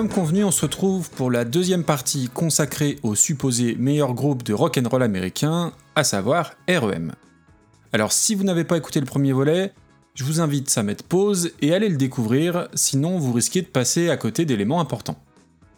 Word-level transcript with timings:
comme 0.00 0.08
convenu 0.08 0.44
on 0.44 0.50
se 0.50 0.62
retrouve 0.62 1.10
pour 1.10 1.30
la 1.30 1.44
deuxième 1.44 1.84
partie 1.84 2.30
consacrée 2.32 2.98
au 3.02 3.14
supposé 3.14 3.74
meilleur 3.74 4.14
groupe 4.14 4.42
de 4.42 4.54
rock'n'roll 4.54 5.02
américain, 5.02 5.74
à 5.94 6.04
savoir 6.04 6.54
REM. 6.66 7.12
Alors 7.92 8.10
si 8.10 8.34
vous 8.34 8.42
n'avez 8.42 8.64
pas 8.64 8.78
écouté 8.78 8.98
le 8.98 9.04
premier 9.04 9.32
volet, 9.32 9.74
je 10.14 10.24
vous 10.24 10.40
invite 10.40 10.72
à 10.78 10.82
mettre 10.82 11.04
pause 11.04 11.50
et 11.60 11.74
aller 11.74 11.90
le 11.90 11.98
découvrir, 11.98 12.68
sinon 12.72 13.18
vous 13.18 13.34
risquez 13.34 13.60
de 13.60 13.66
passer 13.66 14.08
à 14.08 14.16
côté 14.16 14.46
d'éléments 14.46 14.80
importants. 14.80 15.22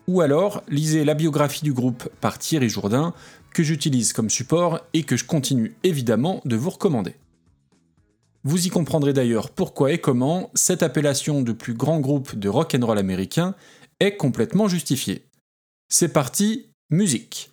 Ou 0.07 0.21
alors, 0.21 0.63
lisez 0.69 1.05
la 1.05 1.15
biographie 1.15 1.65
du 1.65 1.73
groupe 1.73 2.09
par 2.21 2.39
Thierry 2.39 2.69
Jourdain, 2.69 3.15
que 3.53 3.65
j'utilise 3.65 4.13
comme 4.13 4.31
support 4.31 4.83
et 4.93 5.03
que 5.03 5.17
je 5.17 5.25
continue 5.25 5.75
évidemment 5.83 6.43
de 6.45 6.55
vous 6.55 6.71
recommander. 6.71 7.17
Vous 8.45 8.67
y 8.67 8.71
comprendrez 8.71 9.13
d'ailleurs 9.13 9.51
pourquoi 9.51 9.93
et 9.93 9.99
comment 9.99 10.51
cette 10.55 10.83
appellation 10.83 11.43
de 11.43 11.53
plus 11.53 11.75
grand 11.75 12.01
groupe 12.01 12.37
de 12.37 12.49
rock 12.49 12.77
and 12.77 12.85
roll 12.85 12.99
américain 12.99 13.55
est 14.03 14.17
complètement 14.17 14.69
justifiée. 14.69 15.27
C'est 15.89 16.13
parti, 16.13 16.73
musique. 16.91 17.53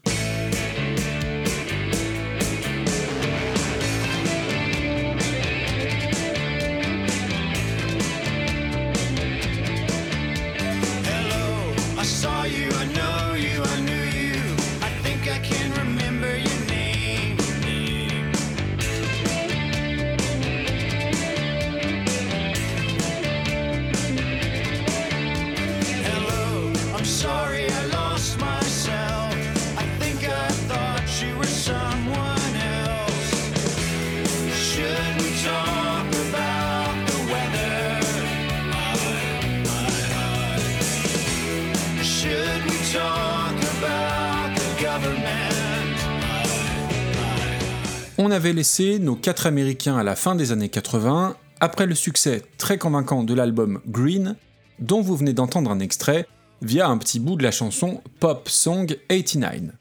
Avait 48.40 48.54
laissé 48.54 49.00
nos 49.00 49.18
quatre 49.18 49.48
Américains 49.48 49.98
à 49.98 50.04
la 50.04 50.16
fin 50.16 50.34
des 50.34 50.54
années 50.54 50.70
80, 50.70 51.36
après 51.60 51.86
le 51.86 51.94
succès 51.94 52.42
très 52.58 52.78
convaincant 52.78 53.26
de 53.26 53.34
l'album 53.34 53.82
Green, 53.86 54.38
dont 54.80 55.02
vous 55.02 55.18
venez 55.18 55.34
d'entendre 55.34 55.70
un 55.70 55.82
extrait, 55.82 56.26
via 56.62 56.88
un 56.88 56.98
petit 56.98 57.20
bout 57.20 57.36
de 57.36 57.44
la 57.44 57.52
chanson 57.52 58.02
Pop 58.22 58.48
Song 58.48 58.98
89. 59.10 59.76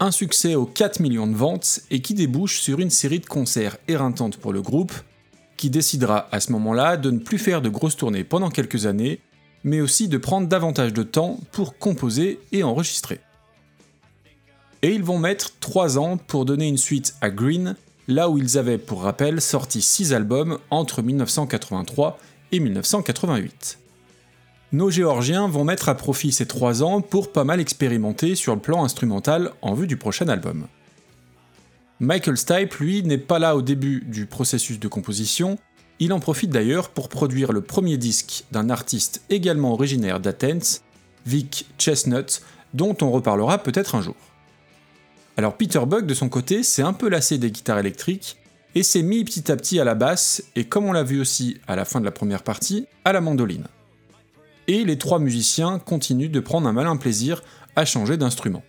Un 0.00 0.10
succès 0.10 0.54
aux 0.54 0.64
4 0.64 1.00
millions 1.00 1.26
de 1.26 1.36
ventes 1.36 1.80
et 1.90 2.00
qui 2.00 2.14
débouche 2.14 2.60
sur 2.60 2.80
une 2.80 2.88
série 2.88 3.20
de 3.20 3.26
concerts 3.26 3.76
éreintantes 3.88 4.38
pour 4.38 4.54
le 4.54 4.62
groupe, 4.62 4.94
qui 5.58 5.68
décidera 5.68 6.28
à 6.32 6.40
ce 6.40 6.52
moment-là 6.52 6.96
de 6.96 7.10
ne 7.10 7.18
plus 7.18 7.36
faire 7.36 7.60
de 7.60 7.68
grosses 7.68 7.98
tournées 7.98 8.24
pendant 8.24 8.48
quelques 8.48 8.86
années, 8.86 9.20
mais 9.64 9.82
aussi 9.82 10.08
de 10.08 10.16
prendre 10.16 10.48
davantage 10.48 10.94
de 10.94 11.02
temps 11.02 11.38
pour 11.52 11.76
composer 11.76 12.40
et 12.52 12.62
enregistrer 12.62 13.20
et 14.82 14.94
ils 14.94 15.02
vont 15.02 15.18
mettre 15.18 15.52
3 15.60 15.98
ans 15.98 16.16
pour 16.16 16.44
donner 16.44 16.68
une 16.68 16.78
suite 16.78 17.14
à 17.20 17.30
Green, 17.30 17.76
là 18.08 18.28
où 18.28 18.38
ils 18.38 18.58
avaient 18.58 18.78
pour 18.78 19.02
rappel 19.02 19.40
sorti 19.40 19.82
6 19.82 20.12
albums 20.14 20.58
entre 20.70 21.02
1983 21.02 22.18
et 22.52 22.60
1988. 22.60 23.78
Nos 24.72 24.90
Géorgiens 24.90 25.48
vont 25.48 25.64
mettre 25.64 25.88
à 25.88 25.96
profit 25.96 26.32
ces 26.32 26.46
3 26.46 26.82
ans 26.82 27.00
pour 27.00 27.32
pas 27.32 27.44
mal 27.44 27.60
expérimenter 27.60 28.34
sur 28.34 28.54
le 28.54 28.60
plan 28.60 28.84
instrumental 28.84 29.52
en 29.62 29.74
vue 29.74 29.86
du 29.86 29.96
prochain 29.96 30.28
album. 30.28 30.66
Michael 31.98 32.38
Stipe, 32.38 32.74
lui, 32.76 33.02
n'est 33.02 33.18
pas 33.18 33.38
là 33.38 33.56
au 33.56 33.62
début 33.62 34.04
du 34.06 34.26
processus 34.26 34.78
de 34.78 34.88
composition, 34.88 35.58
il 35.98 36.14
en 36.14 36.20
profite 36.20 36.50
d'ailleurs 36.50 36.88
pour 36.88 37.10
produire 37.10 37.52
le 37.52 37.60
premier 37.60 37.98
disque 37.98 38.44
d'un 38.52 38.70
artiste 38.70 39.22
également 39.28 39.74
originaire 39.74 40.18
d'Athens, 40.18 40.80
Vic 41.26 41.66
Chestnut, 41.76 42.40
dont 42.72 42.96
on 43.02 43.10
reparlera 43.10 43.58
peut-être 43.58 43.96
un 43.96 44.00
jour. 44.00 44.16
Alors 45.36 45.56
Peter 45.56 45.80
Buck 45.86 46.06
de 46.06 46.14
son 46.14 46.28
côté 46.28 46.62
s'est 46.62 46.82
un 46.82 46.92
peu 46.92 47.08
lassé 47.08 47.38
des 47.38 47.50
guitares 47.50 47.78
électriques 47.78 48.36
et 48.74 48.82
s'est 48.82 49.02
mis 49.02 49.24
petit 49.24 49.50
à 49.50 49.56
petit 49.56 49.80
à 49.80 49.84
la 49.84 49.94
basse 49.94 50.42
et 50.56 50.64
comme 50.64 50.86
on 50.86 50.92
l'a 50.92 51.02
vu 51.02 51.20
aussi 51.20 51.58
à 51.66 51.76
la 51.76 51.84
fin 51.84 52.00
de 52.00 52.04
la 52.04 52.10
première 52.10 52.42
partie, 52.42 52.86
à 53.04 53.12
la 53.12 53.20
mandoline. 53.20 53.66
Et 54.68 54.84
les 54.84 54.98
trois 54.98 55.18
musiciens 55.18 55.78
continuent 55.78 56.30
de 56.30 56.40
prendre 56.40 56.68
un 56.68 56.72
malin 56.72 56.96
plaisir 56.96 57.42
à 57.74 57.84
changer 57.84 58.16
d'instrument. 58.16 58.62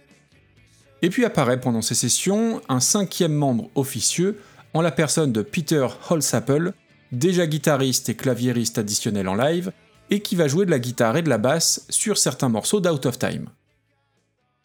Et 1.02 1.10
puis 1.10 1.26
apparaît 1.26 1.60
pendant 1.60 1.82
ces 1.82 1.96
sessions 1.96 2.62
un 2.70 2.80
cinquième 2.80 3.34
membre 3.34 3.70
officieux 3.76 4.40
en 4.74 4.82
la 4.82 4.92
personne 4.92 5.32
de 5.32 5.42
Peter 5.42 5.86
Holsapple, 6.10 6.74
déjà 7.12 7.46
guitariste 7.46 8.10
et 8.10 8.16
claviériste 8.16 8.78
additionnel 8.78 9.28
en 9.28 9.36
live, 9.36 9.72
et 10.10 10.22
qui 10.22 10.36
va 10.36 10.48
jouer 10.48 10.66
de 10.66 10.72
la 10.72 10.80
guitare 10.80 11.18
et 11.18 11.22
de 11.22 11.30
la 11.30 11.38
basse 11.38 11.86
sur 11.90 12.18
certains 12.18 12.50
morceaux 12.50 12.80
d'Out 12.80 13.06
of 13.06 13.18
Time. 13.18 13.50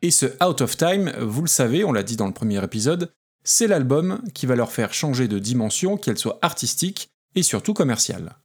Et 0.03 0.11
ce 0.11 0.27
Out 0.45 0.61
of 0.61 0.77
Time, 0.77 1.11
vous 1.21 1.41
le 1.41 1.49
savez, 1.49 1.83
on 1.83 1.91
l'a 1.91 2.03
dit 2.03 2.17
dans 2.17 2.27
le 2.27 2.35
premier 2.35 2.63
épisode, 2.63 3.11
c'est 3.45 3.67
l'album 3.67 4.21
qui 4.35 4.45
va 4.45 4.55
leur 4.55 4.71
faire 4.71 4.93
changer 4.93 5.27
de 5.27 5.39
dimension, 5.39 5.97
qu'elle 5.97 6.19
soit 6.19 6.39
artistique 6.43 7.09
et 7.35 7.43
surtout 7.43 7.73
commerciale. 7.73 8.37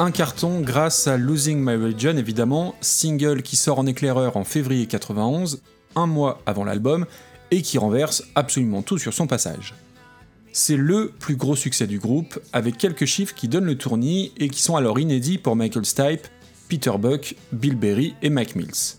Un 0.00 0.10
carton 0.10 0.60
grâce 0.60 1.06
à 1.06 1.16
Losing 1.16 1.60
My 1.60 1.76
Religion 1.76 2.16
évidemment, 2.16 2.74
single 2.80 3.42
qui 3.42 3.54
sort 3.54 3.78
en 3.78 3.86
éclaireur 3.86 4.36
en 4.36 4.42
février 4.42 4.86
91, 4.88 5.62
un 5.94 6.06
mois 6.08 6.42
avant 6.46 6.64
l'album, 6.64 7.06
et 7.54 7.62
qui 7.62 7.78
renverse 7.78 8.24
absolument 8.34 8.82
tout 8.82 8.98
sur 8.98 9.14
son 9.14 9.26
passage. 9.26 9.74
C'est 10.52 10.76
le 10.76 11.12
plus 11.18 11.36
gros 11.36 11.56
succès 11.56 11.86
du 11.86 11.98
groupe, 11.98 12.38
avec 12.52 12.78
quelques 12.78 13.06
chiffres 13.06 13.34
qui 13.34 13.48
donnent 13.48 13.64
le 13.64 13.78
tournis 13.78 14.32
et 14.38 14.48
qui 14.48 14.60
sont 14.60 14.76
alors 14.76 14.98
inédits 14.98 15.38
pour 15.38 15.56
Michael 15.56 15.84
Stipe, 15.84 16.26
Peter 16.68 16.92
Buck, 16.98 17.36
Bill 17.52 17.76
Berry 17.76 18.14
et 18.22 18.30
Mike 18.30 18.56
Mills. 18.56 18.98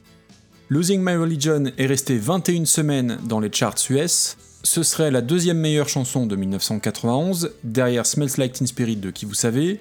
Losing 0.69 1.01
My 1.03 1.15
Religion 1.15 1.65
est 1.77 1.85
resté 1.85 2.17
21 2.17 2.65
semaines 2.65 3.19
dans 3.25 3.39
les 3.39 3.51
charts 3.51 3.75
US, 3.89 4.37
ce 4.63 4.83
serait 4.83 5.11
la 5.11 5.21
deuxième 5.21 5.59
meilleure 5.59 5.89
chanson 5.89 6.25
de 6.25 6.35
1991, 6.35 7.51
derrière 7.63 8.05
Smells 8.05 8.31
Like 8.37 8.53
Teen 8.53 8.67
Spirit 8.67 8.95
de 8.95 9.11
Qui 9.11 9.25
vous 9.25 9.35
savez, 9.35 9.79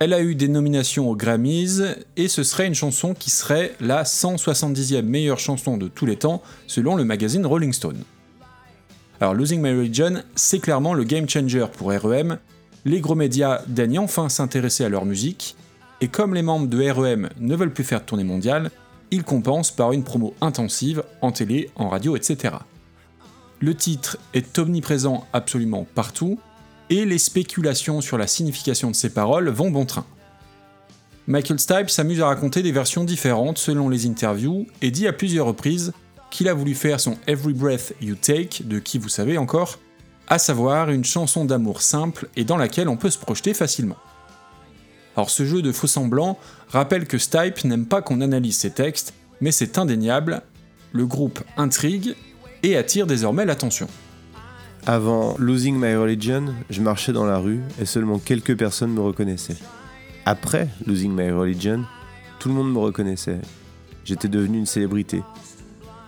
elle 0.00 0.14
a 0.14 0.22
eu 0.22 0.34
des 0.34 0.48
nominations 0.48 1.10
aux 1.10 1.14
Grammys 1.14 1.82
et 2.16 2.26
ce 2.28 2.42
serait 2.42 2.66
une 2.66 2.74
chanson 2.74 3.12
qui 3.12 3.28
serait 3.28 3.74
la 3.80 4.04
170e 4.04 5.02
meilleure 5.02 5.38
chanson 5.38 5.76
de 5.76 5.88
tous 5.88 6.06
les 6.06 6.16
temps 6.16 6.42
selon 6.66 6.96
le 6.96 7.04
magazine 7.04 7.44
Rolling 7.44 7.74
Stone. 7.74 8.02
Alors 9.20 9.34
Losing 9.34 9.60
My 9.60 9.72
Religion, 9.72 10.22
c'est 10.34 10.58
clairement 10.58 10.94
le 10.94 11.04
game 11.04 11.28
changer 11.28 11.66
pour 11.76 11.92
REM. 11.92 12.38
Les 12.86 13.00
gros 13.00 13.14
médias 13.14 13.60
daignent 13.66 13.98
enfin 13.98 14.30
s'intéresser 14.30 14.86
à 14.86 14.88
leur 14.88 15.04
musique 15.04 15.54
et 16.00 16.08
comme 16.08 16.32
les 16.32 16.40
membres 16.40 16.68
de 16.68 16.90
REM 16.90 17.28
ne 17.38 17.54
veulent 17.54 17.74
plus 17.74 17.84
faire 17.84 18.00
de 18.00 18.06
tournée 18.06 18.24
mondiale, 18.24 18.70
ils 19.10 19.22
compensent 19.22 19.70
par 19.70 19.92
une 19.92 20.02
promo 20.02 20.34
intensive 20.40 21.04
en 21.20 21.30
télé, 21.30 21.68
en 21.76 21.90
radio, 21.90 22.16
etc. 22.16 22.54
Le 23.58 23.74
titre 23.74 24.16
est 24.32 24.58
omniprésent 24.58 25.26
absolument 25.34 25.86
partout, 25.94 26.38
et 26.90 27.06
les 27.06 27.18
spéculations 27.18 28.00
sur 28.00 28.18
la 28.18 28.26
signification 28.26 28.90
de 28.90 28.96
ces 28.96 29.10
paroles 29.10 29.48
vont 29.48 29.70
bon 29.70 29.86
train. 29.86 30.04
Michael 31.26 31.60
Stipe 31.60 31.90
s'amuse 31.90 32.20
à 32.20 32.26
raconter 32.26 32.62
des 32.62 32.72
versions 32.72 33.04
différentes 33.04 33.58
selon 33.58 33.88
les 33.88 34.06
interviews 34.06 34.66
et 34.82 34.90
dit 34.90 35.06
à 35.06 35.12
plusieurs 35.12 35.46
reprises 35.46 35.92
qu'il 36.30 36.48
a 36.48 36.54
voulu 36.54 36.74
faire 36.74 37.00
son 37.00 37.16
Every 37.26 37.54
Breath 37.54 37.94
You 38.00 38.16
Take, 38.16 38.64
de 38.64 38.78
qui 38.78 38.98
vous 38.98 39.08
savez 39.08 39.38
encore, 39.38 39.78
à 40.28 40.38
savoir 40.38 40.90
une 40.90 41.04
chanson 41.04 41.44
d'amour 41.44 41.82
simple 41.82 42.28
et 42.36 42.44
dans 42.44 42.56
laquelle 42.56 42.88
on 42.88 42.96
peut 42.96 43.10
se 43.10 43.18
projeter 43.18 43.54
facilement. 43.54 43.96
Alors 45.16 45.30
ce 45.30 45.44
jeu 45.44 45.62
de 45.62 45.72
faux 45.72 45.86
semblants 45.86 46.38
rappelle 46.68 47.06
que 47.06 47.18
Stipe 47.18 47.64
n'aime 47.64 47.86
pas 47.86 48.02
qu'on 48.02 48.20
analyse 48.20 48.56
ses 48.56 48.70
textes, 48.70 49.12
mais 49.40 49.52
c'est 49.52 49.78
indéniable, 49.78 50.42
le 50.92 51.06
groupe 51.06 51.40
intrigue 51.56 52.14
et 52.62 52.76
attire 52.76 53.06
désormais 53.06 53.44
l'attention. 53.44 53.88
Avant 54.86 55.36
Losing 55.38 55.76
My 55.78 55.94
Religion, 55.94 56.54
je 56.70 56.80
marchais 56.80 57.12
dans 57.12 57.26
la 57.26 57.38
rue 57.38 57.60
et 57.80 57.84
seulement 57.84 58.18
quelques 58.18 58.56
personnes 58.56 58.92
me 58.92 59.00
reconnaissaient. 59.00 59.58
Après 60.24 60.68
Losing 60.86 61.12
My 61.12 61.30
Religion, 61.30 61.84
tout 62.38 62.48
le 62.48 62.54
monde 62.54 62.72
me 62.72 62.78
reconnaissait. 62.78 63.40
J'étais 64.04 64.28
devenu 64.28 64.58
une 64.58 64.66
célébrité. 64.66 65.22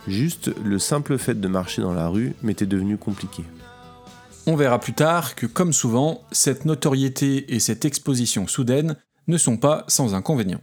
Juste 0.07 0.51
le 0.63 0.79
simple 0.79 1.17
fait 1.17 1.39
de 1.39 1.47
marcher 1.47 1.81
dans 1.81 1.93
la 1.93 2.07
rue 2.07 2.33
m'était 2.41 2.65
devenu 2.65 2.97
compliqué. 2.97 3.43
On 4.47 4.55
verra 4.55 4.79
plus 4.79 4.93
tard 4.93 5.35
que, 5.35 5.45
comme 5.45 5.71
souvent, 5.71 6.21
cette 6.31 6.65
notoriété 6.65 7.53
et 7.53 7.59
cette 7.59 7.85
exposition 7.85 8.47
soudaine 8.47 8.97
ne 9.27 9.37
sont 9.37 9.55
pas 9.55 9.85
sans 9.87 10.15
inconvénients. 10.15 10.61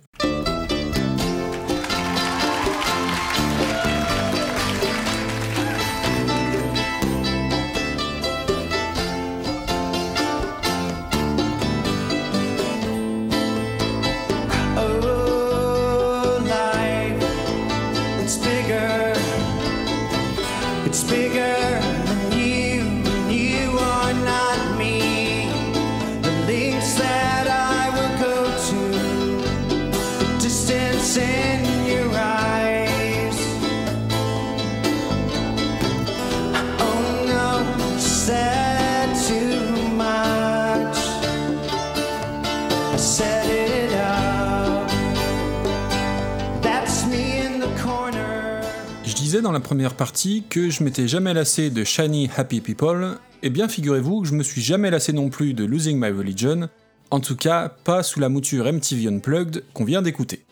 La 49.53 49.61
première 49.61 49.95
partie 49.95 50.45
que 50.49 50.71
je 50.71 50.85
m'étais 50.85 51.09
jamais 51.09 51.35
lassé 51.35 51.71
de 51.71 51.83
Shiny 51.83 52.31
Happy 52.37 52.61
People, 52.61 53.17
et 53.43 53.51
bien 53.51 53.69
figurez-vous 53.69 54.23
que 54.23 54.29
je 54.29 54.35
me 54.35 54.43
suis 54.43 54.61
jamais 54.61 54.91
lassé 54.91 55.13
non 55.13 55.31
plus 55.31 55.55
de 55.55 55.65
Losing 55.65 55.99
My 55.99 56.11
Religion, 56.11 56.69
en 57.11 57.21
tout 57.21 57.37
cas 57.37 57.69
pas 57.69 58.03
sous 58.03 58.21
la 58.21 58.29
mouture 58.29 58.71
MTV 58.71 59.09
Unplugged 59.09 59.65
qu'on 59.73 59.85
vient 59.85 60.03
d'écouter. 60.03 60.45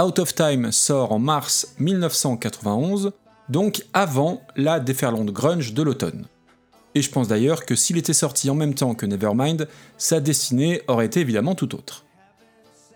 Out 0.00 0.18
of 0.18 0.34
Time 0.34 0.72
sort 0.72 1.12
en 1.12 1.18
mars 1.18 1.74
1991, 1.78 3.12
donc 3.48 3.82
avant 3.92 4.42
la 4.56 4.80
déferlante 4.80 5.30
grunge 5.30 5.74
de 5.74 5.82
l'automne. 5.82 6.26
Et 6.94 7.02
je 7.02 7.10
pense 7.10 7.28
d'ailleurs 7.28 7.66
que 7.66 7.74
s'il 7.74 7.98
était 7.98 8.12
sorti 8.12 8.48
en 8.50 8.54
même 8.54 8.74
temps 8.74 8.94
que 8.94 9.06
Nevermind, 9.06 9.68
sa 9.98 10.20
destinée 10.20 10.82
aurait 10.88 11.06
été 11.06 11.20
évidemment 11.20 11.54
tout 11.54 11.74
autre. 11.74 12.04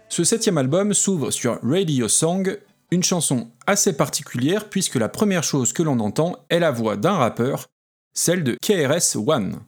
Ce 0.09 0.25
septième 0.25 0.57
album 0.57 0.95
s'ouvre 0.95 1.31
sur 1.31 1.59
Radio 1.63 2.09
Song, 2.09 2.59
une 2.91 3.03
chanson 3.03 3.49
assez 3.69 3.93
particulière 3.93 4.69
puisque 4.71 4.97
la 4.97 5.11
première 5.11 5.45
chose 5.45 5.73
que 5.73 5.83
l'on 5.83 6.01
entend 6.01 6.37
est 6.49 6.59
la 6.59 6.71
voix 6.71 6.97
d'un 6.97 7.17
rappeur, 7.17 7.67
celle 8.15 8.43
de 8.43 8.57
KRS-One. 8.63 9.61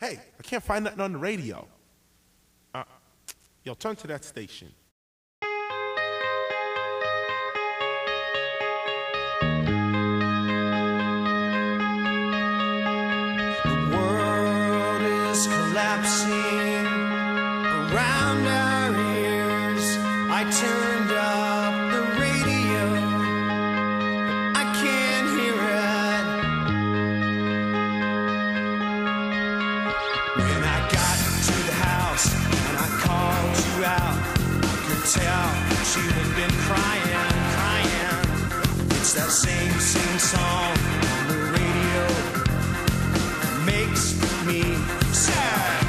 Hey, 0.00 0.14
I 0.14 0.42
can't 0.42 0.62
find 0.62 0.84
nothing 0.84 1.00
on 1.00 1.10
the 1.10 1.20
radio. 1.20 1.68
Uh, 2.74 2.82
yo, 3.64 3.74
turn 3.74 3.96
to 3.96 4.08
that 4.08 4.24
station. 4.24 4.68
The 13.62 13.76
world 13.92 15.02
is 15.30 15.46
collapsing 15.46 16.86
around 17.92 18.46
our 18.46 18.94
ears. 19.16 19.98
I 20.30 20.44
turned 20.50 20.93
tell 35.14 35.48
that 35.70 35.88
you 35.94 36.06
had 36.10 36.30
been 36.34 36.54
crying, 36.66 37.34
crying. 37.54 38.26
It's 38.98 39.12
that 39.14 39.30
same, 39.30 39.74
same 39.78 40.18
song 40.18 40.74
on 41.14 41.22
the 41.30 41.38
radio 41.54 42.02
makes 43.64 44.18
me 44.48 44.62
sad. 45.14 45.86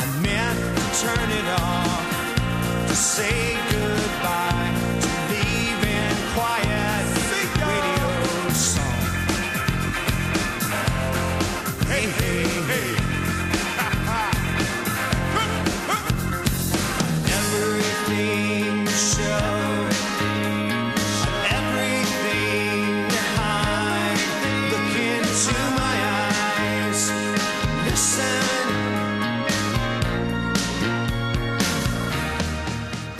I 0.00 0.04
meant 0.24 0.58
to 0.76 0.84
turn 1.04 1.28
it 1.40 1.46
off 1.60 2.88
to 2.88 2.94
say 2.96 3.58
goodbye 3.72 4.53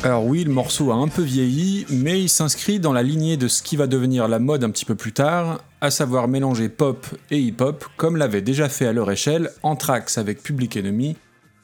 Alors 0.05 0.27
oui, 0.27 0.45
le 0.45 0.53
morceau 0.53 0.93
a 0.93 0.97
un 0.97 1.09
peu 1.09 1.23
vieilli, 1.23 1.87
mais 1.89 2.21
il 2.21 2.29
s'inscrit 2.29 2.79
dans 2.79 2.93
la 2.93 3.03
lignée 3.03 3.39
de 3.39 3.49
ce 3.49 3.63
qui 3.63 3.75
va 3.75 3.87
devenir 3.87 4.29
la 4.29 4.39
mode 4.39 4.63
un 4.63 4.69
petit 4.69 4.85
peu 4.85 4.95
plus 4.95 5.15
tard, 5.15 5.63
à 5.81 5.91
savoir 5.91 6.29
mélanger 6.29 6.69
pop 6.69 7.07
et 7.31 7.41
hip-hop, 7.41 7.87
comme 7.97 8.19
l'avait 8.19 8.43
déjà 8.43 8.69
fait 8.69 8.85
à 8.85 8.93
leur 8.93 9.11
échelle 9.11 9.51
Anthrax 9.63 10.19
avec 10.19 10.43
Public 10.43 10.77
Enemy 10.77 11.17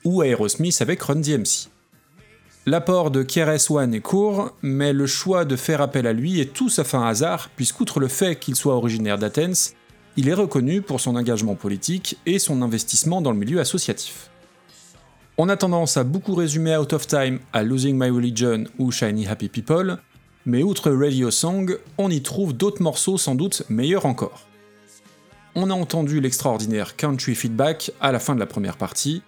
ou 0.07 0.23
Aerosmith 0.23 0.81
avec 0.81 1.03
Run 1.03 1.17
DMC. 1.17 1.69
L'apport 2.65 3.11
de 3.11 3.23
KRS-One 3.23 3.93
est 3.93 4.01
court, 4.01 4.57
mais 4.63 4.95
le 4.95 5.07
choix 5.07 5.45
de 5.45 5.57
faire 5.57 5.83
appel 5.83 6.07
à 6.07 6.15
lui 6.15 6.41
est 6.41 6.55
tout 6.55 6.71
sauf 6.71 6.95
un 6.95 7.07
hasard, 7.07 7.51
puisqu'outre 7.57 8.01
le 8.01 8.09
fait 8.09 8.37
qu'il 8.39 8.57
soit 8.57 8.75
originaire 8.75 9.19
d'Athens, 9.19 9.75
il 10.17 10.31
est 10.31 10.35
reconnu 10.35 10.81
pour 10.81 10.99
son 10.99 11.15
engagement 11.17 11.57
politique 11.57 12.17
et 12.25 12.39
son 12.39 12.63
investissement 12.63 13.21
dans 13.21 13.33
le 13.33 13.39
milieu 13.39 13.61
associatif. 13.61 14.31
On 15.43 15.49
a 15.49 15.57
tendance 15.57 15.97
à 15.97 16.05
beaucoup 16.05 16.35
résumer 16.35 16.77
Out 16.77 16.93
of 16.93 17.07
Time 17.07 17.39
à 17.55 17.63
Losing 17.63 17.99
My 17.99 18.11
Religion 18.11 18.65
ou 18.79 18.91
Shiny 18.91 19.27
Happy 19.27 19.49
People, 19.49 19.97
mais 20.45 20.63
outre 20.63 20.91
Radio 20.91 21.31
Song, 21.31 21.79
on 21.97 22.11
y 22.11 22.21
trouve 22.21 22.53
d'autres 22.53 22.83
morceaux 22.83 23.17
sans 23.17 23.35
doute 23.35 23.63
meilleurs 23.71 24.05
encore. 24.05 24.47
On 25.55 25.71
a 25.71 25.73
entendu 25.73 26.21
l'extraordinaire 26.21 26.95
Country 26.95 27.35
Feedback 27.35 27.91
à 28.03 28.13
la 28.13 28.19
fin 28.19 28.35
de 28.35 28.39
la 28.39 28.45
première 28.45 28.77
partie, 28.77 29.23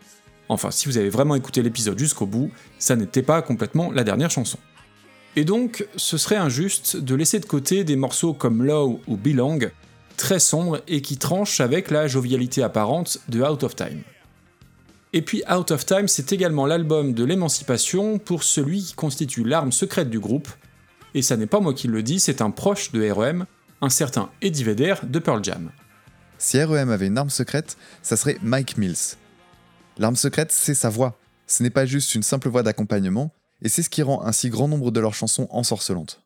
enfin 0.50 0.70
si 0.70 0.86
vous 0.86 0.98
avez 0.98 1.08
vraiment 1.08 1.34
écouté 1.34 1.62
l'épisode 1.62 1.98
jusqu'au 1.98 2.26
bout, 2.26 2.50
ça 2.78 2.94
n'était 2.94 3.22
pas 3.22 3.40
complètement 3.40 3.90
la 3.90 4.04
dernière 4.04 4.30
chanson. 4.30 4.58
Et 5.34 5.46
donc, 5.46 5.86
ce 5.96 6.18
serait 6.18 6.36
injuste 6.36 6.98
de 6.98 7.14
laisser 7.14 7.40
de 7.40 7.46
côté 7.46 7.84
des 7.84 7.96
morceaux 7.96 8.34
comme 8.34 8.62
Low 8.62 9.00
ou 9.06 9.16
Belong, 9.16 9.70
très 10.18 10.40
sombres 10.40 10.82
et 10.88 11.00
qui 11.00 11.16
tranchent 11.16 11.60
avec 11.62 11.90
la 11.90 12.06
jovialité 12.06 12.62
apparente 12.62 13.16
de 13.30 13.40
Out 13.40 13.62
of 13.62 13.74
Time. 13.76 14.02
Et 15.14 15.20
puis 15.20 15.42
Out 15.50 15.70
of 15.70 15.84
Time, 15.84 16.08
c'est 16.08 16.32
également 16.32 16.64
l'album 16.64 17.12
de 17.12 17.24
l'émancipation 17.24 18.18
pour 18.18 18.42
celui 18.44 18.82
qui 18.82 18.94
constitue 18.94 19.44
l'arme 19.44 19.70
secrète 19.70 20.08
du 20.08 20.18
groupe, 20.18 20.48
et 21.14 21.20
ça 21.20 21.36
n'est 21.36 21.46
pas 21.46 21.60
moi 21.60 21.74
qui 21.74 21.86
le 21.86 22.02
dis, 22.02 22.18
c'est 22.18 22.40
un 22.40 22.50
proche 22.50 22.92
de 22.92 23.10
REM, 23.10 23.44
un 23.82 23.90
certain 23.90 24.30
Eddie 24.40 24.64
Vedder 24.64 24.94
de 25.02 25.18
Pearl 25.18 25.44
Jam. 25.44 25.70
Si 26.38 26.62
REM 26.62 26.90
avait 26.90 27.08
une 27.08 27.18
arme 27.18 27.30
secrète, 27.30 27.76
ça 28.00 28.16
serait 28.16 28.38
Mike 28.42 28.78
Mills. 28.78 29.16
L'arme 29.98 30.16
secrète, 30.16 30.50
c'est 30.50 30.74
sa 30.74 30.88
voix. 30.88 31.18
Ce 31.46 31.62
n'est 31.62 31.70
pas 31.70 31.84
juste 31.84 32.14
une 32.14 32.22
simple 32.22 32.48
voix 32.48 32.62
d'accompagnement, 32.62 33.34
et 33.60 33.68
c'est 33.68 33.82
ce 33.82 33.90
qui 33.90 34.02
rend 34.02 34.24
un 34.24 34.32
si 34.32 34.48
grand 34.48 34.66
nombre 34.66 34.90
de 34.90 35.00
leurs 35.00 35.14
chansons 35.14 35.46
ensorcelantes. 35.50 36.22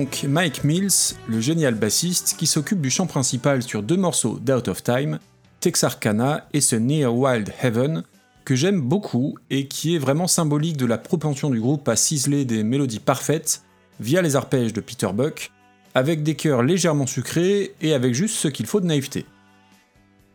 Donc 0.00 0.24
Mike 0.26 0.64
Mills, 0.64 1.14
le 1.28 1.42
génial 1.42 1.74
bassiste, 1.74 2.36
qui 2.38 2.46
s'occupe 2.46 2.80
du 2.80 2.88
chant 2.88 3.06
principal 3.06 3.62
sur 3.62 3.82
deux 3.82 3.98
morceaux 3.98 4.38
d'Out 4.40 4.66
of 4.68 4.82
Time, 4.82 5.18
Texarkana 5.60 6.48
et 6.54 6.62
ce 6.62 6.74
Near 6.74 7.14
Wild 7.14 7.52
Heaven, 7.62 8.04
que 8.46 8.54
j'aime 8.54 8.80
beaucoup 8.80 9.36
et 9.50 9.68
qui 9.68 9.94
est 9.94 9.98
vraiment 9.98 10.26
symbolique 10.26 10.78
de 10.78 10.86
la 10.86 10.96
propension 10.96 11.50
du 11.50 11.60
groupe 11.60 11.86
à 11.86 11.96
ciseler 11.96 12.46
des 12.46 12.62
mélodies 12.62 12.98
parfaites 12.98 13.60
via 14.00 14.22
les 14.22 14.36
arpèges 14.36 14.72
de 14.72 14.80
Peter 14.80 15.10
Buck, 15.12 15.52
avec 15.94 16.22
des 16.22 16.34
cœurs 16.34 16.62
légèrement 16.62 17.06
sucrés 17.06 17.74
et 17.82 17.92
avec 17.92 18.14
juste 18.14 18.36
ce 18.36 18.48
qu'il 18.48 18.64
faut 18.64 18.80
de 18.80 18.86
naïveté. 18.86 19.26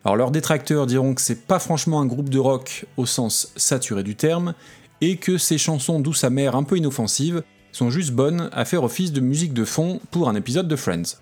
Alors 0.04 0.14
leurs 0.14 0.30
détracteurs 0.30 0.86
diront 0.86 1.12
que 1.12 1.22
c'est 1.22 1.44
pas 1.44 1.58
franchement 1.58 2.00
un 2.00 2.06
groupe 2.06 2.28
de 2.28 2.38
rock 2.38 2.86
au 2.96 3.04
sens 3.04 3.52
saturé 3.56 4.04
du 4.04 4.14
terme, 4.14 4.54
et 5.00 5.16
que 5.16 5.38
ces 5.38 5.58
chansons 5.58 5.98
douces 5.98 6.22
amères 6.22 6.54
un 6.54 6.62
peu 6.62 6.76
inoffensives 6.76 7.42
sont 7.76 7.90
juste 7.90 8.12
bonnes 8.12 8.48
à 8.52 8.64
faire 8.64 8.84
office 8.84 9.12
de 9.12 9.20
musique 9.20 9.52
de 9.52 9.66
fond 9.66 10.00
pour 10.10 10.30
un 10.30 10.34
épisode 10.34 10.66
de 10.66 10.76
Friends. 10.76 11.18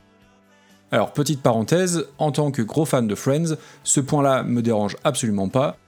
Alors 0.93 1.13
petite 1.13 1.43
parenthèse, 1.43 2.07
en 2.19 2.31
tant 2.31 2.53
que 2.53 2.63
gros 2.63 2.85
fan 2.85 3.09
de 3.09 3.17
Friends, 3.17 3.57
ce 3.83 3.99
point-là 3.99 4.45
me 4.45 4.63
dérange 4.63 4.97
absolument 5.03 5.49
pas, 5.49 5.79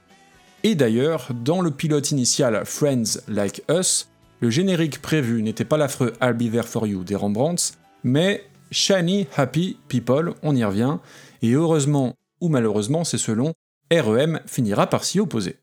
et 0.65 0.75
d'ailleurs, 0.75 1.29
dans 1.45 1.61
le 1.61 1.71
pilote 1.71 2.11
initial 2.11 2.65
Friends 2.65 3.21
Like 3.29 3.63
Us, 3.71 4.09
le 4.41 4.51
générique 4.51 5.01
prévu 5.01 5.41
n'était 5.41 5.65
pas 5.65 5.77
l'affreux 5.77 6.15
I'll 6.21 6.33
Be 6.33 6.51
There 6.51 6.67
For 6.67 6.89
You 6.89 7.05
des 7.05 7.15
Rembrandts, 7.15 7.75
mais 8.03 8.43
Shiny 8.73 9.29
Happy 9.37 9.79
People, 9.87 10.35
on 10.43 10.57
y 10.57 10.65
revient, 10.65 10.97
et 11.43 11.53
heureusement 11.53 12.15
ou 12.41 12.49
malheureusement, 12.49 13.05
c'est 13.05 13.19
selon, 13.19 13.55
REM 13.93 14.41
finira 14.47 14.89
par 14.89 15.05
s'y 15.05 15.21
opposer. 15.21 15.61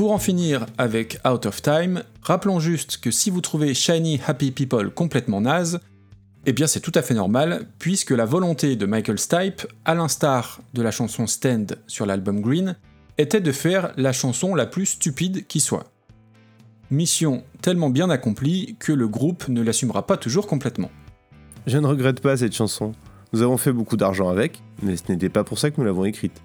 Pour 0.00 0.12
en 0.12 0.18
finir 0.18 0.64
avec 0.78 1.18
Out 1.30 1.44
of 1.44 1.60
Time, 1.60 2.04
rappelons 2.22 2.58
juste 2.58 3.00
que 3.02 3.10
si 3.10 3.28
vous 3.28 3.42
trouvez 3.42 3.74
Shiny 3.74 4.18
Happy 4.26 4.50
People 4.50 4.88
complètement 4.88 5.42
naze, 5.42 5.80
eh 6.46 6.54
bien 6.54 6.66
c'est 6.66 6.80
tout 6.80 6.92
à 6.94 7.02
fait 7.02 7.12
normal, 7.12 7.66
puisque 7.78 8.12
la 8.12 8.24
volonté 8.24 8.76
de 8.76 8.86
Michael 8.86 9.18
Stipe, 9.18 9.66
à 9.84 9.94
l'instar 9.94 10.62
de 10.72 10.80
la 10.80 10.90
chanson 10.90 11.26
Stand 11.26 11.76
sur 11.86 12.06
l'album 12.06 12.40
Green, 12.40 12.78
était 13.18 13.42
de 13.42 13.52
faire 13.52 13.92
la 13.98 14.14
chanson 14.14 14.54
la 14.54 14.64
plus 14.64 14.86
stupide 14.86 15.46
qui 15.46 15.60
soit. 15.60 15.92
Mission 16.90 17.44
tellement 17.60 17.90
bien 17.90 18.08
accomplie 18.08 18.76
que 18.78 18.92
le 18.92 19.06
groupe 19.06 19.48
ne 19.48 19.60
l'assumera 19.60 20.06
pas 20.06 20.16
toujours 20.16 20.46
complètement. 20.46 20.90
Je 21.66 21.76
ne 21.76 21.86
regrette 21.86 22.22
pas 22.22 22.38
cette 22.38 22.54
chanson. 22.54 22.92
Nous 23.34 23.42
avons 23.42 23.58
fait 23.58 23.74
beaucoup 23.74 23.98
d'argent 23.98 24.30
avec, 24.30 24.62
mais 24.82 24.96
ce 24.96 25.12
n'était 25.12 25.28
pas 25.28 25.44
pour 25.44 25.58
ça 25.58 25.70
que 25.70 25.78
nous 25.78 25.84
l'avons 25.84 26.06
écrite. 26.06 26.40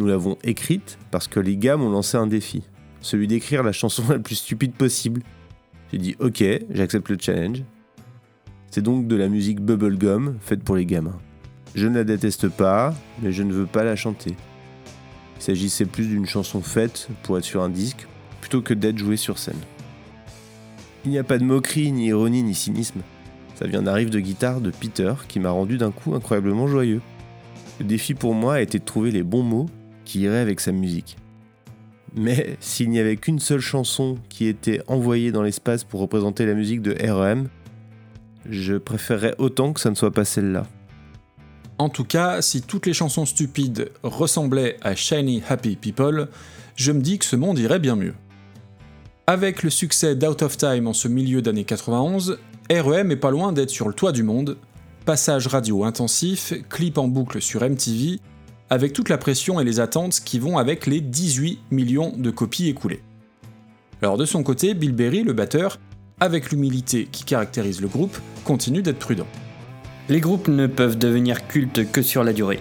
Nous 0.00 0.06
l'avons 0.06 0.38
écrite 0.44 0.96
parce 1.10 1.28
que 1.28 1.40
les 1.40 1.58
gars 1.58 1.76
m'ont 1.76 1.90
lancé 1.90 2.16
un 2.16 2.26
défi, 2.26 2.62
celui 3.02 3.26
d'écrire 3.26 3.62
la 3.62 3.72
chanson 3.72 4.02
la 4.08 4.18
plus 4.18 4.36
stupide 4.36 4.72
possible. 4.72 5.20
J'ai 5.92 5.98
dit 5.98 6.16
ok, 6.20 6.42
j'accepte 6.70 7.10
le 7.10 7.18
challenge. 7.20 7.62
C'est 8.70 8.80
donc 8.80 9.08
de 9.08 9.14
la 9.14 9.28
musique 9.28 9.60
bubblegum 9.60 10.38
faite 10.40 10.64
pour 10.64 10.74
les 10.74 10.86
gamins. 10.86 11.18
Je 11.74 11.86
ne 11.86 11.96
la 11.96 12.04
déteste 12.04 12.48
pas, 12.48 12.94
mais 13.20 13.30
je 13.30 13.42
ne 13.42 13.52
veux 13.52 13.66
pas 13.66 13.84
la 13.84 13.94
chanter. 13.94 14.34
Il 15.36 15.42
s'agissait 15.42 15.84
plus 15.84 16.06
d'une 16.06 16.24
chanson 16.24 16.62
faite 16.62 17.08
pour 17.22 17.36
être 17.36 17.44
sur 17.44 17.62
un 17.62 17.68
disque 17.68 18.06
plutôt 18.40 18.62
que 18.62 18.72
d'être 18.72 18.96
jouée 18.96 19.18
sur 19.18 19.38
scène. 19.38 19.60
Il 21.04 21.10
n'y 21.10 21.18
a 21.18 21.24
pas 21.24 21.36
de 21.36 21.44
moquerie, 21.44 21.92
ni 21.92 22.06
ironie, 22.06 22.42
ni 22.42 22.54
cynisme. 22.54 23.02
Ça 23.54 23.66
vient 23.66 23.82
d'un 23.82 23.92
riff 23.92 24.08
de 24.08 24.20
guitare 24.20 24.62
de 24.62 24.70
Peter 24.70 25.12
qui 25.28 25.40
m'a 25.40 25.50
rendu 25.50 25.76
d'un 25.76 25.90
coup 25.90 26.14
incroyablement 26.14 26.68
joyeux. 26.68 27.02
Le 27.78 27.84
défi 27.84 28.14
pour 28.14 28.32
moi 28.32 28.54
a 28.54 28.60
été 28.62 28.78
de 28.78 28.84
trouver 28.84 29.10
les 29.10 29.22
bons 29.22 29.42
mots 29.42 29.68
qui 30.10 30.22
iraient 30.22 30.40
avec 30.40 30.58
sa 30.58 30.72
musique. 30.72 31.16
Mais 32.16 32.56
s'il 32.58 32.90
n'y 32.90 32.98
avait 32.98 33.16
qu'une 33.16 33.38
seule 33.38 33.60
chanson 33.60 34.18
qui 34.28 34.46
était 34.46 34.82
envoyée 34.88 35.30
dans 35.30 35.42
l'espace 35.42 35.84
pour 35.84 36.00
représenter 36.00 36.46
la 36.46 36.54
musique 36.54 36.82
de 36.82 36.96
REM, 37.00 37.48
je 38.48 38.74
préférerais 38.74 39.36
autant 39.38 39.72
que 39.72 39.78
ça 39.78 39.88
ne 39.88 39.94
soit 39.94 40.10
pas 40.10 40.24
celle-là. 40.24 40.66
En 41.78 41.88
tout 41.88 42.02
cas, 42.02 42.42
si 42.42 42.60
toutes 42.60 42.86
les 42.86 42.92
chansons 42.92 43.24
stupides 43.24 43.92
ressemblaient 44.02 44.78
à 44.82 44.96
Shiny 44.96 45.44
Happy 45.48 45.76
People, 45.76 46.26
je 46.74 46.90
me 46.90 47.00
dis 47.00 47.20
que 47.20 47.24
ce 47.24 47.36
monde 47.36 47.60
irait 47.60 47.78
bien 47.78 47.94
mieux. 47.94 48.14
Avec 49.28 49.62
le 49.62 49.70
succès 49.70 50.16
d'Out 50.16 50.42
of 50.42 50.56
Time 50.56 50.88
en 50.88 50.92
ce 50.92 51.06
milieu 51.06 51.40
d'année 51.40 51.64
91, 51.64 52.40
REM 52.68 53.12
est 53.12 53.16
pas 53.16 53.30
loin 53.30 53.52
d'être 53.52 53.70
sur 53.70 53.86
le 53.86 53.94
toit 53.94 54.10
du 54.10 54.24
monde, 54.24 54.56
passage 55.06 55.46
radio 55.46 55.84
intensif, 55.84 56.52
clip 56.68 56.98
en 56.98 57.06
boucle 57.06 57.40
sur 57.40 57.62
MTV, 57.62 58.18
avec 58.70 58.92
toute 58.92 59.08
la 59.08 59.18
pression 59.18 59.58
et 59.60 59.64
les 59.64 59.80
attentes 59.80 60.20
qui 60.24 60.38
vont 60.38 60.56
avec 60.56 60.86
les 60.86 61.00
18 61.00 61.58
millions 61.72 62.14
de 62.16 62.30
copies 62.30 62.68
écoulées. 62.68 63.02
Alors 64.00 64.16
de 64.16 64.24
son 64.24 64.44
côté, 64.44 64.74
Bill 64.74 64.92
Berry, 64.92 65.24
le 65.24 65.32
batteur, 65.32 65.78
avec 66.20 66.50
l'humilité 66.50 67.08
qui 67.10 67.24
caractérise 67.24 67.80
le 67.80 67.88
groupe, 67.88 68.16
continue 68.44 68.82
d'être 68.82 69.00
prudent. 69.00 69.26
Les 70.08 70.20
groupes 70.20 70.48
ne 70.48 70.66
peuvent 70.66 70.98
devenir 70.98 71.46
cultes 71.48 71.90
que 71.90 72.00
sur 72.00 72.24
la 72.24 72.32
durée. 72.32 72.60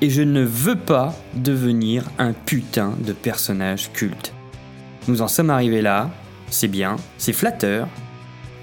Et 0.00 0.10
je 0.10 0.22
ne 0.22 0.42
veux 0.42 0.76
pas 0.76 1.14
devenir 1.34 2.10
un 2.18 2.32
putain 2.32 2.94
de 3.06 3.12
personnage 3.12 3.92
culte. 3.92 4.32
Nous 5.06 5.22
en 5.22 5.28
sommes 5.28 5.50
arrivés 5.50 5.82
là, 5.82 6.10
c'est 6.50 6.68
bien, 6.68 6.96
c'est 7.18 7.32
flatteur, 7.32 7.88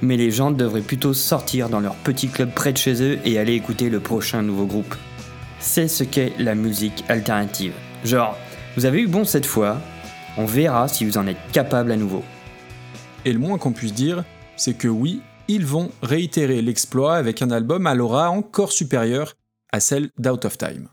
mais 0.01 0.17
les 0.17 0.31
gens 0.31 0.51
devraient 0.51 0.81
plutôt 0.81 1.13
sortir 1.13 1.69
dans 1.69 1.79
leur 1.79 1.95
petit 1.95 2.27
club 2.27 2.51
près 2.53 2.73
de 2.73 2.77
chez 2.77 3.01
eux 3.01 3.19
et 3.25 3.37
aller 3.37 3.53
écouter 3.53 3.89
le 3.89 3.99
prochain 3.99 4.41
nouveau 4.41 4.65
groupe. 4.65 4.95
C'est 5.59 5.87
ce 5.89 6.03
qu'est 6.03 6.33
la 6.39 6.55
musique 6.55 7.03
alternative. 7.09 7.73
Genre, 8.05 8.37
vous 8.77 8.85
avez 8.85 9.01
eu 9.01 9.07
bon 9.07 9.25
cette 9.25 9.45
fois, 9.45 9.77
on 10.37 10.45
verra 10.45 10.87
si 10.87 11.03
vous 11.03 11.17
en 11.17 11.27
êtes 11.27 11.51
capable 11.51 11.91
à 11.91 11.97
nouveau. 11.97 12.23
Et 13.25 13.33
le 13.33 13.39
moins 13.39 13.57
qu'on 13.57 13.73
puisse 13.73 13.93
dire, 13.93 14.23
c'est 14.55 14.73
que 14.73 14.87
oui, 14.87 15.21
ils 15.49 15.65
vont 15.65 15.91
réitérer 16.01 16.61
l'exploit 16.61 17.15
avec 17.15 17.41
un 17.41 17.51
album 17.51 17.87
à 17.87 17.95
l'aura 17.95 18.29
encore 18.29 18.71
supérieure 18.71 19.35
à 19.73 19.79
celle 19.79 20.11
d'Out 20.17 20.45
of 20.45 20.57
Time. 20.57 20.87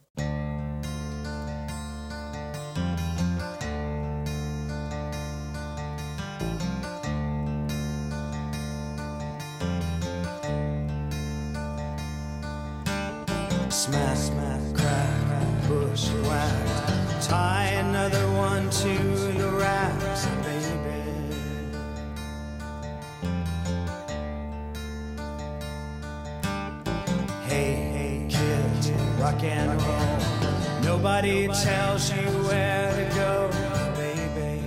Nobody 31.17 31.47
tells 31.47 32.11
you 32.11 32.29
where 32.45 32.93
to 32.93 33.15
go, 33.15 33.51
baby. 33.97 34.61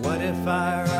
What 0.00 0.22
if 0.22 0.46
I 0.46 0.91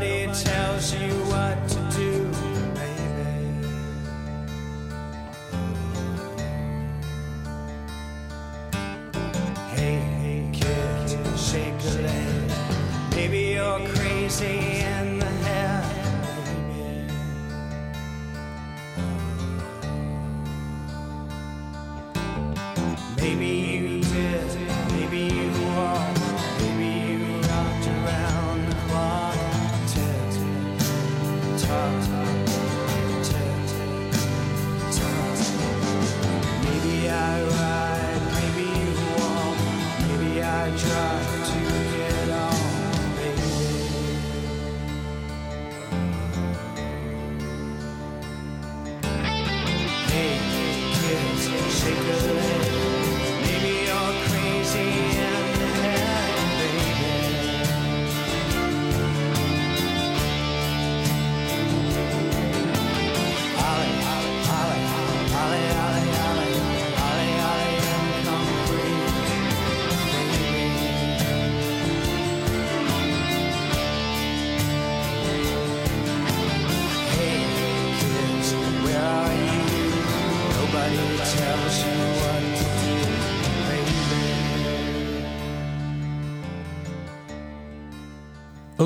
Nobody 0.00 0.32
tells 0.32 0.94
you 0.94 1.12
what 1.28 1.68
to 1.68 1.78
do, 1.94 2.24
baby. 2.74 3.66
Hey, 9.74 9.96
hey, 10.22 10.48
kids, 10.54 11.50
shake 11.50 11.74
a 11.84 12.00
leg. 12.00 12.50
Maybe 13.14 13.40
you're 13.56 13.86
crazy 13.88 14.89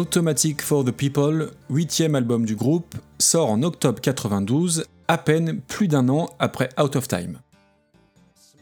Automatic 0.05 0.61
for 0.61 0.85
the 0.85 0.91
People, 0.91 1.51
huitième 1.71 2.15
album 2.15 2.45
du 2.45 2.57
groupe, 2.57 2.95
sort 3.19 3.51
en 3.51 3.63
octobre 3.63 4.03
92, 4.03 4.85
à 5.09 5.17
peine 5.17 5.63
plus 5.63 5.89
d'un 5.89 6.11
an 6.11 6.29
après 6.39 6.69
Out 6.79 6.97
of 6.97 7.09
Time. 7.09 7.39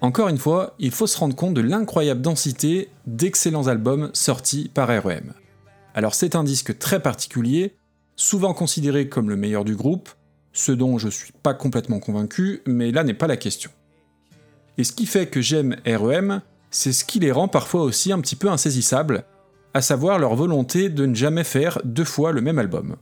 Encore 0.01 0.29
une 0.29 0.39
fois, 0.39 0.77
il 0.79 0.93
faut 0.93 1.09
se 1.09 1.19
rendre 1.19 1.35
compte 1.35 1.55
de 1.55 1.61
l'incroyable 1.61 2.21
densité 2.21 2.91
d'excellents 3.09 3.67
albums 3.67 4.11
sortis 4.13 4.71
par 4.73 4.87
REM. 4.87 5.33
Alors 5.97 6.15
c'est 6.15 6.37
un 6.37 6.45
disque 6.45 6.79
très 6.79 7.03
particulier, 7.03 7.75
souvent 8.15 8.55
considéré 8.55 9.09
comme 9.09 9.29
le 9.29 9.37
meilleur 9.37 9.65
du 9.65 9.75
groupe, 9.75 10.11
ce 10.53 10.71
dont 10.71 10.97
je 10.97 11.09
suis 11.09 11.33
pas 11.43 11.55
complètement 11.55 11.99
convaincu, 11.99 12.63
mais 12.67 12.93
là 12.93 13.03
n'est 13.03 13.15
pas 13.15 13.27
la 13.27 13.37
question. 13.37 13.73
Et 14.79 14.85
ce 14.85 14.93
qui 14.93 15.07
fait 15.07 15.27
que 15.27 15.41
j'aime 15.41 15.75
REM, 15.85 16.41
c'est 16.71 16.93
ce 16.93 17.05
qui 17.05 17.19
les 17.19 17.33
rend 17.33 17.49
parfois 17.49 17.83
aussi 17.83 18.13
un 18.13 18.21
petit 18.21 18.37
peu 18.37 18.49
insaisissables, 18.49 19.25
à 19.75 19.81
savoir 19.81 20.19
leur 20.19 20.35
volonté 20.35 20.89
de 20.89 21.07
ne 21.07 21.15
jamais 21.15 21.45
faire 21.45 21.81
deux 21.85 22.05
fois 22.05 22.33
le 22.33 22.41
même 22.41 22.59
album. 22.59 22.97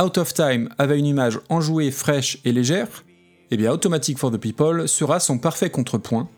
Out 0.00 0.18
of 0.18 0.32
Time 0.32 0.68
avait 0.78 0.98
une 0.98 1.06
image 1.06 1.40
enjouée, 1.48 1.90
fraîche 1.90 2.38
et 2.44 2.52
légère, 2.52 3.04
et 3.50 3.56
bien 3.56 3.72
Automatic 3.72 4.18
for 4.18 4.30
the 4.30 4.38
People 4.38 4.88
sera 4.88 5.20
son 5.20 5.38
parfait 5.38 5.70
contrepoint, 5.70 6.28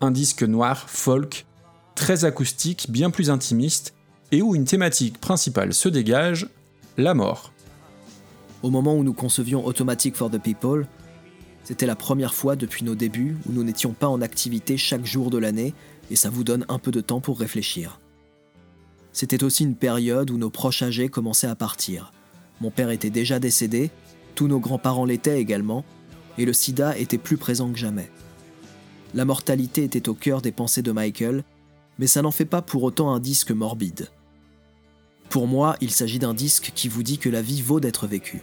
un 0.00 0.10
disque 0.10 0.42
noir, 0.42 0.88
folk, 0.88 1.46
très 1.94 2.24
acoustique, 2.24 2.90
bien 2.90 3.10
plus 3.10 3.30
intimiste, 3.30 3.94
et 4.32 4.42
où 4.42 4.54
une 4.54 4.64
thématique 4.64 5.18
principale 5.20 5.72
se 5.72 5.88
dégage, 5.88 6.48
la 6.96 7.14
mort. 7.14 7.52
Au 8.62 8.70
moment 8.70 8.94
où 8.94 9.04
nous 9.04 9.12
concevions 9.12 9.64
Automatic 9.64 10.16
for 10.16 10.30
the 10.30 10.42
People, 10.42 10.86
c'était 11.64 11.86
la 11.86 11.96
première 11.96 12.34
fois 12.34 12.56
depuis 12.56 12.84
nos 12.84 12.94
débuts 12.94 13.36
où 13.46 13.52
nous 13.52 13.62
n'étions 13.62 13.92
pas 13.92 14.08
en 14.08 14.22
activité 14.22 14.76
chaque 14.76 15.04
jour 15.04 15.30
de 15.30 15.38
l'année 15.38 15.74
et 16.10 16.16
ça 16.16 16.30
vous 16.30 16.42
donne 16.42 16.64
un 16.68 16.78
peu 16.78 16.90
de 16.90 17.00
temps 17.00 17.20
pour 17.20 17.38
réfléchir. 17.38 18.00
C'était 19.18 19.42
aussi 19.42 19.64
une 19.64 19.74
période 19.74 20.30
où 20.30 20.38
nos 20.38 20.48
proches 20.48 20.84
âgés 20.84 21.08
commençaient 21.08 21.48
à 21.48 21.56
partir. 21.56 22.12
Mon 22.60 22.70
père 22.70 22.90
était 22.90 23.10
déjà 23.10 23.40
décédé, 23.40 23.90
tous 24.36 24.46
nos 24.46 24.60
grands-parents 24.60 25.06
l'étaient 25.06 25.40
également, 25.40 25.84
et 26.38 26.44
le 26.44 26.52
sida 26.52 26.96
était 26.96 27.18
plus 27.18 27.36
présent 27.36 27.72
que 27.72 27.78
jamais. 27.80 28.12
La 29.14 29.24
mortalité 29.24 29.82
était 29.82 30.08
au 30.08 30.14
cœur 30.14 30.40
des 30.40 30.52
pensées 30.52 30.82
de 30.82 30.92
Michael, 30.92 31.42
mais 31.98 32.06
ça 32.06 32.22
n'en 32.22 32.30
fait 32.30 32.44
pas 32.44 32.62
pour 32.62 32.84
autant 32.84 33.12
un 33.12 33.18
disque 33.18 33.50
morbide. 33.50 34.06
Pour 35.30 35.48
moi, 35.48 35.74
il 35.80 35.90
s'agit 35.90 36.20
d'un 36.20 36.32
disque 36.32 36.70
qui 36.76 36.86
vous 36.86 37.02
dit 37.02 37.18
que 37.18 37.28
la 37.28 37.42
vie 37.42 37.60
vaut 37.60 37.80
d'être 37.80 38.06
vécue. 38.06 38.42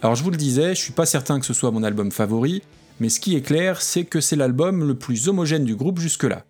Alors 0.00 0.14
je 0.14 0.24
vous 0.24 0.30
le 0.30 0.38
disais, 0.38 0.74
je 0.74 0.80
suis 0.80 0.94
pas 0.94 1.04
certain 1.04 1.38
que 1.38 1.44
ce 1.44 1.52
soit 1.52 1.70
mon 1.70 1.82
album 1.82 2.10
favori, 2.10 2.62
mais 2.98 3.10
ce 3.10 3.20
qui 3.20 3.36
est 3.36 3.42
clair, 3.42 3.82
c'est 3.82 4.06
que 4.06 4.22
c'est 4.22 4.36
l'album 4.36 4.88
le 4.88 4.94
plus 4.94 5.28
homogène 5.28 5.66
du 5.66 5.76
groupe 5.76 5.98
jusque-là. 5.98 6.46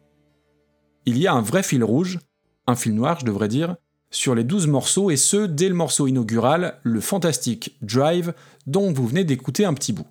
Il 1.06 1.18
y 1.18 1.26
a 1.26 1.32
un 1.32 1.42
vrai 1.42 1.64
fil 1.64 1.82
rouge, 1.82 2.20
un 2.66 2.76
fil 2.76 2.94
noir 2.94 3.20
je 3.20 3.26
devrais 3.26 3.48
dire, 3.48 3.76
sur 4.10 4.34
les 4.34 4.44
12 4.44 4.66
morceaux 4.66 5.10
et 5.10 5.16
ce 5.16 5.46
dès 5.46 5.68
le 5.68 5.74
morceau 5.74 6.06
inaugural, 6.06 6.78
le 6.82 7.00
fantastique 7.00 7.76
Drive, 7.82 8.34
dont 8.66 8.92
vous 8.92 9.06
venez 9.06 9.24
d'écouter 9.24 9.64
un 9.64 9.74
petit 9.74 9.92
bout. 9.92 10.06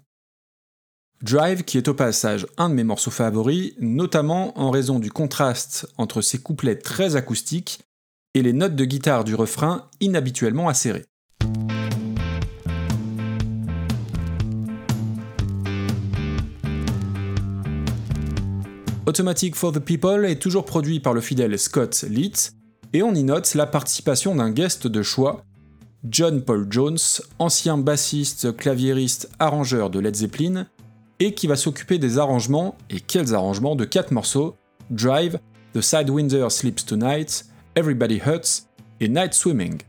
Drive 1.21 1.63
qui 1.63 1.77
est 1.77 1.87
au 1.87 1.93
passage 1.93 2.45
un 2.57 2.69
de 2.69 2.75
mes 2.75 2.83
morceaux 2.83 3.11
favoris, 3.11 3.73
notamment 3.79 4.57
en 4.59 4.69
raison 4.69 4.99
du 4.99 5.11
contraste 5.11 5.87
entre 5.97 6.21
ses 6.21 6.39
couplets 6.39 6.77
très 6.77 7.15
acoustiques 7.15 7.79
et 8.33 8.41
les 8.41 8.53
notes 8.53 8.75
de 8.75 8.85
guitare 8.85 9.23
du 9.23 9.33
refrain 9.33 9.89
inhabituellement 10.01 10.67
acérées. 10.67 11.05
Automatic 19.07 19.55
for 19.55 19.71
the 19.71 19.79
People 19.79 20.25
est 20.25 20.41
toujours 20.41 20.65
produit 20.65 20.99
par 20.99 21.13
le 21.13 21.21
fidèle 21.21 21.59
Scott 21.59 22.05
Litt, 22.09 22.53
et 22.91 23.03
on 23.03 23.13
y 23.13 23.23
note 23.23 23.53
la 23.53 23.67
participation 23.67 24.33
d'un 24.33 24.49
guest 24.49 24.87
de 24.87 25.03
choix, 25.03 25.43
John 26.09 26.41
Paul 26.41 26.65
Jones, 26.71 26.97
ancien 27.37 27.77
bassiste, 27.77 28.57
claviériste, 28.57 29.29
arrangeur 29.37 29.91
de 29.91 29.99
Led 29.99 30.15
Zeppelin, 30.15 30.65
et 31.19 31.35
qui 31.35 31.45
va 31.45 31.55
s'occuper 31.55 31.99
des 31.99 32.17
arrangements, 32.17 32.75
et 32.89 32.99
quels 32.99 33.35
arrangements, 33.35 33.75
de 33.75 33.85
quatre 33.85 34.11
morceaux, 34.11 34.55
Drive, 34.89 35.37
The 35.75 35.81
Sidewinder 35.81 36.47
Sleeps 36.49 36.87
Tonight, 36.87 37.45
Everybody 37.75 38.19
Hurts 38.25 38.63
et 39.01 39.07
Night 39.07 39.35
Swimming. 39.35 39.83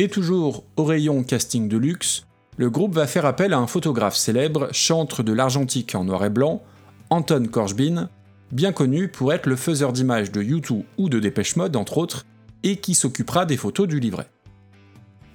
Et 0.00 0.08
toujours 0.08 0.64
au 0.76 0.82
rayon 0.82 1.22
casting 1.22 1.68
de 1.68 1.76
luxe, 1.76 2.26
le 2.56 2.68
groupe 2.68 2.94
va 2.94 3.06
faire 3.06 3.26
appel 3.26 3.52
à 3.52 3.58
un 3.58 3.68
photographe 3.68 4.16
célèbre, 4.16 4.70
chantre 4.72 5.22
de 5.22 5.32
l'argentique 5.32 5.94
en 5.94 6.02
noir 6.02 6.24
et 6.24 6.30
blanc, 6.30 6.64
Anton 7.10 7.46
Korsbin, 7.48 8.08
bien 8.52 8.72
connu 8.72 9.08
pour 9.08 9.32
être 9.32 9.46
le 9.46 9.56
faiseur 9.56 9.92
d'images 9.92 10.32
de 10.32 10.42
U2 10.42 10.84
ou 10.98 11.08
de 11.08 11.18
Dépêche 11.18 11.56
Mode 11.56 11.76
entre 11.76 11.98
autres, 11.98 12.26
et 12.62 12.76
qui 12.76 12.94
s'occupera 12.94 13.44
des 13.44 13.56
photos 13.56 13.86
du 13.86 14.00
livret. 14.00 14.28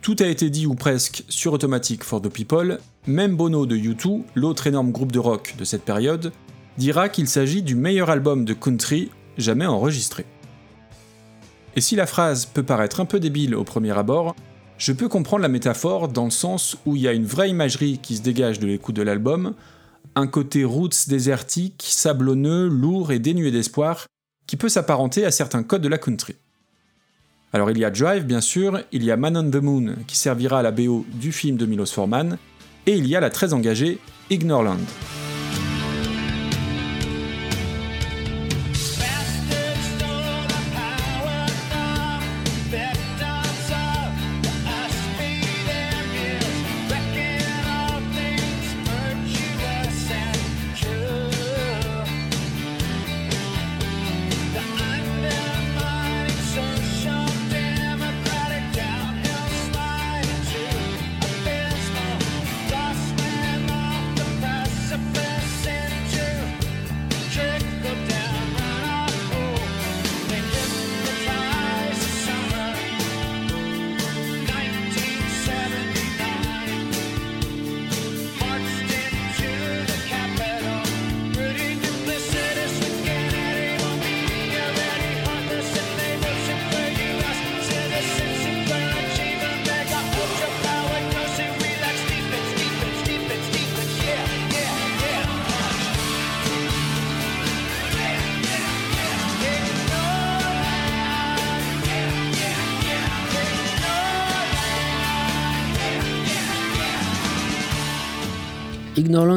Tout 0.01 0.15
a 0.19 0.25
été 0.25 0.49
dit 0.49 0.65
ou 0.65 0.75
presque 0.75 1.23
sur 1.29 1.53
Automatic 1.53 2.03
for 2.03 2.21
the 2.21 2.29
People, 2.29 2.79
même 3.05 3.35
Bono 3.35 3.65
de 3.65 3.75
U2, 3.75 4.23
l'autre 4.35 4.67
énorme 4.67 4.91
groupe 4.91 5.11
de 5.11 5.19
rock 5.19 5.55
de 5.57 5.65
cette 5.65 5.83
période, 5.83 6.31
dira 6.77 7.09
qu'il 7.09 7.27
s'agit 7.27 7.61
du 7.61 7.75
meilleur 7.75 8.09
album 8.09 8.45
de 8.45 8.53
country 8.53 9.11
jamais 9.37 9.65
enregistré. 9.65 10.25
Et 11.75 11.81
si 11.81 11.95
la 11.95 12.07
phrase 12.07 12.45
peut 12.45 12.63
paraître 12.63 12.99
un 12.99 13.05
peu 13.05 13.19
débile 13.19 13.55
au 13.55 13.63
premier 13.63 13.97
abord, 13.97 14.35
je 14.77 14.93
peux 14.93 15.09
comprendre 15.09 15.41
la 15.41 15.49
métaphore 15.49 16.07
dans 16.07 16.25
le 16.25 16.31
sens 16.31 16.77
où 16.85 16.95
il 16.95 17.01
y 17.01 17.07
a 17.07 17.13
une 17.13 17.25
vraie 17.25 17.49
imagerie 17.49 17.99
qui 18.01 18.15
se 18.15 18.21
dégage 18.21 18.59
de 18.59 18.67
l'écoute 18.67 18.95
de 18.95 19.01
l'album, 19.01 19.53
côté 20.27 20.63
roots 20.63 21.07
désertique, 21.07 21.83
sablonneux, 21.87 22.67
lourd 22.67 23.11
et 23.11 23.19
dénué 23.19 23.51
d'espoir, 23.51 24.05
qui 24.47 24.57
peut 24.57 24.69
s'apparenter 24.69 25.25
à 25.25 25.31
certains 25.31 25.63
codes 25.63 25.81
de 25.81 25.87
la 25.87 25.97
country. 25.97 26.35
Alors 27.53 27.71
il 27.71 27.77
y 27.79 27.85
a 27.85 27.91
Drive 27.91 28.25
bien 28.25 28.41
sûr, 28.41 28.79
il 28.91 29.03
y 29.03 29.11
a 29.11 29.17
Man 29.17 29.37
on 29.37 29.49
the 29.49 29.61
Moon 29.61 29.95
qui 30.07 30.17
servira 30.17 30.59
à 30.59 30.61
la 30.63 30.71
BO 30.71 31.05
du 31.13 31.31
film 31.31 31.57
de 31.57 31.65
Milos 31.65 31.87
Forman, 31.87 32.37
et 32.85 32.93
il 32.93 33.07
y 33.07 33.15
a 33.15 33.19
la 33.19 33.29
très 33.29 33.53
engagée 33.53 33.99
Ignorland. 34.29 34.79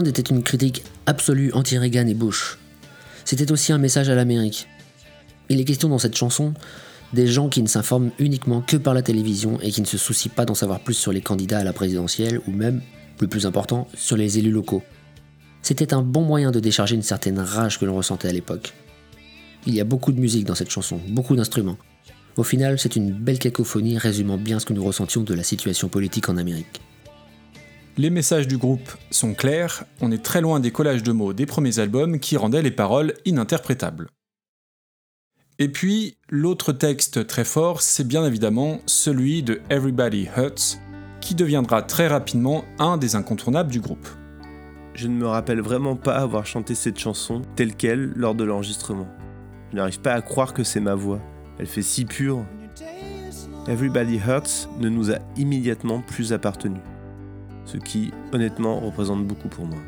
Était 0.04 0.22
une 0.22 0.42
critique 0.42 0.82
absolue 1.06 1.52
anti-Reagan 1.52 2.08
et 2.08 2.14
Bush. 2.14 2.58
C'était 3.24 3.52
aussi 3.52 3.72
un 3.72 3.78
message 3.78 4.08
à 4.08 4.14
l'Amérique. 4.14 4.66
Il 5.48 5.60
est 5.60 5.64
question 5.64 5.88
dans 5.88 5.98
cette 5.98 6.16
chanson 6.16 6.54
des 7.12 7.26
gens 7.26 7.48
qui 7.48 7.62
ne 7.62 7.68
s'informent 7.68 8.10
uniquement 8.18 8.62
que 8.62 8.76
par 8.76 8.94
la 8.94 9.02
télévision 9.02 9.60
et 9.60 9.70
qui 9.70 9.80
ne 9.80 9.86
se 9.86 9.98
soucient 9.98 10.32
pas 10.34 10.44
d'en 10.44 10.54
savoir 10.54 10.80
plus 10.80 10.94
sur 10.94 11.12
les 11.12 11.20
candidats 11.20 11.58
à 11.58 11.64
la 11.64 11.72
présidentielle 11.72 12.40
ou 12.48 12.50
même, 12.50 12.80
le 13.20 13.28
plus 13.28 13.46
important, 13.46 13.86
sur 13.94 14.16
les 14.16 14.38
élus 14.38 14.50
locaux. 14.50 14.82
C'était 15.62 15.94
un 15.94 16.02
bon 16.02 16.22
moyen 16.22 16.50
de 16.50 16.58
décharger 16.58 16.96
une 16.96 17.02
certaine 17.02 17.38
rage 17.38 17.78
que 17.78 17.84
l'on 17.84 17.96
ressentait 17.96 18.28
à 18.28 18.32
l'époque. 18.32 18.74
Il 19.66 19.74
y 19.74 19.80
a 19.80 19.84
beaucoup 19.84 20.10
de 20.10 20.20
musique 20.20 20.46
dans 20.46 20.56
cette 20.56 20.70
chanson, 20.70 20.98
beaucoup 21.08 21.36
d'instruments. 21.36 21.78
Au 22.36 22.42
final, 22.42 22.78
c'est 22.78 22.96
une 22.96 23.12
belle 23.12 23.38
cacophonie 23.38 23.98
résumant 23.98 24.38
bien 24.38 24.58
ce 24.58 24.66
que 24.66 24.72
nous 24.72 24.84
ressentions 24.84 25.22
de 25.22 25.34
la 25.34 25.44
situation 25.44 25.88
politique 25.88 26.28
en 26.28 26.36
Amérique. 26.36 26.80
Les 27.98 28.08
messages 28.08 28.48
du 28.48 28.56
groupe 28.56 28.90
sont 29.10 29.34
clairs, 29.34 29.84
on 30.00 30.10
est 30.10 30.22
très 30.22 30.40
loin 30.40 30.60
des 30.60 30.70
collages 30.70 31.02
de 31.02 31.12
mots 31.12 31.34
des 31.34 31.44
premiers 31.44 31.78
albums 31.78 32.20
qui 32.20 32.38
rendaient 32.38 32.62
les 32.62 32.70
paroles 32.70 33.12
ininterprétables. 33.26 34.08
Et 35.58 35.68
puis, 35.68 36.16
l'autre 36.30 36.72
texte 36.72 37.26
très 37.26 37.44
fort, 37.44 37.82
c'est 37.82 38.08
bien 38.08 38.24
évidemment 38.24 38.80
celui 38.86 39.42
de 39.42 39.60
Everybody 39.68 40.26
Hurts, 40.34 40.78
qui 41.20 41.34
deviendra 41.34 41.82
très 41.82 42.06
rapidement 42.06 42.64
un 42.78 42.96
des 42.96 43.14
incontournables 43.14 43.70
du 43.70 43.80
groupe. 43.80 44.08
Je 44.94 45.06
ne 45.06 45.14
me 45.14 45.26
rappelle 45.26 45.60
vraiment 45.60 45.94
pas 45.94 46.16
avoir 46.16 46.46
chanté 46.46 46.74
cette 46.74 46.98
chanson 46.98 47.42
telle 47.56 47.74
qu'elle 47.74 48.12
lors 48.16 48.34
de 48.34 48.44
l'enregistrement. 48.44 49.08
Je 49.70 49.76
n'arrive 49.76 50.00
pas 50.00 50.14
à 50.14 50.22
croire 50.22 50.54
que 50.54 50.64
c'est 50.64 50.80
ma 50.80 50.94
voix. 50.94 51.20
Elle 51.58 51.66
fait 51.66 51.82
si 51.82 52.06
pure. 52.06 52.42
Everybody 53.68 54.16
Hurts 54.16 54.70
ne 54.80 54.88
nous 54.88 55.12
a 55.12 55.18
immédiatement 55.36 56.00
plus 56.00 56.32
appartenu. 56.32 56.80
Ce 57.64 57.76
qui, 57.76 58.12
honnêtement, 58.32 58.80
représente 58.80 59.26
beaucoup 59.26 59.48
pour 59.48 59.66
moi. 59.66 59.78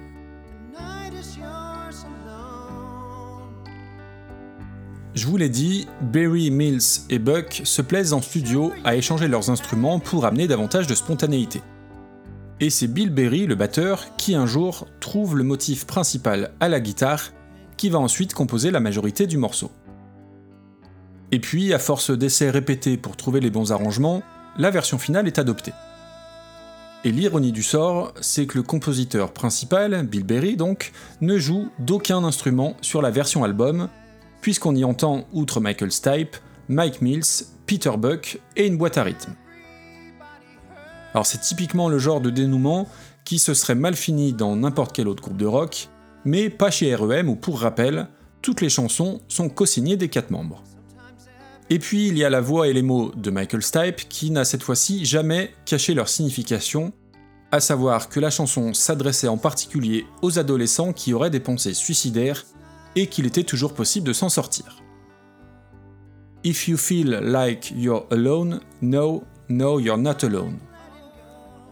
Je 5.15 5.27
vous 5.27 5.37
l'ai 5.37 5.49
dit, 5.49 5.87
Barry, 6.01 6.51
Mills 6.51 6.81
et 7.09 7.21
Buck 7.21 7.63
se 7.65 7.83
plaisent 7.83 8.13
en 8.13 8.21
studio 8.21 8.73
à 8.85 8.97
échanger 8.97 9.29
leurs 9.29 9.49
instruments 9.49 10.01
pour 10.01 10.25
amener 10.25 10.49
davantage 10.49 10.89
de 10.89 10.95
spontanéité. 10.95 11.63
Et 12.59 12.69
c'est 12.69 12.89
Bill 12.89 13.11
Berry, 13.11 13.47
le 13.47 13.55
batteur, 13.55 14.17
qui 14.17 14.35
un 14.35 14.47
jour 14.47 14.89
trouve 14.99 15.37
le 15.37 15.45
motif 15.45 15.87
principal 15.87 16.51
à 16.59 16.69
la 16.69 16.81
guitare, 16.81 17.33
qui 17.77 17.91
va 17.91 18.01
ensuite 18.01 18.35
composer 18.35 18.73
la 18.73 18.81
majorité 18.81 19.29
du 19.29 19.39
morceau. 19.39 19.71
Et 21.31 21.39
puis, 21.39 21.73
à 21.73 21.79
force 21.79 22.11
d'essais 22.11 22.51
répétés 22.51 22.97
pour 22.97 23.17
trouver 23.17 23.41
les 23.41 23.51
bons 23.51 23.71
arrangements, 23.71 24.23
la 24.57 24.71
version 24.71 24.99
finale 24.99 25.27
est 25.27 25.39
adoptée. 25.39 25.73
Et 27.07 27.13
l'ironie 27.13 27.53
du 27.53 27.63
sort, 27.63 28.15
c'est 28.23 28.47
que 28.47 28.57
le 28.57 28.63
compositeur 28.63 29.33
principal, 29.33 30.07
Bill 30.07 30.25
Berry 30.25 30.57
donc, 30.57 30.93
ne 31.21 31.37
joue 31.37 31.69
d'aucun 31.79 32.25
instrument 32.25 32.79
sur 32.81 33.03
la 33.03 33.11
version 33.11 33.45
album, 33.45 33.91
puisqu'on 34.41 34.75
y 34.75 34.85
entend, 34.85 35.27
outre 35.35 35.61
Michael 35.61 35.93
Stipe, 35.93 36.37
Mike 36.69 37.03
Mills, 37.03 37.45
Peter 37.67 37.93
Buck 37.99 38.41
et 38.57 38.67
une 38.67 38.79
boîte 38.79 38.97
à 38.97 39.03
rythme. 39.03 39.35
Alors 41.13 41.27
c'est 41.27 41.43
typiquement 41.43 41.91
le 41.91 41.99
genre 41.99 42.23
de 42.23 42.31
dénouement 42.31 42.89
qui 43.27 43.39
se 43.39 43.53
serait 43.53 43.75
mal 43.75 43.97
fini 43.97 44.33
dans 44.33 44.57
n'importe 44.57 44.93
quel 44.95 45.07
autre 45.07 45.23
groupe 45.23 45.37
de 45.37 45.47
rock, 45.47 45.89
mais 46.25 46.49
pas 46.49 46.71
chez 46.71 46.95
REM 46.95 47.29
où 47.29 47.37
pour 47.37 47.61
rappel, 47.61 48.09
toutes 48.41 48.63
les 48.63 48.71
chansons 48.71 49.21
sont 49.29 49.51
co-signées 49.51 49.99
des 49.99 50.09
quatre 50.09 50.31
membres. 50.31 50.65
Et 51.75 51.81
puis 51.81 52.07
il 52.07 52.17
y 52.17 52.23
a 52.23 52.31
la 52.31 52.41
voix 52.41 52.69
et 52.69 52.73
les 52.73 52.83
mots 52.83 53.11
de 53.17 53.33
Michael 53.33 53.61
Stipe 53.61 54.09
qui 54.09 54.31
n'a 54.31 54.45
cette 54.45 54.63
fois-ci 54.63 55.05
jamais 55.05 55.53
caché 55.65 55.93
leur 55.93 56.09
signification, 56.09 56.93
à 57.51 57.59
savoir 57.59 58.09
que 58.09 58.21
la 58.21 58.31
chanson 58.31 58.73
s'adressait 58.73 59.27
en 59.27 59.39
particulier 59.39 60.07
aux 60.23 60.39
adolescents 60.39 60.93
qui 60.93 61.13
auraient 61.13 61.31
des 61.31 61.41
pensées 61.41 61.75
suicidaires 61.75 62.45
et 62.95 63.09
qu'il 63.09 63.27
était 63.27 63.43
toujours 63.43 63.75
possible 63.75 64.07
de 64.07 64.13
s'en 64.13 64.29
sortir. 64.29 64.85
If 66.45 66.69
you 66.69 66.77
feel 66.77 67.19
like 67.21 67.73
you're 67.77 68.07
alone, 68.13 68.61
no, 68.81 69.25
no, 69.49 69.81
you're 69.81 69.99
not 69.99 70.23
alone. 70.23 70.59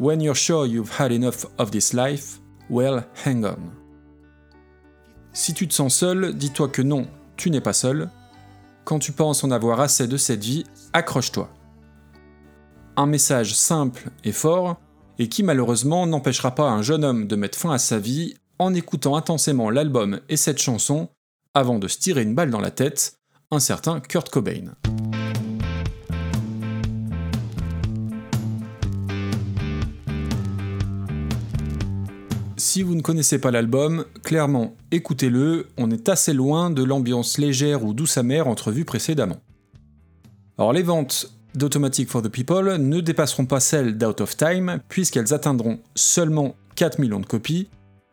When 0.01 0.21
you're 0.21 0.35
sure 0.35 0.67
you've 0.67 0.99
had 0.99 1.13
enough 1.13 1.47
of 1.59 1.71
this 1.71 1.93
life, 1.93 2.41
well, 2.69 3.05
hang 3.25 3.45
on. 3.45 3.71
Si 5.33 5.55
tu 5.55 5.69
te 5.69 5.75
sens 5.75 5.95
seul, 5.95 6.35
dis-toi 6.35 6.67
que 6.67 6.83
non, 6.83 7.07
tu 7.37 7.53
n'es 7.53 7.61
pas 7.61 7.73
seul. 7.73 8.11
Quand 8.85 8.99
tu 8.99 9.13
penses 9.13 9.45
en 9.45 9.51
avoir 9.51 9.81
assez 9.81 10.09
de 10.09 10.17
cette 10.17 10.43
vie, 10.43 10.65
accroche-toi. 10.93 11.49
Un 12.97 13.07
message 13.07 13.55
simple 13.55 14.11
et 14.25 14.33
fort, 14.33 14.77
et 15.19 15.29
qui 15.29 15.43
malheureusement 15.43 16.07
n'empêchera 16.07 16.55
pas 16.55 16.69
un 16.69 16.83
jeune 16.83 17.05
homme 17.05 17.27
de 17.29 17.37
mettre 17.37 17.59
fin 17.59 17.71
à 17.71 17.79
sa 17.79 17.99
vie 17.99 18.35
en 18.59 18.75
écoutant 18.75 19.17
intensément 19.17 19.71
l'album 19.71 20.21
et 20.29 20.37
cette 20.37 20.61
chanson 20.61 21.09
avant 21.55 21.79
de 21.79 21.89
se 21.89 21.99
tirer 21.99 22.23
une 22.23 22.35
balle 22.35 22.51
dans 22.51 22.61
la 22.61 22.71
tête, 22.71 23.19
un 23.51 23.61
certain 23.61 24.01
Kurt 24.01 24.31
Cobain. 24.31 24.75
Si 32.73 32.83
vous 32.83 32.95
ne 32.95 33.03
connaissez 33.03 33.39
pas 33.39 33.51
l'album, 33.51 34.07
clairement 34.23 34.75
écoutez-le, 34.93 35.67
on 35.77 35.91
est 35.91 36.09
assez 36.09 36.33
loin 36.33 36.71
de 36.71 36.83
l'ambiance 36.83 37.37
légère 37.37 37.85
ou 37.85 37.93
douce 37.93 38.17
amère 38.17 38.49
entrevue 38.49 38.87
précédemment. 38.87 39.37
Alors 40.57 40.73
les 40.73 40.83
ventes 40.83 41.35
d'Automatic 41.55 42.09
for 42.09 42.23
the 42.23 42.31
People 42.31 42.79
ne 42.79 43.01
dépasseront 43.01 43.45
pas 43.45 43.61
celles 43.61 43.99
d'Out 43.99 44.23
of 44.23 44.39
Time, 44.39 44.81
puisqu'elles 44.89 45.35
atteindront 45.35 45.81
seulement 45.95 46.55
4 46.77 46.99
millions 46.99 47.21
de 47.21 47.27
copies, 47.27 47.69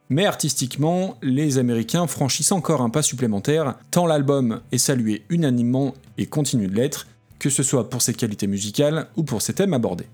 mais 0.10 0.26
artistiquement, 0.26 1.16
les 1.22 1.58
Américains 1.58 2.06
franchissent 2.08 2.52
encore 2.52 2.82
un 2.82 2.90
pas 2.90 3.02
supplémentaire, 3.02 3.76
tant 3.92 4.08
l'album 4.08 4.60
est 4.74 4.78
salué 4.78 5.24
unanimement 5.30 5.94
et 6.18 6.26
continue 6.26 6.68
de 6.68 6.76
l'être, 6.76 7.08
que 7.40 7.50
ce 7.50 7.64
soit 7.64 7.90
pour 7.90 8.02
ses 8.02 8.14
qualités 8.14 8.48
musicales 8.48 9.08
ou 9.16 9.24
pour 9.24 9.42
ses 9.42 9.54
thèmes 9.54 9.74
abordés. 9.74 10.08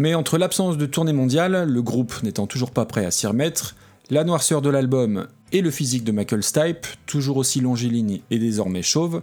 Mais 0.00 0.14
entre 0.14 0.38
l'absence 0.38 0.78
de 0.78 0.86
tournée 0.86 1.12
mondiale, 1.12 1.68
le 1.68 1.82
groupe 1.82 2.22
n'étant 2.22 2.46
toujours 2.46 2.70
pas 2.70 2.86
prêt 2.86 3.04
à 3.04 3.10
s'y 3.10 3.26
remettre, 3.26 3.76
la 4.08 4.24
noirceur 4.24 4.62
de 4.62 4.70
l'album 4.70 5.26
et 5.52 5.60
le 5.60 5.70
physique 5.70 6.04
de 6.04 6.10
Michael 6.10 6.42
Stipe, 6.42 6.86
toujours 7.04 7.36
aussi 7.36 7.60
longiligne 7.60 8.22
et 8.30 8.38
désormais 8.38 8.80
chauve, 8.80 9.20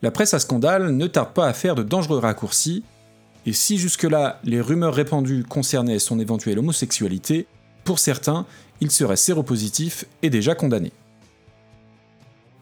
la 0.00 0.12
presse 0.12 0.32
à 0.32 0.38
scandale 0.38 0.92
ne 0.96 1.08
tarde 1.08 1.32
pas 1.32 1.48
à 1.48 1.52
faire 1.52 1.74
de 1.74 1.82
dangereux 1.82 2.20
raccourcis, 2.20 2.84
et 3.46 3.52
si 3.52 3.78
jusque-là 3.78 4.38
les 4.44 4.60
rumeurs 4.60 4.94
répandues 4.94 5.42
concernaient 5.42 5.98
son 5.98 6.20
éventuelle 6.20 6.60
homosexualité, 6.60 7.48
pour 7.82 7.98
certains, 7.98 8.46
il 8.80 8.92
serait 8.92 9.16
séropositif 9.16 10.04
et 10.22 10.30
déjà 10.30 10.54
condamné. 10.54 10.92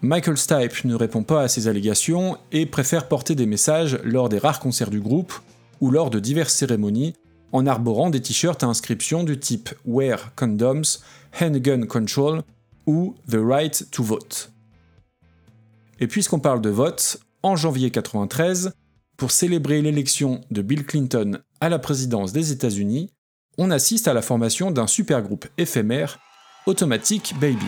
Michael 0.00 0.38
Stipe 0.38 0.86
ne 0.86 0.94
répond 0.94 1.24
pas 1.24 1.42
à 1.42 1.48
ces 1.48 1.68
allégations 1.68 2.38
et 2.52 2.64
préfère 2.64 3.06
porter 3.06 3.34
des 3.34 3.44
messages 3.44 3.98
lors 4.02 4.30
des 4.30 4.38
rares 4.38 4.60
concerts 4.60 4.88
du 4.88 5.00
groupe 5.00 5.34
ou 5.82 5.90
lors 5.90 6.08
de 6.08 6.20
diverses 6.20 6.54
cérémonies 6.54 7.12
en 7.52 7.66
arborant 7.66 8.10
des 8.10 8.20
t-shirts 8.20 8.62
à 8.62 8.66
inscription 8.66 9.24
du 9.24 9.38
type 9.38 9.70
Wear 9.84 10.34
Condoms, 10.34 11.00
Handgun 11.40 11.86
Control 11.86 12.42
ou 12.86 13.14
The 13.30 13.38
Right 13.40 13.90
to 13.90 14.02
Vote. 14.02 14.52
Et 16.00 16.06
puisqu'on 16.06 16.40
parle 16.40 16.60
de 16.60 16.70
vote, 16.70 17.20
en 17.42 17.56
janvier 17.56 17.90
93, 17.90 18.72
pour 19.16 19.30
célébrer 19.30 19.82
l'élection 19.82 20.40
de 20.50 20.62
Bill 20.62 20.86
Clinton 20.86 21.38
à 21.60 21.68
la 21.68 21.78
présidence 21.78 22.32
des 22.32 22.52
États-Unis, 22.52 23.10
on 23.58 23.70
assiste 23.70 24.08
à 24.08 24.14
la 24.14 24.22
formation 24.22 24.70
d'un 24.70 24.86
supergroupe 24.86 25.46
éphémère, 25.58 26.18
Automatic 26.66 27.34
Baby. 27.38 27.66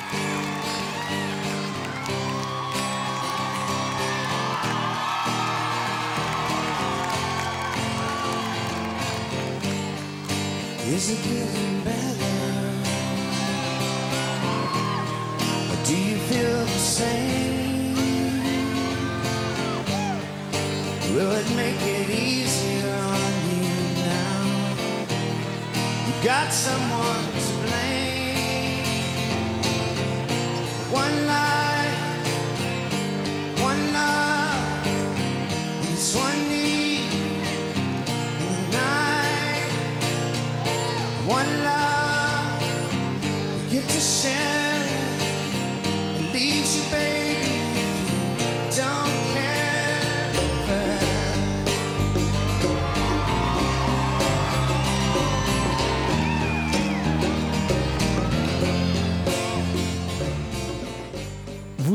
Got 26.44 26.52
someone 26.52 27.31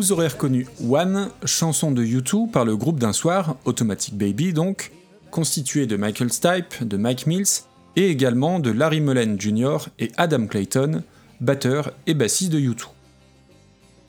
Vous 0.08 0.14
aurez 0.14 0.30
reconnu 0.30 0.66
One, 0.90 1.32
chanson 1.44 1.92
de 1.92 2.02
U2 2.02 2.50
par 2.50 2.64
le 2.64 2.78
groupe 2.78 2.98
d'un 2.98 3.12
soir, 3.12 3.58
Automatic 3.66 4.18
Baby 4.18 4.54
donc, 4.54 4.94
constitué 5.32 5.86
de 5.86 5.98
Michael 5.98 6.32
Stipe, 6.32 6.82
de 6.82 6.96
Mike 6.96 7.28
Mills 7.28 7.66
et 7.98 8.10
également 8.10 8.62
de 8.62 8.72
Larry 8.72 9.02
Mullen 9.02 9.38
Jr. 9.38 9.90
et 10.00 10.10
Adam 10.16 10.48
Clayton, 10.48 11.04
batteur 11.42 11.92
et 12.06 12.14
bassiste 12.14 12.54
de 12.54 12.58
U2. 12.58 12.86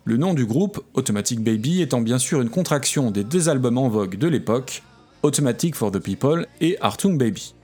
Le 0.05 0.17
nom 0.17 0.35
du 0.35 0.47
groupe, 0.47 0.85
Automatic 0.95 1.41
Baby, 1.41 1.83
étant 1.83 2.01
bien 2.01 2.19
sûr 2.19 2.41
une 2.43 2.51
contraction 2.51 3.11
des 3.11 3.25
deux 3.25 3.49
albums 3.49 3.79
en 3.79 3.89
vogue 3.89 4.19
de 4.19 4.29
l'époque, 4.29 4.85
Automatic 5.25 5.75
for 5.75 5.91
the 5.91 5.99
People 5.99 6.47
et 6.61 6.77
Artung 6.81 7.19
Baby. 7.19 7.57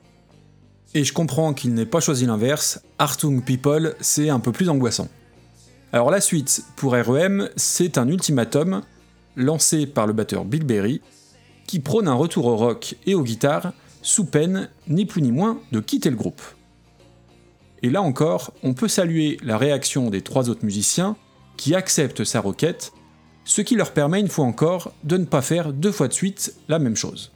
Et 0.95 1.05
je 1.05 1.13
comprends 1.13 1.55
qu'il 1.55 1.73
n'ait 1.73 1.87
pas 1.87 2.01
choisi 2.01 2.27
l'inverse, 2.27 2.81
Artung 2.99 3.45
People, 3.45 3.95
c'est 4.01 4.29
un 4.29 4.41
peu 4.41 4.51
plus 4.51 4.71
angoissant. 4.71 5.09
Alors 5.95 6.11
la 6.11 6.21
suite, 6.21 6.65
pour 6.75 6.95
REM, 6.95 7.49
c'est 7.55 7.99
un 7.99 8.09
ultimatum, 8.09 8.83
lancé 9.37 9.87
par 9.87 10.09
le 10.09 10.13
batteur 10.13 10.45
Bill 10.45 10.65
Berry, 10.65 11.01
qui 11.69 11.79
prône 11.79 12.09
un 12.09 12.15
retour 12.15 12.47
au 12.47 12.57
rock 12.57 12.97
et 13.07 13.15
aux 13.15 13.23
guitares, 13.23 13.73
sous 14.03 14.25
peine, 14.25 14.71
ni 14.89 15.07
plus 15.07 15.23
ni 15.23 15.31
moins, 15.31 15.61
de 15.71 15.79
quitter 15.79 16.11
le 16.11 16.17
groupe. 16.17 16.43
Et 17.85 17.91
là 17.91 18.03
encore, 18.03 18.53
on 18.65 18.75
peut 18.75 18.89
saluer 18.89 19.37
la 19.45 19.57
réaction 19.57 20.11
des 20.11 20.21
trois 20.21 20.51
autres 20.51 20.65
musiciens, 20.65 21.15
qui 21.57 21.77
acceptent 21.77 22.25
sa 22.25 22.41
requête, 22.41 22.93
ce 23.45 23.61
qui 23.61 23.77
leur 23.77 23.93
permet 23.93 24.19
une 24.19 24.27
fois 24.27 24.47
encore 24.47 24.93
de 25.05 25.17
ne 25.17 25.27
pas 25.27 25.43
faire 25.43 25.73
deux 25.73 25.93
fois 25.93 26.09
de 26.09 26.13
suite 26.13 26.57
la 26.67 26.81
même 26.81 26.97
chose. 26.97 27.31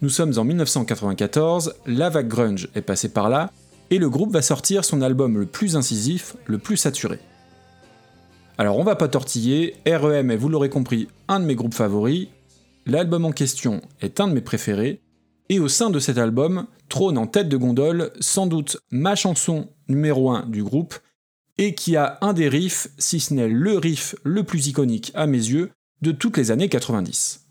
Nous 0.00 0.08
sommes 0.08 0.32
en 0.38 0.44
1994, 0.44 1.74
la 1.84 2.08
grunge 2.22 2.70
est 2.74 2.80
passée 2.80 3.10
par 3.10 3.28
là, 3.28 3.50
et 3.90 3.98
le 3.98 4.08
groupe 4.08 4.32
va 4.32 4.40
sortir 4.40 4.82
son 4.82 5.02
album 5.02 5.36
le 5.36 5.44
plus 5.44 5.76
incisif, 5.76 6.36
le 6.46 6.56
plus 6.56 6.78
saturé. 6.78 7.18
Alors 8.60 8.76
on 8.76 8.84
va 8.84 8.94
pas 8.94 9.08
tortiller, 9.08 9.76
REM 9.86 10.30
est, 10.30 10.36
vous 10.36 10.50
l'aurez 10.50 10.68
compris, 10.68 11.08
un 11.28 11.40
de 11.40 11.46
mes 11.46 11.54
groupes 11.54 11.72
favoris, 11.72 12.28
l'album 12.84 13.24
en 13.24 13.32
question 13.32 13.80
est 14.02 14.20
un 14.20 14.28
de 14.28 14.34
mes 14.34 14.42
préférés, 14.42 15.00
et 15.48 15.58
au 15.58 15.66
sein 15.66 15.88
de 15.88 15.98
cet 15.98 16.18
album 16.18 16.66
trône 16.90 17.16
en 17.16 17.26
tête 17.26 17.48
de 17.48 17.56
gondole 17.56 18.12
sans 18.20 18.46
doute 18.46 18.76
ma 18.90 19.14
chanson 19.14 19.70
numéro 19.88 20.30
1 20.30 20.44
du 20.44 20.62
groupe, 20.62 20.94
et 21.56 21.74
qui 21.74 21.96
a 21.96 22.18
un 22.20 22.34
des 22.34 22.50
riffs, 22.50 22.88
si 22.98 23.18
ce 23.18 23.32
n'est 23.32 23.48
le 23.48 23.78
riff 23.78 24.14
le 24.24 24.44
plus 24.44 24.66
iconique 24.66 25.10
à 25.14 25.26
mes 25.26 25.38
yeux, 25.38 25.70
de 26.02 26.12
toutes 26.12 26.36
les 26.36 26.50
années 26.50 26.68
90. 26.68 27.46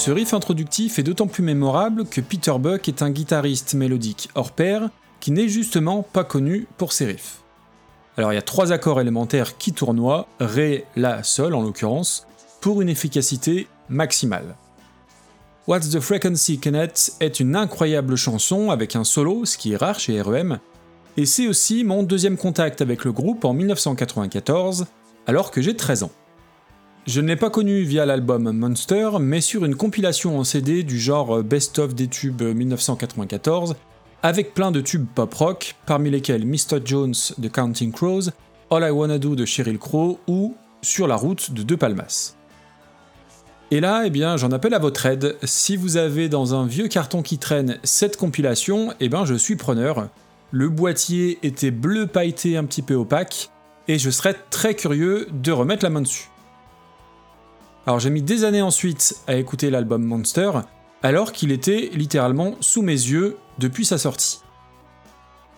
Ce 0.00 0.10
riff 0.10 0.32
introductif 0.32 0.98
est 0.98 1.02
d'autant 1.02 1.26
plus 1.26 1.42
mémorable 1.42 2.06
que 2.06 2.22
Peter 2.22 2.54
Buck 2.58 2.88
est 2.88 3.02
un 3.02 3.10
guitariste 3.10 3.74
mélodique 3.74 4.30
hors 4.34 4.50
pair 4.50 4.88
qui 5.20 5.30
n'est 5.30 5.46
justement 5.46 6.02
pas 6.02 6.24
connu 6.24 6.66
pour 6.78 6.94
ses 6.94 7.04
riffs. 7.04 7.42
Alors 8.16 8.32
il 8.32 8.36
y 8.36 8.38
a 8.38 8.42
trois 8.42 8.72
accords 8.72 9.02
élémentaires 9.02 9.58
qui 9.58 9.74
tournoient, 9.74 10.26
Ré, 10.40 10.86
La, 10.96 11.22
Sol 11.22 11.54
en 11.54 11.60
l'occurrence, 11.60 12.26
pour 12.62 12.80
une 12.80 12.88
efficacité 12.88 13.68
maximale. 13.90 14.56
What's 15.68 15.90
the 15.90 16.00
Frequency 16.00 16.58
Kenneth 16.58 17.12
est 17.20 17.38
une 17.38 17.54
incroyable 17.54 18.16
chanson 18.16 18.70
avec 18.70 18.96
un 18.96 19.04
solo, 19.04 19.44
ce 19.44 19.58
qui 19.58 19.72
est 19.72 19.76
rare 19.76 20.00
chez 20.00 20.22
REM, 20.22 20.60
et 21.18 21.26
c'est 21.26 21.46
aussi 21.46 21.84
mon 21.84 22.04
deuxième 22.04 22.38
contact 22.38 22.80
avec 22.80 23.04
le 23.04 23.12
groupe 23.12 23.44
en 23.44 23.52
1994, 23.52 24.86
alors 25.26 25.50
que 25.50 25.60
j'ai 25.60 25.76
13 25.76 26.04
ans. 26.04 26.10
Je 27.06 27.22
ne 27.22 27.28
l'ai 27.28 27.36
pas 27.36 27.48
connu 27.48 27.82
via 27.82 28.04
l'album 28.04 28.52
Monster, 28.52 29.12
mais 29.20 29.40
sur 29.40 29.64
une 29.64 29.74
compilation 29.74 30.38
en 30.38 30.44
CD 30.44 30.82
du 30.82 31.00
genre 31.00 31.42
Best 31.42 31.78
of 31.78 31.94
des 31.94 32.08
tubes 32.08 32.42
1994, 32.42 33.74
avec 34.22 34.52
plein 34.52 34.70
de 34.70 34.82
tubes 34.82 35.06
pop 35.14 35.32
rock, 35.32 35.76
parmi 35.86 36.10
lesquels 36.10 36.44
Mr. 36.44 36.80
Jones 36.84 37.14
de 37.38 37.48
Counting 37.48 37.90
Crows, 37.90 38.28
All 38.70 38.86
I 38.86 38.90
Wanna 38.90 39.18
Do 39.18 39.34
de 39.34 39.46
Sheryl 39.46 39.78
Crow 39.78 40.20
ou 40.28 40.54
Sur 40.82 41.08
la 41.08 41.16
route 41.16 41.52
de 41.52 41.62
De 41.62 41.74
Palmas. 41.74 42.36
Et 43.70 43.80
là, 43.80 44.02
eh 44.04 44.10
bien, 44.10 44.36
j'en 44.36 44.50
appelle 44.52 44.74
à 44.74 44.78
votre 44.78 45.06
aide. 45.06 45.36
Si 45.42 45.76
vous 45.76 45.96
avez 45.96 46.28
dans 46.28 46.54
un 46.54 46.66
vieux 46.66 46.88
carton 46.88 47.22
qui 47.22 47.38
traîne 47.38 47.78
cette 47.82 48.18
compilation, 48.18 48.92
eh 49.00 49.08
ben, 49.08 49.24
je 49.24 49.34
suis 49.34 49.56
preneur. 49.56 50.10
Le 50.50 50.68
boîtier 50.68 51.38
était 51.42 51.70
bleu 51.70 52.06
pailleté 52.06 52.58
un 52.58 52.64
petit 52.64 52.82
peu 52.82 52.94
opaque, 52.94 53.50
et 53.88 53.98
je 53.98 54.10
serais 54.10 54.36
très 54.50 54.74
curieux 54.74 55.28
de 55.32 55.50
remettre 55.50 55.84
la 55.84 55.90
main 55.90 56.02
dessus. 56.02 56.28
Alors 57.90 57.98
j'ai 57.98 58.10
mis 58.10 58.22
des 58.22 58.44
années 58.44 58.62
ensuite 58.62 59.16
à 59.26 59.34
écouter 59.34 59.68
l'album 59.68 60.04
Monster, 60.04 60.52
alors 61.02 61.32
qu'il 61.32 61.50
était 61.50 61.90
littéralement 61.92 62.54
sous 62.60 62.82
mes 62.82 62.92
yeux 62.92 63.36
depuis 63.58 63.84
sa 63.84 63.98
sortie. 63.98 64.42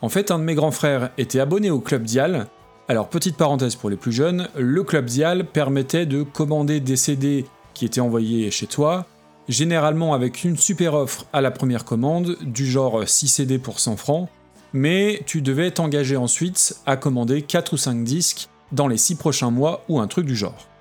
En 0.01 0.09
fait, 0.09 0.31
un 0.31 0.38
de 0.38 0.45
mes 0.45 0.55
grands 0.55 0.71
frères 0.71 1.11
était 1.18 1.40
abonné 1.40 1.71
au 1.71 1.81
Club 1.81 2.05
Dial. 2.05 2.47
Alors 2.88 3.11
petite 3.11 3.37
parenthèse 3.37 3.77
pour 3.77 3.90
les 3.90 3.99
plus 3.99 4.12
jeunes, 4.12 4.49
le 4.57 4.83
Club 4.83 5.05
Dial 5.05 5.45
permettait 5.45 6.07
de 6.07 6.23
commander 6.23 6.81
des 6.81 6.97
CD 6.97 7.45
qui 7.75 7.85
étaient 7.85 8.01
envoyés 8.01 8.51
chez 8.51 8.66
toi, 8.66 9.05
généralement 9.51 10.14
avec 10.14 10.42
une 10.42 10.57
super 10.57 10.95
offre 10.95 11.27
à 11.35 11.42
la 11.42 11.51
première 11.51 11.85
commande, 11.85 12.38
du 12.40 12.64
genre 12.64 13.07
6 13.07 13.29
CD 13.29 13.59
pour 13.59 13.79
100 13.79 13.99
francs, 13.99 14.31
mais 14.73 15.23
tu 15.27 15.42
devais 15.42 15.71
t'engager 15.71 16.16
ensuite 16.16 16.79
à 16.87 16.97
commander 16.97 17.42
4 17.42 17.75
ou 17.75 17.77
5 17.77 18.03
disques 18.05 18.49
dans 18.73 18.88
les 18.88 18.97
6 18.97 19.16
prochains 19.16 19.51
mois 19.51 19.85
ou 19.90 20.01
un 20.01 20.07
truc 20.07 20.25
du 20.25 20.35
genre. 20.35 20.71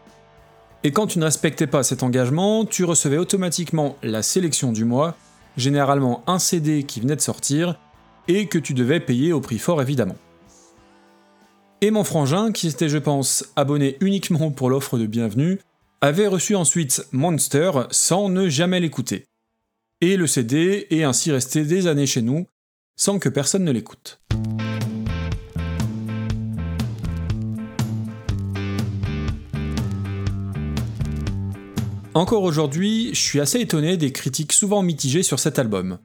Et 0.84 0.92
quand 0.92 1.06
tu 1.06 1.20
ne 1.20 1.26
respectais 1.26 1.68
pas 1.68 1.84
cet 1.84 2.02
engagement, 2.02 2.66
tu 2.66 2.86
recevais 2.86 3.18
automatiquement 3.18 3.98
la 4.02 4.24
sélection 4.24 4.72
du 4.72 4.84
mois, 4.84 5.16
généralement 5.56 6.24
un 6.26 6.40
CD 6.40 6.84
qui 6.84 7.00
venait 7.00 7.16
de 7.16 7.22
sortir, 7.22 7.80
et 8.28 8.48
que 8.48 8.58
tu 8.58 8.74
devais 8.74 9.00
payer 9.00 9.32
au 9.32 9.42
prix 9.42 9.60
fort 9.60 9.82
évidemment. 9.82 10.18
Et 11.82 11.92
mon 11.92 12.04
frangin, 12.04 12.52
qui 12.52 12.68
était 12.68 12.90
je 12.90 12.98
pense 12.98 13.46
abonné 13.56 13.98
uniquement 14.02 14.52
pour 14.52 14.70
l'offre 14.70 14.98
de 14.98 15.06
bienvenue, 15.06 15.60
avait 16.02 16.28
reçu 16.28 16.56
ensuite 16.56 17.06
Monster 17.12 17.72
sans 17.92 18.30
ne 18.30 18.50
jamais 18.50 18.80
l'écouter. 18.80 19.26
Et 20.02 20.18
le 20.18 20.26
CD 20.26 20.88
est 20.90 21.04
ainsi 21.04 21.32
resté 21.32 21.64
des 21.64 21.86
années 21.86 22.08
chez 22.08 22.24
nous, 22.24 22.48
sans 22.96 23.20
que 23.20 23.30
personne 23.30 23.64
ne 23.64 23.72
l'écoute. 23.72 24.20
Encore 32.14 32.44
aujourd'hui, 32.44 33.12
je 33.14 33.22
suis 33.22 33.40
assez 33.40 33.62
étonné 33.62 33.96
des 33.96 34.12
critiques 34.12 34.52
souvent 34.52 34.82
mitigées 34.82 35.24
sur 35.24 35.40
cet 35.40 35.60
album. 35.60 35.98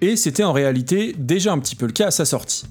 Et 0.00 0.16
c'était 0.16 0.42
en 0.42 0.52
réalité 0.52 1.14
déjà 1.16 1.52
un 1.52 1.60
petit 1.60 1.76
peu 1.76 1.86
le 1.86 1.92
cas 1.92 2.08
à 2.08 2.10
sa 2.10 2.24
sortie. 2.24 2.64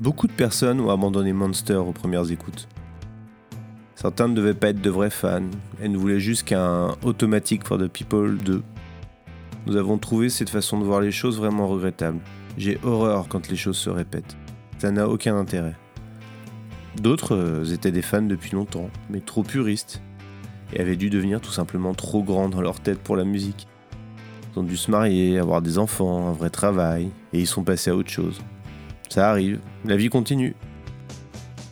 Beaucoup 0.00 0.26
de 0.26 0.32
personnes 0.32 0.80
ont 0.80 0.90
abandonné 0.90 1.32
Monster 1.32 1.74
aux 1.76 1.92
premières 1.92 2.32
écoutes. 2.32 2.66
Certains 3.94 4.26
ne 4.26 4.34
devaient 4.34 4.54
pas 4.54 4.70
être 4.70 4.80
de 4.80 4.90
vrais 4.90 5.08
fans, 5.08 5.48
elles 5.80 5.92
ne 5.92 5.96
voulaient 5.96 6.18
juste 6.18 6.42
qu'un 6.42 6.96
Automatic 7.04 7.64
for 7.64 7.78
the 7.78 7.86
People 7.86 8.38
2. 8.38 8.64
Nous 9.66 9.76
avons 9.76 9.96
trouvé 9.96 10.30
cette 10.30 10.50
façon 10.50 10.80
de 10.80 10.84
voir 10.84 11.00
les 11.00 11.12
choses 11.12 11.38
vraiment 11.38 11.68
regrettable. 11.68 12.18
J'ai 12.58 12.76
horreur 12.82 13.28
quand 13.28 13.48
les 13.48 13.56
choses 13.56 13.78
se 13.78 13.88
répètent. 13.88 14.36
Ça 14.78 14.90
n'a 14.90 15.08
aucun 15.08 15.36
intérêt. 15.36 15.76
D'autres 17.00 17.36
euh, 17.36 17.64
étaient 17.72 17.92
des 17.92 18.02
fans 18.02 18.22
depuis 18.22 18.50
longtemps, 18.50 18.90
mais 19.10 19.20
trop 19.20 19.44
puristes, 19.44 20.02
et 20.74 20.80
avaient 20.80 20.96
dû 20.96 21.10
devenir 21.10 21.40
tout 21.40 21.52
simplement 21.52 21.94
trop 21.94 22.22
grands 22.22 22.48
dans 22.48 22.60
leur 22.60 22.80
tête 22.80 22.98
pour 22.98 23.16
la 23.16 23.24
musique. 23.24 23.66
Ils 24.52 24.58
ont 24.58 24.62
dû 24.62 24.76
se 24.76 24.90
marier, 24.90 25.38
avoir 25.38 25.62
des 25.62 25.78
enfants, 25.78 26.28
un 26.28 26.32
vrai 26.32 26.50
travail, 26.50 27.08
et 27.32 27.40
ils 27.40 27.46
sont 27.46 27.64
passés 27.64 27.90
à 27.90 27.96
autre 27.96 28.10
chose. 28.10 28.40
Ça 29.08 29.30
arrive, 29.30 29.60
la 29.84 29.96
vie 29.96 30.08
continue. 30.08 30.54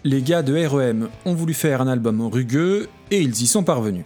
Les 0.04 0.22
gars 0.22 0.42
de 0.42 0.66
REM 0.66 1.08
ont 1.24 1.34
voulu 1.34 1.54
faire 1.54 1.80
un 1.80 1.88
album 1.88 2.20
rugueux 2.22 2.88
et 3.10 3.20
ils 3.20 3.42
y 3.42 3.46
sont 3.46 3.62
parvenus. 3.62 4.04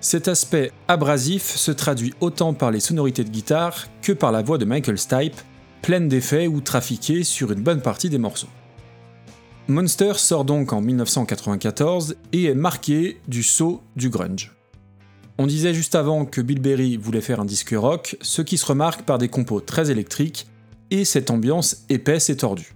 Cet 0.00 0.28
aspect 0.28 0.72
abrasif 0.86 1.42
se 1.42 1.72
traduit 1.72 2.14
autant 2.20 2.54
par 2.54 2.70
les 2.70 2.80
sonorités 2.80 3.24
de 3.24 3.30
guitare 3.30 3.86
que 4.00 4.12
par 4.12 4.32
la 4.32 4.42
voix 4.42 4.56
de 4.56 4.64
Michael 4.64 4.96
Stipe, 4.96 5.36
pleine 5.82 6.08
d'effets 6.08 6.46
ou 6.46 6.60
trafiquée 6.60 7.24
sur 7.24 7.52
une 7.52 7.62
bonne 7.62 7.82
partie 7.82 8.08
des 8.08 8.18
morceaux. 8.18 8.48
Monster 9.70 10.14
sort 10.14 10.46
donc 10.46 10.72
en 10.72 10.80
1994 10.80 12.16
et 12.32 12.44
est 12.44 12.54
marqué 12.54 13.20
du 13.28 13.42
saut 13.42 13.82
du 13.96 14.08
grunge. 14.08 14.56
On 15.36 15.46
disait 15.46 15.74
juste 15.74 15.94
avant 15.94 16.24
que 16.24 16.40
Bill 16.40 16.58
Berry 16.58 16.96
voulait 16.96 17.20
faire 17.20 17.38
un 17.38 17.44
disque 17.44 17.74
rock, 17.76 18.16
ce 18.22 18.40
qui 18.40 18.56
se 18.56 18.64
remarque 18.64 19.02
par 19.02 19.18
des 19.18 19.28
compos 19.28 19.60
très 19.60 19.90
électriques 19.90 20.46
et 20.90 21.04
cette 21.04 21.30
ambiance 21.30 21.84
épaisse 21.90 22.30
et 22.30 22.38
tordue. 22.38 22.72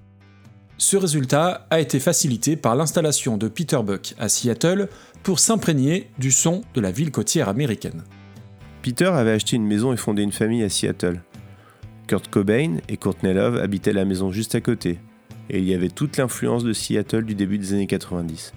Ce 0.77 0.99
résultat 0.99 1.67
a 1.71 1.81
été 1.81 1.99
facilité 1.99 2.57
par 2.57 2.77
l'installation 2.77 3.39
de 3.39 3.49
Peter 3.49 3.81
Buck 3.83 4.15
à 4.19 4.29
Seattle 4.29 4.91
pour 5.23 5.39
s'imprégner 5.39 6.11
du 6.19 6.31
son 6.31 6.61
de 6.75 6.83
la 6.83 6.91
ville 6.91 7.11
côtière 7.11 7.49
américaine. 7.49 8.03
Peter 8.83 9.07
avait 9.07 9.31
acheté 9.31 9.57
une 9.57 9.67
maison 9.67 9.95
et 9.95 9.97
fondé 9.97 10.23
une 10.23 10.33
famille 10.33 10.63
à 10.63 10.69
Seattle. 10.69 11.23
Kurt 12.07 12.29
Cobain 12.29 12.81
et 12.91 12.99
Courtney 12.99 13.33
Love 13.33 13.57
habitaient 13.57 13.95
la 13.95 14.05
maison 14.05 14.31
juste 14.31 14.55
à 14.55 14.61
côté, 14.61 14.99
et 15.51 15.59
il 15.59 15.65
y 15.65 15.75
avait 15.75 15.89
toute 15.89 16.17
l'influence 16.17 16.65
de 16.65 16.73
Seattle 16.73 17.25
du 17.25 17.35
début 17.35 17.59
des 17.59 17.73
années 17.73 17.87
90. 17.87 18.53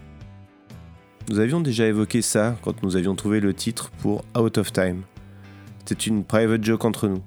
Nous 1.30 1.40
avions 1.40 1.60
déjà 1.60 1.88
évoqué 1.88 2.22
ça 2.22 2.56
quand 2.62 2.84
nous 2.84 2.96
avions 2.96 3.16
trouvé 3.16 3.40
le 3.40 3.54
titre 3.54 3.90
pour 4.00 4.24
Out 4.38 4.58
of 4.58 4.72
Time. 4.72 5.02
C'était 5.80 6.06
une 6.06 6.24
private 6.24 6.64
joke 6.64 6.86
entre 6.86 7.08
nous. 7.08 7.22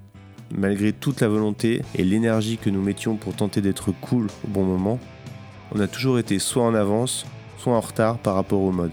Malgré 0.56 0.92
toute 0.92 1.20
la 1.20 1.28
volonté 1.28 1.82
et 1.94 2.04
l'énergie 2.04 2.58
que 2.58 2.70
nous 2.70 2.80
mettions 2.80 3.16
pour 3.16 3.34
tenter 3.34 3.60
d'être 3.60 3.92
cool 4.00 4.28
au 4.44 4.48
bon 4.48 4.64
moment, 4.64 4.98
on 5.72 5.80
a 5.80 5.88
toujours 5.88 6.18
été 6.18 6.38
soit 6.38 6.64
en 6.64 6.74
avance, 6.74 7.26
soit 7.58 7.74
en 7.74 7.80
retard 7.80 8.18
par 8.18 8.34
rapport 8.34 8.62
au 8.62 8.72
mode. 8.72 8.92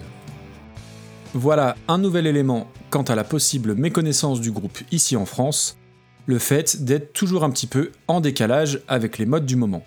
Voilà 1.34 1.76
un 1.88 1.98
nouvel 1.98 2.28
élément 2.28 2.68
quant 2.90 3.04
à 3.04 3.16
la 3.16 3.24
possible 3.24 3.76
méconnaissance 3.76 4.42
du 4.42 4.52
groupe 4.52 4.80
ici 4.92 5.16
en 5.16 5.26
France, 5.26 5.78
le 6.26 6.40
fait 6.40 6.84
d'être 6.84 7.14
toujours 7.14 7.44
un 7.44 7.50
petit 7.50 7.68
peu 7.68 7.92
en 8.08 8.22
décalage 8.22 8.82
avec 8.88 9.18
les 9.18 9.26
modes 9.26 9.46
du 9.46 9.56
moment. 9.56 9.84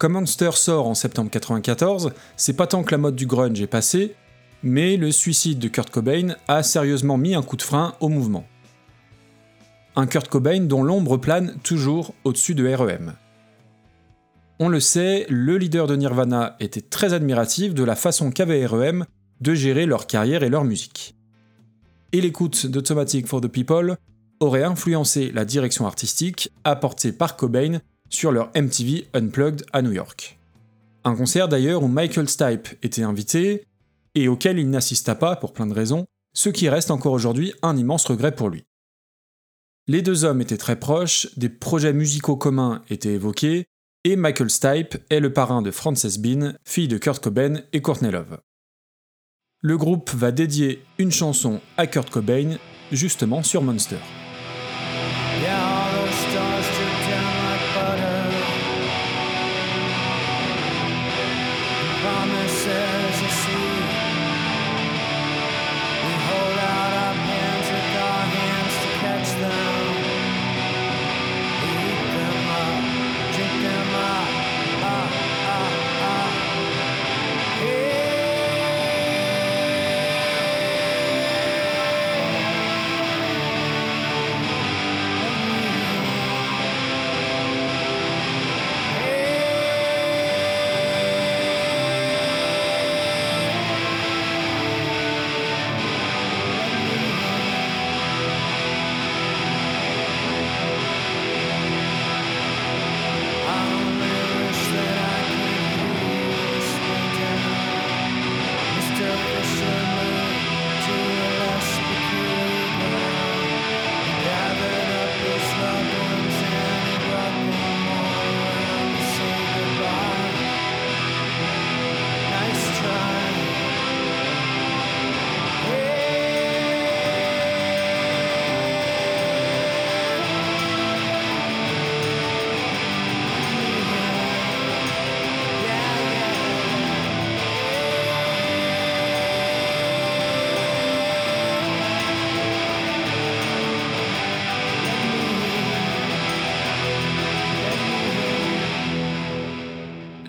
Comme 0.00 0.14
Monster 0.14 0.52
sort 0.54 0.88
en 0.88 0.94
septembre 0.94 1.30
94, 1.30 2.12
c'est 2.34 2.54
pas 2.54 2.66
tant 2.66 2.84
que 2.84 2.90
la 2.90 2.96
mode 2.96 3.16
du 3.16 3.26
grunge 3.26 3.60
est 3.60 3.66
passée, 3.66 4.14
mais 4.62 4.96
le 4.96 5.12
suicide 5.12 5.58
de 5.58 5.68
Kurt 5.68 5.90
Cobain 5.90 6.36
a 6.48 6.62
sérieusement 6.62 7.18
mis 7.18 7.34
un 7.34 7.42
coup 7.42 7.58
de 7.58 7.62
frein 7.62 7.92
au 8.00 8.08
mouvement. 8.08 8.46
Un 9.96 10.06
Kurt 10.06 10.28
Cobain 10.28 10.60
dont 10.60 10.82
l'ombre 10.82 11.18
plane 11.18 11.58
toujours 11.62 12.14
au-dessus 12.24 12.54
de 12.54 12.66
REM. 12.66 13.12
On 14.58 14.70
le 14.70 14.80
sait, 14.80 15.26
le 15.28 15.58
leader 15.58 15.86
de 15.86 15.96
Nirvana 15.96 16.56
était 16.60 16.80
très 16.80 17.12
admiratif 17.12 17.74
de 17.74 17.84
la 17.84 17.94
façon 17.94 18.30
qu'avait 18.30 18.64
REM 18.64 19.04
de 19.42 19.52
gérer 19.52 19.84
leur 19.84 20.06
carrière 20.06 20.42
et 20.42 20.48
leur 20.48 20.64
musique. 20.64 21.14
Et 22.12 22.22
l'écoute 22.22 22.66
d'Automatic 22.66 23.26
for 23.26 23.42
the 23.42 23.48
People 23.48 23.98
aurait 24.40 24.64
influencé 24.64 25.30
la 25.30 25.44
direction 25.44 25.84
artistique 25.86 26.50
apportée 26.64 27.12
par 27.12 27.36
Cobain 27.36 27.80
sur 28.10 28.32
leur 28.32 28.50
MTV 28.54 29.06
Unplugged 29.14 29.64
à 29.72 29.80
New 29.80 29.92
York. 29.92 30.38
Un 31.04 31.16
concert 31.16 31.48
d'ailleurs 31.48 31.82
où 31.82 31.88
Michael 31.88 32.28
Stipe 32.28 32.68
était 32.82 33.02
invité 33.02 33.64
et 34.14 34.28
auquel 34.28 34.58
il 34.58 34.68
n'assista 34.68 35.14
pas 35.14 35.36
pour 35.36 35.52
plein 35.52 35.66
de 35.66 35.72
raisons, 35.72 36.06
ce 36.34 36.50
qui 36.50 36.68
reste 36.68 36.90
encore 36.90 37.12
aujourd'hui 37.12 37.54
un 37.62 37.76
immense 37.76 38.04
regret 38.04 38.34
pour 38.34 38.50
lui. 38.50 38.64
Les 39.86 40.02
deux 40.02 40.24
hommes 40.24 40.40
étaient 40.40 40.56
très 40.56 40.78
proches, 40.78 41.28
des 41.36 41.48
projets 41.48 41.92
musicaux 41.92 42.36
communs 42.36 42.82
étaient 42.90 43.14
évoqués, 43.14 43.66
et 44.04 44.16
Michael 44.16 44.50
Stipe 44.50 44.96
est 45.10 45.20
le 45.20 45.32
parrain 45.32 45.62
de 45.62 45.70
Frances 45.70 46.18
Bean, 46.18 46.54
fille 46.64 46.88
de 46.88 46.98
Kurt 46.98 47.22
Cobain 47.22 47.62
et 47.72 47.80
Courtney 47.80 48.10
Love. 48.10 48.40
Le 49.62 49.76
groupe 49.76 50.10
va 50.14 50.32
dédier 50.32 50.82
une 50.98 51.12
chanson 51.12 51.60
à 51.76 51.86
Kurt 51.86 52.08
Cobain, 52.08 52.56
justement 52.92 53.42
sur 53.42 53.62
Monster. 53.62 53.98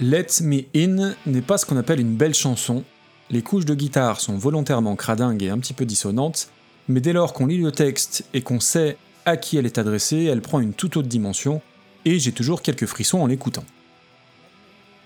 Let 0.02 0.42
Me 0.42 0.64
In 0.76 1.14
n'est 1.28 1.44
pas 1.44 1.60
ce 1.60 1.66
qu'on 1.68 1.78
appelle 1.78 2.00
une 2.00 2.16
belle 2.16 2.34
chanson. 2.34 2.84
Les 3.30 3.44
couches 3.44 3.66
de 3.66 3.76
guitare 3.76 4.20
sont 4.20 4.36
volontairement 4.36 4.96
cradingues 4.96 5.44
et 5.44 5.50
un 5.50 5.60
petit 5.60 5.76
peu 5.76 5.86
dissonantes, 5.86 6.50
mais 6.88 7.02
dès 7.02 7.14
lors 7.14 7.34
qu'on 7.34 7.46
lit 7.46 7.60
le 7.60 7.72
texte 7.72 8.26
et 8.34 8.42
qu'on 8.42 8.60
sait 8.60 8.98
à 9.28 9.38
qui 9.38 9.58
elle 9.58 9.68
est 9.68 9.78
adressée, 9.78 10.24
elle 10.24 10.42
prend 10.42 10.60
une 10.60 10.74
toute 10.74 10.98
autre 10.98 11.08
dimension, 11.08 11.62
et 12.04 12.18
j'ai 12.18 12.32
toujours 12.32 12.64
quelques 12.64 12.88
frissons 12.88 13.20
en 13.20 13.28
l'écoutant. 13.28 13.64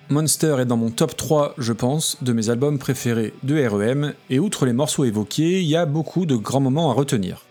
Monster 0.07 0.55
est 0.61 0.65
dans 0.65 0.77
mon 0.77 0.91
top 0.91 1.17
3, 1.17 1.55
je 1.57 1.73
pense, 1.73 2.23
de 2.23 2.31
mes 2.31 2.49
albums 2.49 2.79
préférés 2.79 3.33
de 3.43 3.67
REM, 3.67 4.13
et 4.29 4.39
outre 4.39 4.65
les 4.65 4.71
morceaux 4.71 5.03
évoqués, 5.03 5.59
il 5.61 5.67
y 5.67 5.75
a 5.75 5.85
beaucoup 5.85 6.25
de 6.25 6.37
grands 6.37 6.61
moments 6.61 6.89
à 6.89 6.93
retenir. 6.93 7.45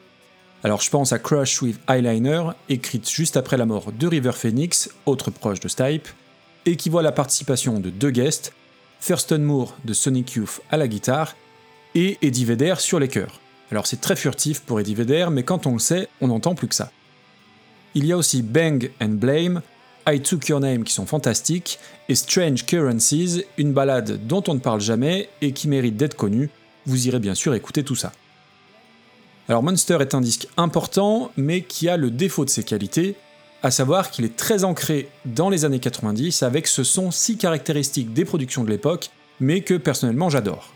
Alors 0.62 0.80
je 0.80 0.88
pense 0.88 1.12
à 1.12 1.18
Crush 1.18 1.60
with 1.60 1.78
Eyeliner, 1.90 2.44
écrite 2.70 3.10
juste 3.10 3.36
après 3.36 3.58
la 3.58 3.66
mort 3.66 3.92
de 3.92 4.06
River 4.06 4.32
Phoenix, 4.32 4.88
autre 5.04 5.30
proche 5.30 5.60
de 5.60 5.68
Stipe, 5.68 6.08
et 6.66 6.76
qui 6.76 6.88
voit 6.88 7.02
la 7.02 7.12
participation 7.12 7.80
de 7.80 7.90
deux 7.90 8.10
guests, 8.10 8.52
Thurston 9.00 9.38
Moore 9.38 9.76
de 9.84 9.92
Sonic 9.92 10.32
Youth 10.32 10.60
à 10.70 10.76
la 10.76 10.88
guitare 10.88 11.36
et 11.94 12.18
Eddie 12.22 12.44
Vedder 12.44 12.74
sur 12.78 12.98
les 12.98 13.08
chœurs. 13.08 13.40
Alors 13.70 13.86
c'est 13.86 14.00
très 14.00 14.16
furtif 14.16 14.60
pour 14.60 14.80
Eddie 14.80 14.94
Vedder, 14.94 15.28
mais 15.30 15.42
quand 15.42 15.66
on 15.66 15.72
le 15.74 15.78
sait, 15.78 16.08
on 16.20 16.28
n'entend 16.28 16.54
plus 16.54 16.68
que 16.68 16.74
ça. 16.74 16.90
Il 17.94 18.06
y 18.06 18.12
a 18.12 18.16
aussi 18.16 18.42
Bang 18.42 18.90
and 19.00 19.10
Blame, 19.10 19.62
I 20.06 20.20
Took 20.20 20.48
Your 20.48 20.60
Name 20.60 20.84
qui 20.84 20.92
sont 20.92 21.06
fantastiques, 21.06 21.78
et 22.08 22.14
Strange 22.14 22.66
Currencies, 22.66 23.44
une 23.56 23.72
balade 23.72 24.26
dont 24.26 24.42
on 24.48 24.54
ne 24.54 24.58
parle 24.58 24.80
jamais 24.80 25.28
et 25.40 25.52
qui 25.52 25.68
mérite 25.68 25.96
d'être 25.96 26.16
connue. 26.16 26.50
Vous 26.86 27.06
irez 27.08 27.20
bien 27.20 27.34
sûr 27.34 27.54
écouter 27.54 27.84
tout 27.84 27.96
ça. 27.96 28.12
Alors 29.48 29.62
Monster 29.62 29.98
est 30.00 30.14
un 30.14 30.20
disque 30.20 30.48
important, 30.56 31.30
mais 31.36 31.62
qui 31.62 31.88
a 31.88 31.96
le 31.96 32.10
défaut 32.10 32.44
de 32.44 32.50
ses 32.50 32.64
qualités, 32.64 33.14
à 33.64 33.70
savoir 33.70 34.10
qu'il 34.10 34.26
est 34.26 34.36
très 34.36 34.62
ancré 34.62 35.08
dans 35.24 35.48
les 35.48 35.64
années 35.64 35.80
90 35.80 36.42
avec 36.42 36.66
ce 36.66 36.84
son 36.84 37.10
si 37.10 37.38
caractéristique 37.38 38.12
des 38.12 38.26
productions 38.26 38.62
de 38.62 38.68
l'époque, 38.68 39.08
mais 39.40 39.62
que 39.62 39.72
personnellement 39.72 40.28
j'adore. 40.28 40.74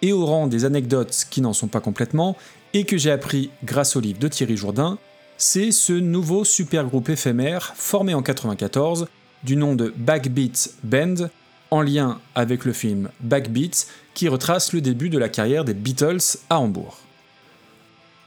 Et 0.00 0.12
au 0.12 0.24
rang 0.24 0.46
des 0.46 0.64
anecdotes 0.64 1.26
qui 1.28 1.40
n'en 1.40 1.52
sont 1.52 1.66
pas 1.66 1.80
complètement, 1.80 2.36
et 2.72 2.84
que 2.84 2.96
j'ai 2.96 3.10
appris 3.10 3.50
grâce 3.64 3.96
au 3.96 4.00
livre 4.00 4.20
de 4.20 4.28
Thierry 4.28 4.56
Jourdain, 4.56 4.96
c'est 5.38 5.72
ce 5.72 5.92
nouveau 5.92 6.44
super 6.44 6.84
groupe 6.84 7.08
éphémère 7.08 7.72
formé 7.74 8.14
en 8.14 8.22
94 8.22 9.08
du 9.42 9.56
nom 9.56 9.74
de 9.74 9.92
Backbeat 9.96 10.74
Band, 10.84 11.30
en 11.72 11.82
lien 11.82 12.20
avec 12.36 12.64
le 12.64 12.72
film 12.72 13.08
Backbeat 13.22 13.88
qui 14.14 14.28
retrace 14.28 14.72
le 14.72 14.80
début 14.80 15.10
de 15.10 15.18
la 15.18 15.28
carrière 15.28 15.64
des 15.64 15.74
Beatles 15.74 16.38
à 16.48 16.60
Hambourg. 16.60 16.98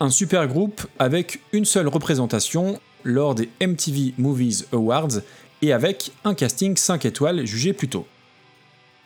Un 0.01 0.09
super 0.09 0.45
groupe 0.47 0.85
avec 0.99 1.39
une 1.53 1.63
seule 1.63 1.87
représentation 1.87 2.81
lors 3.03 3.35
des 3.35 3.49
MTV 3.61 4.13
Movies 4.17 4.65
Awards 4.71 5.21
et 5.61 5.73
avec 5.73 6.11
un 6.23 6.33
casting 6.33 6.75
5 6.75 7.05
étoiles 7.05 7.45
jugé 7.45 7.73
plus 7.73 7.89
tôt. 7.89 8.05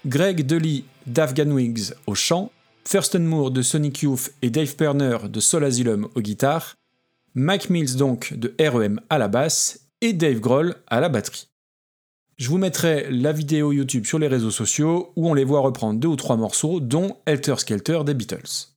Greg 0.05 0.45
Dully 0.45 0.85
d'Afghan 1.05 1.51
Wigs 1.51 1.93
au 2.05 2.15
chant, 2.15 2.51
Thurston 2.83 3.19
Moore 3.19 3.51
de 3.51 3.61
Sonic 3.61 4.01
Youth 4.01 4.31
et 4.41 4.49
Dave 4.49 4.75
Perner 4.75 5.17
de 5.29 5.39
Soul 5.39 5.65
Asylum 5.65 6.07
aux 6.15 6.21
guitares, 6.21 6.75
Mike 7.35 7.69
Mills 7.69 7.95
donc 7.95 8.33
de 8.33 8.53
REM 8.59 8.99
à 9.09 9.17
la 9.17 9.27
basse 9.27 9.87
et 10.01 10.13
Dave 10.13 10.39
Grohl 10.39 10.75
à 10.87 10.99
la 10.99 11.09
batterie. 11.09 11.47
Je 12.37 12.49
vous 12.49 12.59
mettrai 12.59 13.07
la 13.09 13.31
vidéo 13.31 13.71
YouTube 13.71 14.05
sur 14.05 14.19
les 14.19 14.27
réseaux 14.27 14.51
sociaux 14.51 15.11
où 15.15 15.27
on 15.27 15.33
les 15.33 15.43
voit 15.43 15.59
reprendre 15.61 15.99
deux 15.99 16.07
ou 16.07 16.15
trois 16.15 16.37
morceaux, 16.37 16.79
dont 16.79 17.17
Helter 17.25 17.55
Skelter 17.57 18.01
des 18.05 18.13
Beatles. 18.13 18.76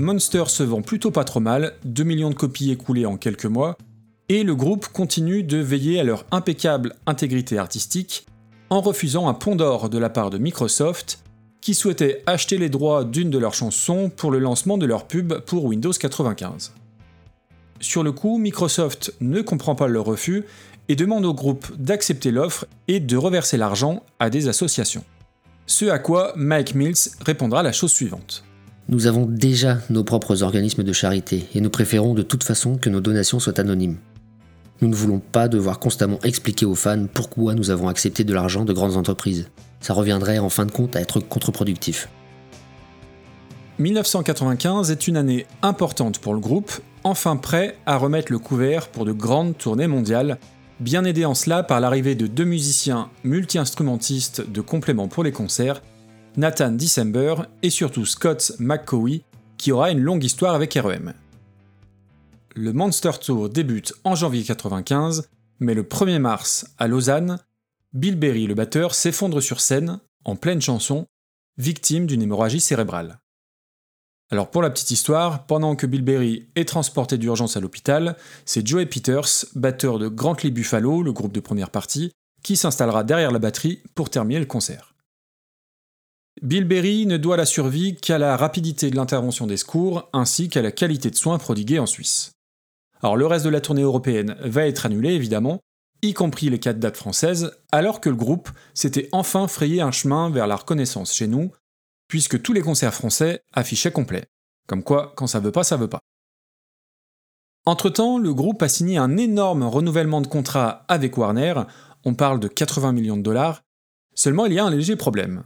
Monster 0.00 0.44
se 0.46 0.62
vend 0.62 0.80
plutôt 0.80 1.10
pas 1.10 1.24
trop 1.24 1.40
mal, 1.40 1.74
2 1.84 2.04
millions 2.04 2.30
de 2.30 2.34
copies 2.34 2.70
écoulées 2.70 3.04
en 3.04 3.18
quelques 3.18 3.44
mois, 3.44 3.76
et 4.30 4.44
le 4.44 4.54
groupe 4.54 4.88
continue 4.88 5.42
de 5.42 5.58
veiller 5.58 6.00
à 6.00 6.04
leur 6.04 6.24
impeccable 6.30 6.94
intégrité 7.04 7.58
artistique 7.58 8.26
en 8.70 8.80
refusant 8.80 9.28
un 9.28 9.34
pont 9.34 9.56
d'or 9.56 9.90
de 9.90 9.98
la 9.98 10.08
part 10.08 10.30
de 10.30 10.38
Microsoft 10.38 11.22
qui 11.60 11.74
souhaitait 11.74 12.22
acheter 12.24 12.56
les 12.56 12.70
droits 12.70 13.04
d'une 13.04 13.28
de 13.28 13.36
leurs 13.36 13.52
chansons 13.52 14.08
pour 14.08 14.30
le 14.30 14.38
lancement 14.38 14.78
de 14.78 14.86
leur 14.86 15.06
pub 15.06 15.34
pour 15.40 15.66
Windows 15.66 15.92
95. 15.92 16.72
Sur 17.80 18.02
le 18.02 18.12
coup, 18.12 18.38
Microsoft 18.38 19.12
ne 19.20 19.42
comprend 19.42 19.74
pas 19.74 19.86
leur 19.86 20.06
refus 20.06 20.44
et 20.88 20.96
demande 20.96 21.26
au 21.26 21.34
groupe 21.34 21.76
d'accepter 21.76 22.30
l'offre 22.30 22.64
et 22.88 23.00
de 23.00 23.16
reverser 23.18 23.58
l'argent 23.58 24.02
à 24.18 24.30
des 24.30 24.48
associations. 24.48 25.04
Ce 25.66 25.84
à 25.84 25.98
quoi 25.98 26.32
Mike 26.36 26.74
Mills 26.74 27.10
répondra 27.20 27.62
la 27.62 27.72
chose 27.72 27.92
suivante. 27.92 28.44
Nous 28.90 29.06
avons 29.06 29.24
déjà 29.24 29.78
nos 29.88 30.02
propres 30.02 30.42
organismes 30.42 30.82
de 30.82 30.92
charité 30.92 31.44
et 31.54 31.60
nous 31.60 31.70
préférons 31.70 32.12
de 32.12 32.22
toute 32.22 32.42
façon 32.42 32.76
que 32.76 32.90
nos 32.90 33.00
donations 33.00 33.38
soient 33.38 33.60
anonymes. 33.60 33.98
Nous 34.80 34.88
ne 34.88 34.96
voulons 34.96 35.20
pas 35.20 35.46
devoir 35.46 35.78
constamment 35.78 36.18
expliquer 36.24 36.66
aux 36.66 36.74
fans 36.74 37.06
pourquoi 37.06 37.54
nous 37.54 37.70
avons 37.70 37.86
accepté 37.86 38.24
de 38.24 38.34
l'argent 38.34 38.64
de 38.64 38.72
grandes 38.72 38.96
entreprises. 38.96 39.48
Ça 39.78 39.94
reviendrait 39.94 40.40
en 40.40 40.48
fin 40.48 40.66
de 40.66 40.72
compte 40.72 40.96
à 40.96 41.00
être 41.00 41.20
contre-productif. 41.20 42.08
1995 43.78 44.90
est 44.90 45.06
une 45.06 45.16
année 45.16 45.46
importante 45.62 46.18
pour 46.18 46.34
le 46.34 46.40
groupe, 46.40 46.72
enfin 47.04 47.36
prêt 47.36 47.76
à 47.86 47.96
remettre 47.96 48.32
le 48.32 48.40
couvert 48.40 48.88
pour 48.88 49.04
de 49.04 49.12
grandes 49.12 49.56
tournées 49.56 49.86
mondiales, 49.86 50.36
bien 50.80 51.04
aidé 51.04 51.24
en 51.24 51.34
cela 51.34 51.62
par 51.62 51.78
l'arrivée 51.78 52.16
de 52.16 52.26
deux 52.26 52.44
musiciens 52.44 53.08
multi-instrumentistes 53.22 54.50
de 54.50 54.60
complément 54.60 55.06
pour 55.06 55.22
les 55.22 55.30
concerts, 55.30 55.80
Nathan 56.36 56.72
December 56.72 57.34
et 57.62 57.70
surtout 57.70 58.06
Scott 58.06 58.52
McCoy, 58.58 59.22
qui 59.58 59.72
aura 59.72 59.90
une 59.90 60.00
longue 60.00 60.24
histoire 60.24 60.54
avec 60.54 60.74
REM. 60.74 61.12
Le 62.54 62.72
Monster 62.72 63.12
Tour 63.20 63.48
débute 63.48 63.92
en 64.04 64.14
janvier 64.14 64.44
95, 64.44 65.28
mais 65.58 65.74
le 65.74 65.82
1er 65.82 66.18
mars, 66.18 66.66
à 66.78 66.86
Lausanne, 66.86 67.38
Bill 67.92 68.16
Berry, 68.16 68.46
le 68.46 68.54
batteur, 68.54 68.94
s'effondre 68.94 69.42
sur 69.42 69.60
scène, 69.60 70.00
en 70.24 70.36
pleine 70.36 70.62
chanson, 70.62 71.06
victime 71.58 72.06
d'une 72.06 72.22
hémorragie 72.22 72.60
cérébrale. 72.60 73.18
Alors 74.30 74.50
pour 74.50 74.62
la 74.62 74.70
petite 74.70 74.92
histoire, 74.92 75.46
pendant 75.46 75.74
que 75.74 75.86
Bill 75.86 76.02
Berry 76.02 76.48
est 76.54 76.68
transporté 76.68 77.18
d'urgence 77.18 77.56
à 77.56 77.60
l'hôpital, 77.60 78.16
c'est 78.44 78.64
Joey 78.64 78.86
Peters, 78.86 79.46
batteur 79.56 79.98
de 79.98 80.06
Grantley 80.06 80.52
Buffalo, 80.52 81.02
le 81.02 81.12
groupe 81.12 81.32
de 81.32 81.40
première 81.40 81.70
partie, 81.70 82.12
qui 82.44 82.56
s'installera 82.56 83.02
derrière 83.02 83.32
la 83.32 83.40
batterie 83.40 83.82
pour 83.96 84.10
terminer 84.10 84.38
le 84.38 84.46
concert. 84.46 84.89
Bill 86.42 86.64
Berry 86.64 87.04
ne 87.04 87.18
doit 87.18 87.36
la 87.36 87.44
survie 87.44 87.96
qu'à 87.96 88.16
la 88.16 88.34
rapidité 88.34 88.90
de 88.90 88.96
l'intervention 88.96 89.46
des 89.46 89.58
secours 89.58 90.08
ainsi 90.14 90.48
qu'à 90.48 90.62
la 90.62 90.72
qualité 90.72 91.10
de 91.10 91.16
soins 91.16 91.36
prodigués 91.36 91.78
en 91.78 91.84
Suisse. 91.84 92.32
Alors 93.02 93.18
le 93.18 93.26
reste 93.26 93.44
de 93.44 93.50
la 93.50 93.60
tournée 93.60 93.82
européenne 93.82 94.36
va 94.40 94.66
être 94.66 94.86
annulé 94.86 95.10
évidemment, 95.10 95.60
y 96.00 96.14
compris 96.14 96.48
les 96.48 96.58
quatre 96.58 96.78
dates 96.78 96.96
françaises, 96.96 97.52
alors 97.72 98.00
que 98.00 98.08
le 98.08 98.16
groupe 98.16 98.48
s'était 98.72 99.10
enfin 99.12 99.48
frayé 99.48 99.82
un 99.82 99.90
chemin 99.90 100.30
vers 100.30 100.46
la 100.46 100.56
reconnaissance 100.56 101.12
chez 101.12 101.26
nous, 101.26 101.50
puisque 102.08 102.40
tous 102.40 102.54
les 102.54 102.62
concerts 102.62 102.94
français 102.94 103.42
affichaient 103.52 103.92
complet. 103.92 104.24
Comme 104.66 104.82
quoi, 104.82 105.12
quand 105.16 105.26
ça 105.26 105.40
veut 105.40 105.52
pas, 105.52 105.64
ça 105.64 105.76
veut 105.76 105.88
pas. 105.88 106.00
Entre-temps, 107.66 108.16
le 108.16 108.32
groupe 108.32 108.62
a 108.62 108.68
signé 108.68 108.96
un 108.96 109.18
énorme 109.18 109.64
renouvellement 109.64 110.22
de 110.22 110.26
contrat 110.26 110.86
avec 110.88 111.18
Warner, 111.18 111.54
on 112.06 112.14
parle 112.14 112.40
de 112.40 112.48
80 112.48 112.92
millions 112.92 113.18
de 113.18 113.22
dollars, 113.22 113.60
seulement 114.14 114.46
il 114.46 114.54
y 114.54 114.58
a 114.58 114.64
un 114.64 114.70
léger 114.70 114.96
problème. 114.96 115.44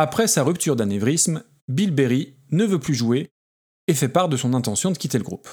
Après 0.00 0.28
sa 0.28 0.44
rupture 0.44 0.76
d'anévrisme, 0.76 1.42
Bill 1.66 1.90
Berry 1.90 2.36
ne 2.52 2.64
veut 2.64 2.78
plus 2.78 2.94
jouer 2.94 3.30
et 3.88 3.94
fait 3.94 4.08
part 4.08 4.28
de 4.28 4.36
son 4.36 4.54
intention 4.54 4.92
de 4.92 4.96
quitter 4.96 5.18
le 5.18 5.24
groupe. 5.24 5.48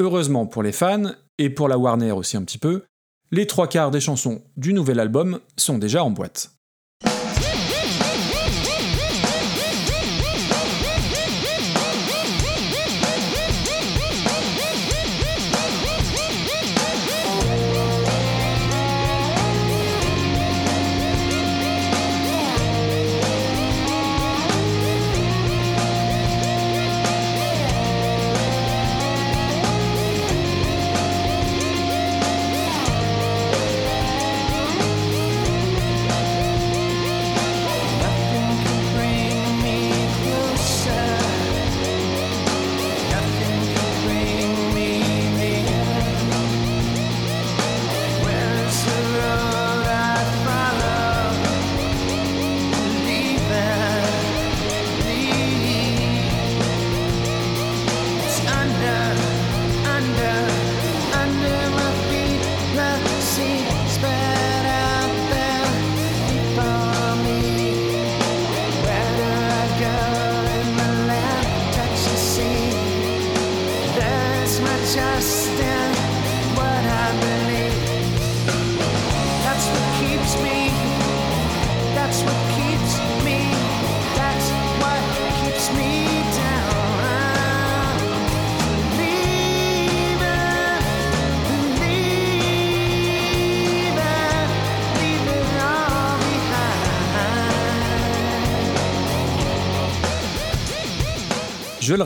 Heureusement 0.00 0.44
pour 0.44 0.62
les 0.62 0.70
fans, 0.70 1.14
et 1.38 1.48
pour 1.48 1.66
la 1.68 1.78
Warner 1.78 2.12
aussi 2.12 2.36
un 2.36 2.44
petit 2.44 2.58
peu, 2.58 2.84
les 3.30 3.46
trois 3.46 3.68
quarts 3.68 3.90
des 3.90 4.02
chansons 4.02 4.44
du 4.58 4.74
nouvel 4.74 5.00
album 5.00 5.40
sont 5.56 5.78
déjà 5.78 6.04
en 6.04 6.10
boîte. 6.10 6.52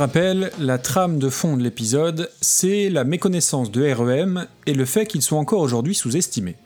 Rappelle, 0.05 0.51
la 0.59 0.77
trame 0.77 1.19
de 1.19 1.31
fond 1.31 1.57
de 1.57 1.63
l'épisode, 1.63 2.29
c'est 2.43 2.91
la 2.91 3.05
méconnaissance 3.05 3.71
de 3.71 3.91
REM 3.91 4.47
et 4.67 4.75
le 4.75 4.85
fait 4.85 5.07
qu'ils 5.07 5.23
sont 5.23 5.37
encore 5.37 5.61
aujourd'hui 5.61 5.95
sous-estimés. 5.95 6.57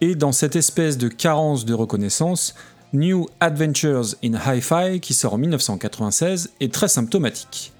Et 0.00 0.14
dans 0.14 0.32
cette 0.32 0.56
espèce 0.56 0.96
de 0.96 1.08
carence 1.08 1.66
de 1.66 1.74
reconnaissance, 1.74 2.54
New 2.94 3.28
Adventures 3.40 4.14
in 4.24 4.32
Hi-Fi, 4.32 5.00
qui 5.00 5.12
sort 5.12 5.34
en 5.34 5.36
1996, 5.36 6.52
est 6.60 6.72
très 6.72 6.88
symptomatique. 6.88 7.74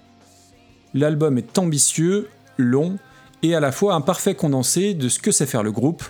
L'album 0.92 1.38
est 1.38 1.56
ambitieux, 1.56 2.28
long, 2.58 2.98
et 3.42 3.54
à 3.54 3.60
la 3.60 3.72
fois 3.72 3.94
un 3.94 4.02
parfait 4.02 4.34
condensé 4.34 4.92
de 4.92 5.08
ce 5.08 5.20
que 5.20 5.30
sait 5.30 5.46
faire 5.46 5.62
le 5.62 5.72
groupe, 5.72 6.04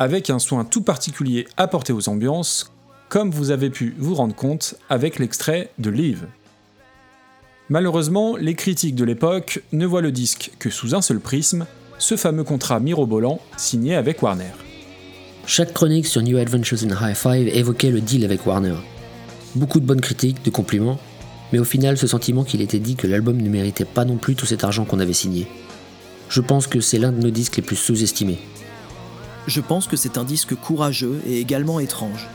avec 0.00 0.28
un 0.28 0.40
soin 0.40 0.64
tout 0.64 0.82
particulier 0.82 1.46
apporté 1.56 1.92
aux 1.92 2.08
ambiances, 2.08 2.72
comme 3.08 3.30
vous 3.30 3.52
avez 3.52 3.70
pu 3.70 3.94
vous 3.96 4.16
rendre 4.16 4.34
compte 4.34 4.74
avec 4.88 5.20
l'extrait 5.20 5.70
de 5.78 5.90
Live. 5.90 6.26
Malheureusement, 7.70 8.36
les 8.36 8.54
critiques 8.54 8.96
de 8.96 9.04
l'époque 9.04 9.62
ne 9.70 9.86
voient 9.86 10.00
le 10.00 10.10
disque 10.10 10.50
que 10.58 10.70
sous 10.70 10.96
un 10.96 11.02
seul 11.02 11.20
prisme, 11.20 11.66
ce 11.98 12.16
fameux 12.16 12.42
contrat 12.42 12.80
mirobolant 12.80 13.38
signé 13.56 13.94
avec 13.94 14.20
Warner. 14.24 14.50
Chaque 15.46 15.72
chronique 15.72 16.06
sur 16.06 16.20
New 16.20 16.36
Adventures 16.36 16.82
in 16.82 16.90
High 16.90 17.14
Five 17.14 17.46
évoquait 17.46 17.92
le 17.92 18.00
deal 18.00 18.24
avec 18.24 18.44
Warner. 18.44 18.74
Beaucoup 19.54 19.78
de 19.78 19.86
bonnes 19.86 20.00
critiques, 20.00 20.44
de 20.44 20.50
compliments, 20.50 20.98
mais 21.52 21.60
au 21.60 21.64
final 21.64 21.96
ce 21.96 22.08
sentiment 22.08 22.42
qu'il 22.42 22.60
était 22.60 22.80
dit 22.80 22.96
que 22.96 23.06
l'album 23.06 23.40
ne 23.40 23.48
méritait 23.48 23.84
pas 23.84 24.04
non 24.04 24.16
plus 24.16 24.34
tout 24.34 24.46
cet 24.46 24.64
argent 24.64 24.84
qu'on 24.84 24.98
avait 24.98 25.12
signé. 25.12 25.46
Je 26.28 26.40
pense 26.40 26.66
que 26.66 26.80
c'est 26.80 26.98
l'un 26.98 27.12
de 27.12 27.22
nos 27.22 27.30
disques 27.30 27.58
les 27.58 27.62
plus 27.62 27.76
sous-estimés. 27.76 28.40
Je 29.46 29.60
pense 29.60 29.86
que 29.86 29.96
c'est 29.96 30.18
un 30.18 30.24
disque 30.24 30.56
courageux 30.56 31.20
et 31.24 31.38
également 31.38 31.78
étrange. 31.78 32.26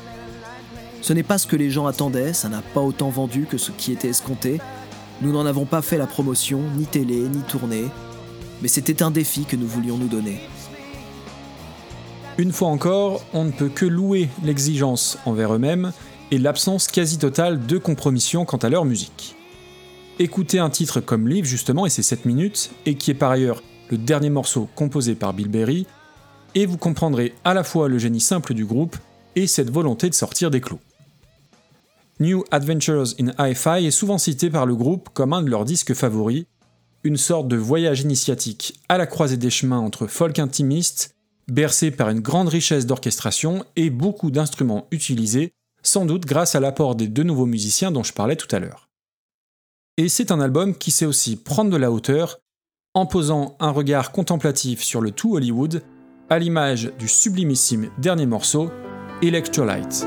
Ce 1.02 1.12
n'est 1.12 1.24
pas 1.24 1.38
ce 1.38 1.46
que 1.46 1.58
les 1.58 1.72
gens 1.72 1.88
attendaient, 1.88 2.32
ça 2.32 2.48
n'a 2.48 2.62
pas 2.74 2.82
autant 2.82 3.10
vendu 3.10 3.48
que 3.50 3.58
ce 3.58 3.72
qui 3.72 3.92
était 3.92 4.08
escompté, 4.08 4.62
Nous 5.22 5.32
n'en 5.32 5.46
avons 5.46 5.66
pas 5.66 5.82
fait 5.82 5.98
la 5.98 6.08
promotion, 6.08 6.62
ni 6.78 6.86
télé, 6.86 7.20
ni 7.20 7.42
tournée, 7.42 7.86
mais 8.62 8.68
c'était 8.68 9.02
un 9.02 9.12
défi 9.12 9.46
que 9.46 9.56
nous 9.56 9.68
voulions 9.68 9.98
nous 9.98 10.08
donner. 10.08 10.42
Une 12.38 12.52
fois 12.52 12.68
encore, 12.68 13.26
on 13.34 13.46
ne 13.46 13.52
peut 13.52 13.70
que 13.70 13.86
louer 13.86 14.28
l'exigence 14.44 15.18
envers 15.26 15.54
eux-mêmes 15.54 15.94
et 16.32 16.38
l'absence 16.38 16.88
quasi 16.88 17.18
totale 17.18 17.66
de 17.66 17.78
compromission 17.78 18.44
quant 18.44 18.58
à 18.58 18.70
leur 18.70 18.84
musique. 18.84 19.36
Écoutez 20.20 20.60
un 20.60 20.70
titre 20.70 21.00
comme 21.00 21.30
Live 21.30 21.46
justement 21.46 21.86
et 21.86 21.90
ses 21.90 22.04
7 22.04 22.26
minutes, 22.26 22.72
et 22.86 22.96
qui 22.96 23.12
est 23.12 23.16
par 23.16 23.32
ailleurs 23.32 23.62
le 23.90 23.98
dernier 23.98 24.30
morceau 24.30 24.68
composé 24.76 25.16
par 25.16 25.34
Bill 25.34 25.48
Berry, 25.48 25.88
et 26.56 26.66
vous 26.66 26.78
comprendrez 26.78 27.34
à 27.44 27.54
la 27.54 27.64
fois 27.64 27.88
le 27.88 28.00
génie 28.00 28.22
simple 28.22 28.54
du 28.54 28.66
groupe 28.66 28.98
et 29.36 29.48
cette 29.48 29.72
volonté 29.72 30.10
de 30.10 30.16
sortir 30.16 30.52
des 30.52 30.62
clous. 30.62 30.80
New 32.20 32.46
Adventures 32.50 33.14
in 33.20 33.32
Hi-Fi 33.38 33.86
est 33.86 33.92
souvent 33.92 34.18
cité 34.18 34.50
par 34.50 34.66
le 34.66 34.76
groupe 34.76 35.10
comme 35.14 35.34
un 35.34 35.42
de 35.42 35.50
leurs 35.50 35.66
disques 35.66 35.94
favoris, 35.94 36.46
une 37.04 37.18
sorte 37.18 37.50
de 37.50 37.58
voyage 37.58 38.02
initiatique 38.02 38.80
à 38.88 38.98
la 38.98 39.06
croisée 39.06 39.36
des 39.36 39.50
chemins 39.50 39.80
entre 39.80 40.08
folk 40.08 40.40
intimiste, 40.40 41.14
bercé 41.50 41.92
par 41.92 42.10
une 42.10 42.22
grande 42.22 42.48
richesse 42.48 42.86
d'orchestration 42.86 43.66
et 43.76 43.90
beaucoup 43.90 44.32
d'instruments 44.32 44.88
utilisés, 44.92 45.52
sans 45.84 46.06
doute 46.06 46.26
grâce 46.26 46.56
à 46.56 46.62
l'apport 46.62 46.96
des 46.96 47.08
deux 47.08 47.24
nouveaux 47.24 47.46
musiciens 47.46 47.92
dont 47.92 48.04
je 48.04 48.14
parlais 48.14 48.38
tout 48.38 48.54
à 48.56 48.60
l'heure. 48.60 48.88
Et 49.98 50.08
c'est 50.08 50.32
un 50.32 50.40
album 50.40 50.74
qui 50.74 50.92
sait 50.92 51.06
aussi 51.06 51.36
prendre 51.36 51.70
de 51.70 51.78
la 51.78 51.92
hauteur, 51.92 52.40
en 52.94 53.06
posant 53.06 53.58
un 53.60 53.72
regard 53.72 54.14
contemplatif 54.14 54.82
sur 54.82 55.02
le 55.02 55.12
tout 55.12 55.36
Hollywood, 55.36 55.84
à 56.30 56.40
l'image 56.40 56.94
du 56.98 57.10
sublimissime 57.10 57.90
dernier 58.00 58.26
morceau, 58.26 58.72
Electrolyte. 59.22 60.06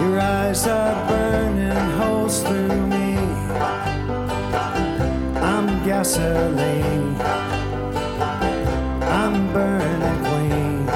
Your 0.00 0.20
eyes 0.20 0.66
are 0.66 1.08
burning 1.08 1.90
holes 1.98 2.42
through 2.42 2.86
me. 2.86 3.16
I'm 5.36 5.66
gasoline. 5.84 7.16
I'm 9.20 9.52
burning 9.52 10.18
clean. 10.24 10.86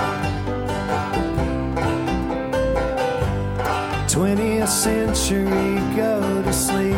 20th 4.09 4.69
century, 4.69 5.95
go 5.95 6.43
to 6.43 6.53
sleep. 6.53 6.97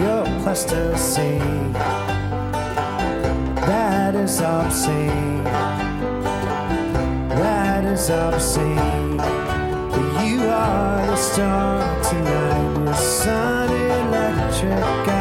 You're 0.00 0.26
plasticine. 0.42 1.72
That 3.66 4.14
is 4.14 4.40
obscene. 4.40 5.44
That 7.28 7.84
is 7.84 8.08
obscene. 8.10 9.55
You 10.36 10.42
are 10.42 11.06
the 11.06 11.16
star 11.16 12.02
tonight. 12.04 12.84
Your 12.84 12.94
sun 12.94 13.70
electric 13.72 15.15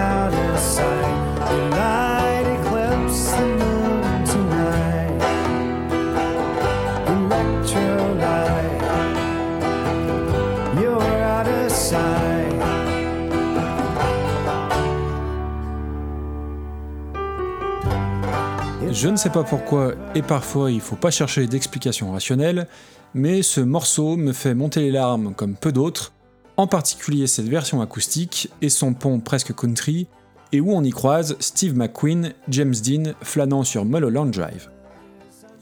Je 18.96 19.10
ne 19.10 19.18
sais 19.18 19.30
pas 19.30 19.44
pourquoi, 19.44 19.92
et 20.16 20.22
parfois 20.22 20.72
il 20.72 20.80
faut 20.80 20.96
pas 20.96 21.12
chercher 21.12 21.48
d'explications 21.48 22.14
rationnelles, 22.14 22.66
mais 23.14 23.42
ce 23.42 23.60
morceau 23.60 24.16
me 24.16 24.32
fait 24.32 24.56
monter 24.56 24.80
les 24.80 24.92
larmes 24.92 25.34
comme 25.36 25.58
peu 25.58 25.74
d'autres, 25.74 26.14
en 26.56 26.66
particulier 26.66 27.28
cette 27.28 27.50
version 27.50 27.82
acoustique 27.82 28.50
et 28.62 28.70
son 28.70 28.94
pont 28.94 29.20
presque 29.20 29.54
country, 29.54 30.08
et 30.54 30.62
où 30.62 30.72
on 30.72 30.82
y 30.82 30.92
croise 30.92 31.36
Steve 31.42 31.76
McQueen, 31.76 32.32
James 32.48 32.74
Dean 32.74 33.12
flânant 33.22 33.66
sur 33.66 33.84
Mulholland 33.84 34.32
Drive. 34.32 34.70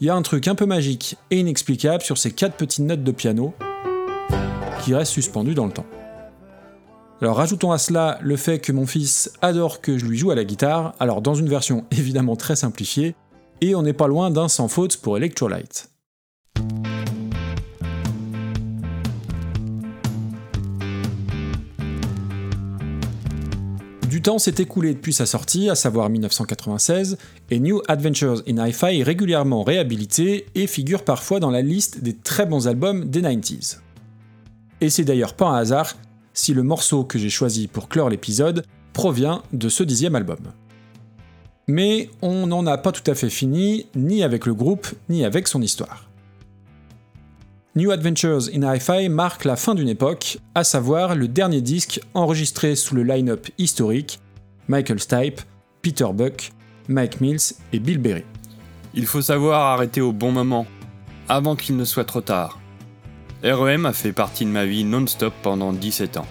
Il 0.00 0.06
y 0.06 0.10
a 0.10 0.14
un 0.14 0.22
truc 0.22 0.46
un 0.46 0.54
peu 0.54 0.66
magique 0.66 1.16
et 1.32 1.40
inexplicable 1.40 2.04
sur 2.04 2.18
ces 2.18 2.30
quatre 2.30 2.54
petites 2.54 2.84
notes 2.84 3.02
de 3.02 3.10
piano 3.10 3.52
qui 4.84 4.94
restent 4.94 5.12
suspendues 5.12 5.56
dans 5.56 5.66
le 5.66 5.72
temps. 5.72 5.86
Alors 7.20 7.36
rajoutons 7.36 7.72
à 7.72 7.78
cela 7.78 8.18
le 8.22 8.36
fait 8.36 8.60
que 8.60 8.70
mon 8.70 8.86
fils 8.86 9.32
adore 9.40 9.80
que 9.80 9.98
je 9.98 10.06
lui 10.06 10.18
joue 10.18 10.30
à 10.30 10.34
la 10.36 10.44
guitare, 10.44 10.94
alors 11.00 11.20
dans 11.20 11.34
une 11.34 11.48
version 11.48 11.84
évidemment 11.90 12.36
très 12.36 12.54
simplifiée, 12.54 13.16
et 13.64 13.74
on 13.74 13.82
n'est 13.82 13.92
pas 13.92 14.08
loin 14.08 14.30
d'un 14.30 14.48
sans 14.48 14.68
faute 14.68 14.98
pour 14.98 15.16
Electrolyte. 15.16 15.88
Du 24.08 24.22
temps 24.22 24.38
s'est 24.38 24.54
écoulé 24.58 24.94
depuis 24.94 25.12
sa 25.12 25.26
sortie, 25.26 25.68
à 25.68 25.74
savoir 25.74 26.08
1996, 26.08 27.16
et 27.50 27.58
New 27.58 27.80
Adventures 27.88 28.42
in 28.48 28.64
Hi-Fi 28.64 29.00
est 29.00 29.02
régulièrement 29.02 29.64
réhabilité 29.64 30.46
et 30.54 30.66
figure 30.66 31.02
parfois 31.02 31.40
dans 31.40 31.50
la 31.50 31.62
liste 31.62 32.00
des 32.00 32.14
très 32.14 32.46
bons 32.46 32.68
albums 32.68 33.06
des 33.06 33.22
90s. 33.22 33.78
Et 34.80 34.90
c'est 34.90 35.04
d'ailleurs 35.04 35.34
pas 35.34 35.48
un 35.48 35.56
hasard 35.56 35.96
si 36.32 36.52
le 36.52 36.62
morceau 36.62 37.04
que 37.04 37.18
j'ai 37.18 37.30
choisi 37.30 37.66
pour 37.66 37.88
clore 37.88 38.10
l'épisode 38.10 38.64
provient 38.92 39.42
de 39.52 39.68
ce 39.68 39.82
dixième 39.82 40.14
album. 40.14 40.38
Mais 41.66 42.10
on 42.20 42.46
n'en 42.46 42.66
a 42.66 42.76
pas 42.76 42.92
tout 42.92 43.08
à 43.10 43.14
fait 43.14 43.30
fini, 43.30 43.86
ni 43.94 44.22
avec 44.22 44.46
le 44.46 44.54
groupe, 44.54 44.86
ni 45.08 45.24
avec 45.24 45.48
son 45.48 45.62
histoire. 45.62 46.10
New 47.76 47.90
Adventures 47.90 48.50
in 48.54 48.62
Hi-Fi 48.62 49.08
marque 49.08 49.44
la 49.44 49.56
fin 49.56 49.74
d'une 49.74 49.88
époque, 49.88 50.38
à 50.54 50.62
savoir 50.62 51.16
le 51.16 51.26
dernier 51.26 51.60
disque 51.60 52.00
enregistré 52.14 52.76
sous 52.76 52.94
le 52.94 53.02
line-up 53.02 53.48
historique 53.58 54.20
Michael 54.68 55.00
Stipe, 55.00 55.40
Peter 55.82 56.06
Buck, 56.14 56.52
Mike 56.88 57.20
Mills 57.20 57.54
et 57.72 57.78
Bill 57.78 57.98
Berry. 57.98 58.24
Il 58.94 59.06
faut 59.06 59.22
savoir 59.22 59.72
arrêter 59.72 60.00
au 60.00 60.12
bon 60.12 60.30
moment, 60.30 60.66
avant 61.28 61.56
qu'il 61.56 61.76
ne 61.76 61.84
soit 61.84 62.04
trop 62.04 62.20
tard. 62.20 62.60
REM 63.42 63.86
a 63.86 63.92
fait 63.92 64.12
partie 64.12 64.44
de 64.44 64.50
ma 64.50 64.66
vie 64.66 64.84
non-stop 64.84 65.34
pendant 65.42 65.72
17 65.72 66.16
ans. 66.18 66.26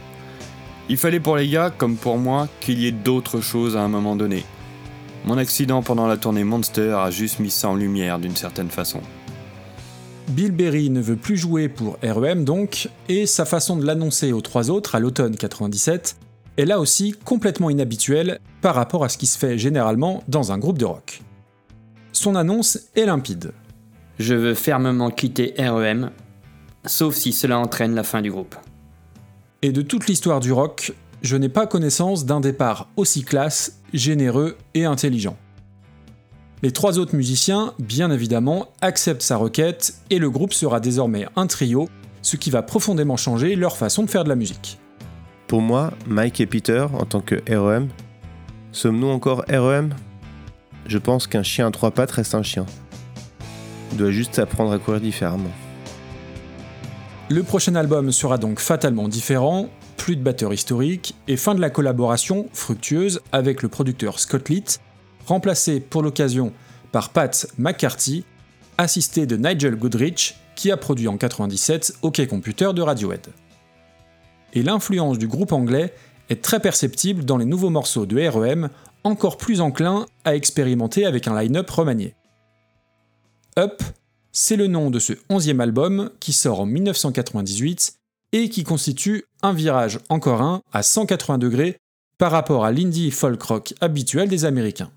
Il 0.90 0.98
fallait 0.98 1.20
pour 1.20 1.38
les 1.38 1.48
gars, 1.48 1.72
comme 1.78 1.98
pour 1.98 2.18
moi, 2.18 2.48
qu'il 2.60 2.80
y 2.80 2.88
ait 2.88 2.92
d'autres 2.92 3.42
choses 3.42 3.76
à 3.76 3.82
un 3.82 3.88
moment 3.88 4.16
donné. 4.16 4.44
Mon 5.26 5.38
accident 5.38 5.82
pendant 5.82 6.06
la 6.06 6.18
tournée 6.18 6.44
Monster 6.44 6.92
a 6.92 7.10
juste 7.10 7.40
mis 7.40 7.50
ça 7.50 7.70
en 7.70 7.76
lumière 7.76 8.20
d'une 8.20 8.36
certaine 8.36 8.70
façon. 8.70 9.00
Bill 10.30 10.52
Berry 10.52 10.90
ne 10.90 11.02
veut 11.02 11.16
plus 11.16 11.38
jouer 11.38 11.70
pour 11.70 11.98
REM 12.04 12.44
donc, 12.44 12.90
et 13.08 13.26
sa 13.26 13.46
façon 13.46 13.78
de 13.78 13.86
l'annoncer 13.86 14.34
aux 14.34 14.42
trois 14.42 14.70
autres 14.70 14.96
à 14.96 15.00
l'automne 15.00 15.36
97 15.36 16.18
est 16.58 16.66
là 16.66 16.80
aussi 16.80 17.14
complètement 17.24 17.70
inhabituelle 17.70 18.40
par 18.62 18.76
rapport 18.76 19.04
à 19.04 19.10
ce 19.10 19.18
qui 19.18 19.26
se 19.26 19.38
fait 19.38 19.58
généralement 19.58 20.24
dans 20.28 20.52
un 20.52 20.58
groupe 20.58 20.78
de 20.78 20.86
rock. 20.86 21.22
Son 22.12 22.36
annonce 22.36 22.80
est 22.96 23.06
limpide. 23.06 23.54
Je 24.20 24.36
veux 24.36 24.54
fermement 24.54 25.10
quitter 25.10 25.54
REM, 25.58 26.12
sauf 26.86 27.16
si 27.16 27.34
cela 27.34 27.60
entraîne 27.60 27.96
la 27.96 28.04
fin 28.04 28.22
du 28.22 28.32
groupe. 28.32 28.56
Et 29.62 29.72
de 29.72 29.82
toute 29.82 30.08
l'histoire 30.08 30.40
du 30.40 30.52
rock, 30.52 30.94
je 31.24 31.38
n'ai 31.38 31.50
pas 31.50 31.66
connaissance 31.66 32.26
d'un 32.26 32.42
départ 32.42 32.90
aussi 32.98 33.24
classe, 33.24 33.80
généreux 33.94 34.58
et 34.74 34.84
intelligent. 34.84 35.38
Les 36.62 36.72
trois 36.72 37.00
autres 37.00 37.16
musiciens, 37.16 37.74
bien 37.80 38.12
évidemment, 38.12 38.68
acceptent 38.82 39.22
sa 39.22 39.38
requête 39.38 39.96
et 40.10 40.20
le 40.20 40.30
groupe 40.30 40.54
sera 40.54 40.82
désormais 40.82 41.26
un 41.36 41.48
trio, 41.48 41.88
ce 42.22 42.36
qui 42.36 42.52
va 42.52 42.62
profondément 42.62 43.18
changer 43.18 43.56
leur 43.56 43.78
façon 43.78 44.04
de 44.04 44.10
faire 44.10 44.26
de 44.26 44.30
la 44.30 44.36
musique. 44.36 44.78
Pour 45.48 45.62
moi, 45.62 45.92
Mike 46.08 46.42
et 46.42 46.46
Peter, 46.46 46.86
en 46.94 47.06
tant 47.06 47.22
que 47.22 47.36
REM, 47.50 47.88
sommes-nous 48.72 49.10
encore 49.10 49.46
REM 49.50 49.94
Je 50.88 50.98
pense 50.98 51.28
qu'un 51.28 51.44
chien 51.44 51.68
à 51.68 51.72
trois 51.72 51.92
pattes 51.92 52.12
reste 52.12 52.36
un 52.36 52.44
chien. 52.44 52.66
Il 53.92 53.98
doit 53.98 54.12
juste 54.12 54.40
apprendre 54.40 54.72
à 54.72 54.80
courir 54.80 55.00
différemment. 55.00 55.52
Le 57.30 57.44
prochain 57.44 57.76
album 57.76 58.12
sera 58.12 58.38
donc 58.38 58.60
fatalement 58.60 59.08
différent, 59.08 59.70
plus 60.04 60.18
de 60.18 60.22
batteur 60.22 60.54
historique 60.54 61.16
et 61.30 61.38
fin 61.38 61.56
de 61.56 61.62
la 61.62 61.70
collaboration 61.70 62.50
fructueuse 62.52 63.22
avec 63.32 63.62
le 63.62 63.70
producteur 63.70 64.20
Scott 64.20 64.50
Litt, 64.50 64.82
remplacé 65.28 65.80
pour 65.80 66.04
l'occasion 66.04 66.52
par 66.92 67.12
Pat 67.12 67.48
McCarthy, 67.58 68.26
assisté 68.78 69.26
de 69.26 69.38
Nigel 69.38 69.78
Goodrich, 69.78 70.36
qui 70.58 70.72
a 70.72 70.76
produit 70.76 71.08
en 71.08 71.16
97 71.16 72.00
OK 72.02 72.28
Computer 72.28 72.72
de 72.76 72.82
Radiohead. 72.82 73.30
Et 74.52 74.62
l'influence 74.62 75.18
du 75.18 75.30
groupe 75.30 75.54
anglais 75.54 75.94
est 76.30 76.42
très 76.42 76.60
perceptible 76.60 77.24
dans 77.24 77.38
les 77.38 77.46
nouveaux 77.46 77.70
morceaux 77.70 78.06
de 78.06 78.28
REM, 78.28 78.68
encore 79.06 79.38
plus 79.38 79.62
enclins 79.62 80.06
à 80.26 80.36
expérimenter 80.36 81.06
avec 81.06 81.30
un 81.30 81.42
line-up 81.42 81.70
remanié. 81.70 82.14
Up, 83.58 83.82
c'est 84.34 84.58
le 84.58 84.68
nom 84.68 84.90
de 84.90 85.00
ce 85.00 85.14
onzième 85.30 85.62
album 85.62 86.10
qui 86.20 86.34
sort 86.34 86.60
en 86.60 86.66
1998 86.66 88.03
et 88.34 88.50
qui 88.50 88.64
constitue 88.64 89.24
un 89.42 89.54
virage 89.54 90.00
encore 90.10 90.42
un 90.42 90.62
à 90.74 90.84
180 90.84 91.38
degrés 91.38 91.78
par 92.18 92.32
rapport 92.32 92.66
à 92.66 92.72
l'indie 92.72 93.12
folk 93.12 93.42
rock 93.42 93.74
habituel 93.80 94.28
des 94.28 94.44
Américains. 94.44 94.92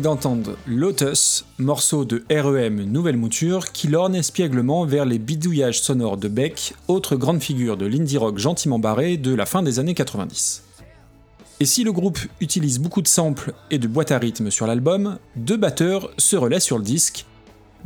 D'entendre 0.00 0.56
Lotus, 0.66 1.44
morceau 1.58 2.04
de 2.04 2.24
REM 2.30 2.82
Nouvelle 2.84 3.16
Mouture, 3.16 3.72
qui 3.72 3.88
lorne 3.88 4.14
espièglement 4.14 4.84
vers 4.84 5.04
les 5.04 5.18
bidouillages 5.18 5.80
sonores 5.80 6.16
de 6.16 6.28
Beck, 6.28 6.74
autre 6.88 7.16
grande 7.16 7.42
figure 7.42 7.76
de 7.76 7.86
l'indie 7.86 8.18
rock 8.18 8.38
gentiment 8.38 8.78
barré 8.78 9.16
de 9.16 9.34
la 9.34 9.46
fin 9.46 9.62
des 9.62 9.78
années 9.78 9.94
90. 9.94 10.62
Et 11.60 11.66
si 11.66 11.84
le 11.84 11.92
groupe 11.92 12.18
utilise 12.40 12.78
beaucoup 12.78 13.02
de 13.02 13.08
samples 13.08 13.52
et 13.70 13.78
de 13.78 13.86
boîtes 13.86 14.12
à 14.12 14.18
rythme 14.18 14.50
sur 14.50 14.66
l'album, 14.66 15.18
deux 15.36 15.56
batteurs 15.56 16.10
se 16.18 16.36
relaient 16.36 16.60
sur 16.60 16.78
le 16.78 16.84
disque. 16.84 17.26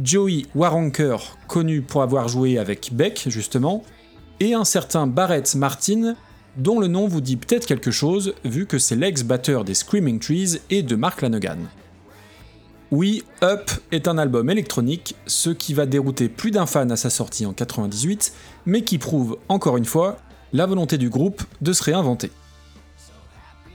Joey 0.02 0.46
Waronker, 0.54 1.36
connu 1.48 1.82
pour 1.82 2.02
avoir 2.02 2.28
joué 2.28 2.58
avec 2.58 2.90
Beck 2.92 3.24
justement, 3.28 3.82
et 4.40 4.54
un 4.54 4.64
certain 4.64 5.06
Barrett 5.06 5.54
Martin, 5.54 6.14
dont 6.56 6.78
le 6.78 6.86
nom 6.86 7.08
vous 7.08 7.20
dit 7.20 7.36
peut-être 7.36 7.66
quelque 7.66 7.90
chose 7.90 8.34
vu 8.44 8.66
que 8.66 8.78
c'est 8.78 8.96
l'ex-batteur 8.96 9.64
des 9.64 9.74
Screaming 9.74 10.20
Trees 10.20 10.60
et 10.70 10.82
de 10.82 10.96
Mark 10.96 11.20
Lanegan. 11.20 11.58
Oui, 12.96 13.24
Up 13.42 13.72
est 13.90 14.06
un 14.06 14.18
album 14.18 14.48
électronique, 14.50 15.16
ce 15.26 15.50
qui 15.50 15.74
va 15.74 15.84
dérouter 15.84 16.28
plus 16.28 16.52
d'un 16.52 16.64
fan 16.64 16.92
à 16.92 16.96
sa 16.96 17.10
sortie 17.10 17.44
en 17.44 17.52
98, 17.52 18.32
mais 18.66 18.84
qui 18.84 18.98
prouve, 18.98 19.36
encore 19.48 19.76
une 19.76 19.84
fois, 19.84 20.18
la 20.52 20.64
volonté 20.64 20.96
du 20.96 21.10
groupe 21.10 21.42
de 21.60 21.72
se 21.72 21.82
réinventer. 21.82 22.30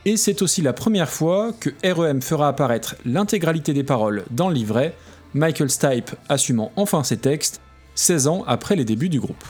Et 0.05 0.15
c'est 0.15 0.41
aussi 0.41 0.61
la 0.61 0.71
première 0.71 1.09
fois 1.09 1.51
que 1.51 1.69
REM 1.83 2.21
fera 2.21 2.47
apparaître 2.47 2.95
l'intégralité 3.03 3.73
des 3.73 3.83
paroles 3.83 4.23
dans 4.31 4.47
le 4.47 4.55
livret, 4.55 4.95
Michael 5.33 5.69
Stipe 5.69 6.11
assumant 6.29 6.71
enfin 6.77 7.03
ses 7.03 7.17
textes, 7.17 7.59
16 7.95 8.27
ans 8.27 8.45
après 8.47 8.77
les 8.77 8.85
débuts 8.85 9.09
du 9.09 9.19
groupe. 9.19 9.43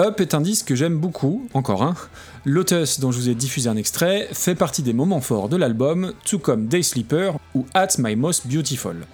Up 0.00 0.22
est 0.22 0.32
un 0.32 0.40
disque 0.40 0.68
que 0.68 0.74
j'aime 0.74 0.96
beaucoup, 0.96 1.46
encore 1.52 1.82
un. 1.82 1.94
Lotus, 2.44 2.98
dont 2.98 3.12
je 3.12 3.18
vous 3.18 3.28
ai 3.28 3.36
diffusé 3.36 3.68
un 3.68 3.76
extrait, 3.76 4.28
fait 4.32 4.56
partie 4.56 4.82
des 4.82 4.92
moments 4.92 5.20
forts 5.20 5.48
de 5.48 5.56
l'album, 5.56 6.12
tout 6.24 6.40
comme 6.40 6.66
Day 6.66 6.82
Sleeper 6.82 7.36
ou 7.54 7.66
At 7.72 7.98
My 7.98 8.16
Most 8.16 8.48
Beautiful. 8.48 9.06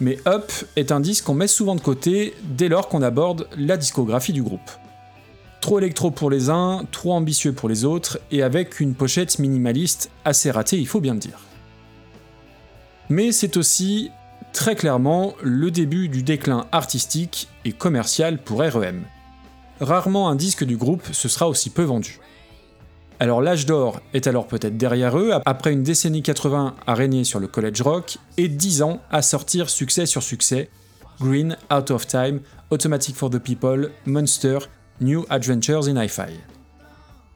Mais 0.00 0.18
Up 0.26 0.52
est 0.76 0.92
un 0.92 1.00
disque 1.00 1.24
qu'on 1.24 1.32
met 1.32 1.46
souvent 1.46 1.74
de 1.74 1.80
côté 1.80 2.34
dès 2.42 2.68
lors 2.68 2.88
qu'on 2.88 3.00
aborde 3.00 3.48
la 3.56 3.78
discographie 3.78 4.34
du 4.34 4.42
groupe. 4.42 4.70
Trop 5.62 5.78
électro 5.78 6.10
pour 6.10 6.28
les 6.28 6.50
uns, 6.50 6.82
trop 6.92 7.14
ambitieux 7.14 7.54
pour 7.54 7.70
les 7.70 7.86
autres, 7.86 8.20
et 8.30 8.42
avec 8.42 8.80
une 8.80 8.94
pochette 8.94 9.38
minimaliste 9.38 10.10
assez 10.26 10.50
ratée, 10.50 10.76
il 10.78 10.86
faut 10.86 11.00
bien 11.00 11.14
le 11.14 11.20
dire. 11.20 11.38
Mais 13.08 13.32
c'est 13.32 13.56
aussi, 13.56 14.10
très 14.52 14.76
clairement, 14.76 15.32
le 15.42 15.70
début 15.70 16.10
du 16.10 16.22
déclin 16.22 16.66
artistique 16.70 17.48
et 17.64 17.72
commercial 17.72 18.36
pour 18.36 18.60
REM. 18.60 19.04
Rarement 19.80 20.30
un 20.30 20.36
disque 20.36 20.64
du 20.64 20.76
groupe 20.76 21.04
se 21.12 21.28
sera 21.28 21.48
aussi 21.48 21.70
peu 21.70 21.82
vendu. 21.82 22.18
Alors 23.18 23.40
l'âge 23.40 23.66
d'or 23.66 24.00
est 24.12 24.26
alors 24.26 24.46
peut-être 24.46 24.76
derrière 24.76 25.18
eux, 25.18 25.32
après 25.44 25.72
une 25.72 25.82
décennie 25.82 26.22
80 26.22 26.74
à 26.86 26.94
régner 26.94 27.24
sur 27.24 27.40
le 27.40 27.46
college 27.46 27.80
rock, 27.82 28.18
et 28.36 28.48
10 28.48 28.82
ans 28.82 29.00
à 29.10 29.22
sortir 29.22 29.70
succès 29.70 30.06
sur 30.06 30.22
succès, 30.22 30.70
Green, 31.20 31.56
Out 31.72 31.90
of 31.90 32.06
Time, 32.06 32.40
Automatic 32.70 33.16
for 33.16 33.30
the 33.30 33.38
People, 33.38 33.90
Monster, 34.04 34.58
New 35.00 35.24
Adventures 35.30 35.88
in 35.88 36.02
Hi-Fi. 36.02 36.32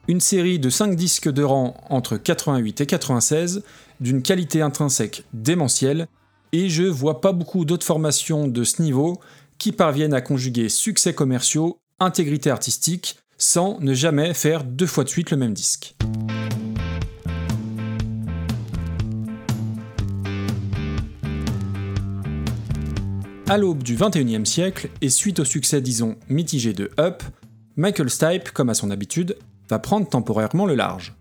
Une 0.07 0.19
série 0.19 0.59
de 0.59 0.69
5 0.69 0.95
disques 0.95 1.31
de 1.31 1.43
rang 1.43 1.75
entre 1.89 2.17
88 2.17 2.81
et 2.81 2.85
96, 2.85 3.63
d'une 3.99 4.21
qualité 4.21 4.61
intrinsèque 4.61 5.23
démentielle, 5.33 6.07
et 6.51 6.69
je 6.69 6.83
vois 6.83 7.21
pas 7.21 7.31
beaucoup 7.31 7.65
d'autres 7.65 7.85
formations 7.85 8.47
de 8.47 8.63
ce 8.63 8.81
niveau 8.81 9.19
qui 9.57 9.71
parviennent 9.71 10.13
à 10.13 10.21
conjuguer 10.21 10.69
succès 10.69 11.13
commerciaux, 11.13 11.77
intégrité 12.01 12.49
artistique, 12.49 13.17
sans 13.37 13.79
ne 13.79 13.93
jamais 13.93 14.33
faire 14.33 14.63
deux 14.63 14.87
fois 14.87 15.03
de 15.03 15.09
suite 15.09 15.31
le 15.31 15.37
même 15.37 15.53
disque. 15.53 15.95
À 23.47 23.57
l'aube 23.57 23.83
du 23.83 23.95
21e 23.95 24.45
siècle, 24.45 24.89
et 25.01 25.09
suite 25.09 25.39
au 25.39 25.45
succès 25.45 25.81
disons 25.81 26.15
mitigé 26.29 26.73
de 26.73 26.89
Up, 26.99 27.21
Michael 27.75 28.09
Stipe, 28.09 28.51
comme 28.51 28.69
à 28.69 28.73
son 28.73 28.91
habitude, 28.91 29.37
va 29.69 29.77
prendre 29.77 30.07
temporairement 30.07 30.65
le 30.65 30.75
large. 30.75 31.15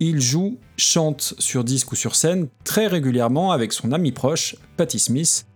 Il 0.00 0.20
joue, 0.20 0.58
chante 0.76 1.34
sur 1.38 1.64
disque 1.64 1.92
ou 1.92 1.96
sur 1.96 2.14
scène 2.14 2.48
très 2.64 2.86
régulièrement 2.86 3.50
avec 3.50 3.72
son 3.72 3.92
ami 3.92 4.12
proche, 4.12 4.56
Patti 4.76 4.98
Smith, 4.98 5.46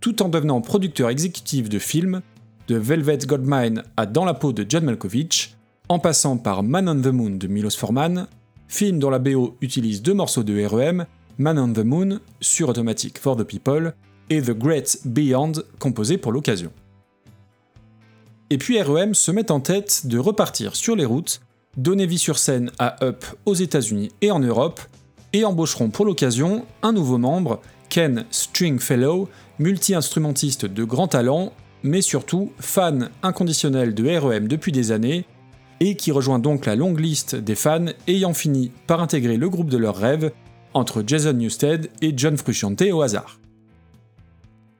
tout 0.00 0.22
en 0.22 0.28
devenant 0.28 0.60
producteur 0.60 1.08
exécutif 1.08 1.68
de 1.68 1.78
films, 1.78 2.22
de 2.68 2.76
Velvet 2.76 3.18
Goldmine 3.26 3.82
à 3.96 4.04
Dans 4.04 4.26
la 4.26 4.34
peau 4.34 4.52
de 4.52 4.64
John 4.68 4.84
Malkovich, 4.84 5.56
en 5.88 5.98
passant 5.98 6.36
par 6.36 6.62
Man 6.62 6.88
on 6.88 7.00
the 7.00 7.06
Moon 7.06 7.30
de 7.30 7.46
Milos 7.46 7.76
Forman, 7.76 8.26
film 8.68 8.98
dont 8.98 9.08
la 9.08 9.18
BO 9.18 9.56
utilise 9.62 10.02
deux 10.02 10.12
morceaux 10.12 10.42
de 10.42 10.62
REM, 10.64 11.06
Man 11.38 11.58
on 11.58 11.72
the 11.72 11.78
Moon 11.78 12.20
sur 12.42 12.68
Automatic 12.68 13.18
for 13.18 13.36
the 13.36 13.44
People 13.44 13.94
et 14.28 14.42
The 14.42 14.50
Great 14.50 14.98
Beyond 15.06 15.52
composé 15.78 16.18
pour 16.18 16.30
l'occasion. 16.30 16.70
Et 18.50 18.58
puis 18.58 18.80
REM 18.82 19.14
se 19.14 19.30
met 19.30 19.50
en 19.50 19.60
tête 19.60 20.06
de 20.06 20.18
repartir 20.18 20.76
sur 20.76 20.94
les 20.94 21.06
routes, 21.06 21.40
donner 21.78 22.06
vie 22.06 22.18
sur 22.18 22.38
scène 22.38 22.70
à 22.78 23.02
Up 23.02 23.24
aux 23.46 23.54
États-Unis 23.54 24.10
et 24.20 24.30
en 24.30 24.40
Europe, 24.40 24.80
et 25.32 25.46
embaucheront 25.46 25.88
pour 25.88 26.04
l'occasion 26.04 26.66
un 26.82 26.92
nouveau 26.92 27.16
membre, 27.16 27.62
Ken 27.88 28.26
Stringfellow, 28.30 29.28
multi-instrumentiste 29.58 30.66
de 30.66 30.84
grand 30.84 31.08
talent, 31.08 31.52
mais 31.82 32.02
surtout 32.02 32.52
fan 32.58 33.10
inconditionnel 33.22 33.94
de 33.94 34.16
REM 34.16 34.48
depuis 34.48 34.72
des 34.72 34.92
années, 34.92 35.24
et 35.80 35.96
qui 35.96 36.10
rejoint 36.10 36.38
donc 36.38 36.66
la 36.66 36.76
longue 36.76 37.00
liste 37.00 37.36
des 37.36 37.54
fans 37.54 37.86
ayant 38.06 38.34
fini 38.34 38.72
par 38.86 39.00
intégrer 39.00 39.36
le 39.36 39.48
groupe 39.48 39.70
de 39.70 39.78
leurs 39.78 39.96
rêves 39.96 40.32
entre 40.74 41.02
Jason 41.06 41.32
Newsted 41.32 41.90
et 42.02 42.12
John 42.16 42.36
Frusciante 42.36 42.82
au 42.92 43.02
hasard. 43.02 43.38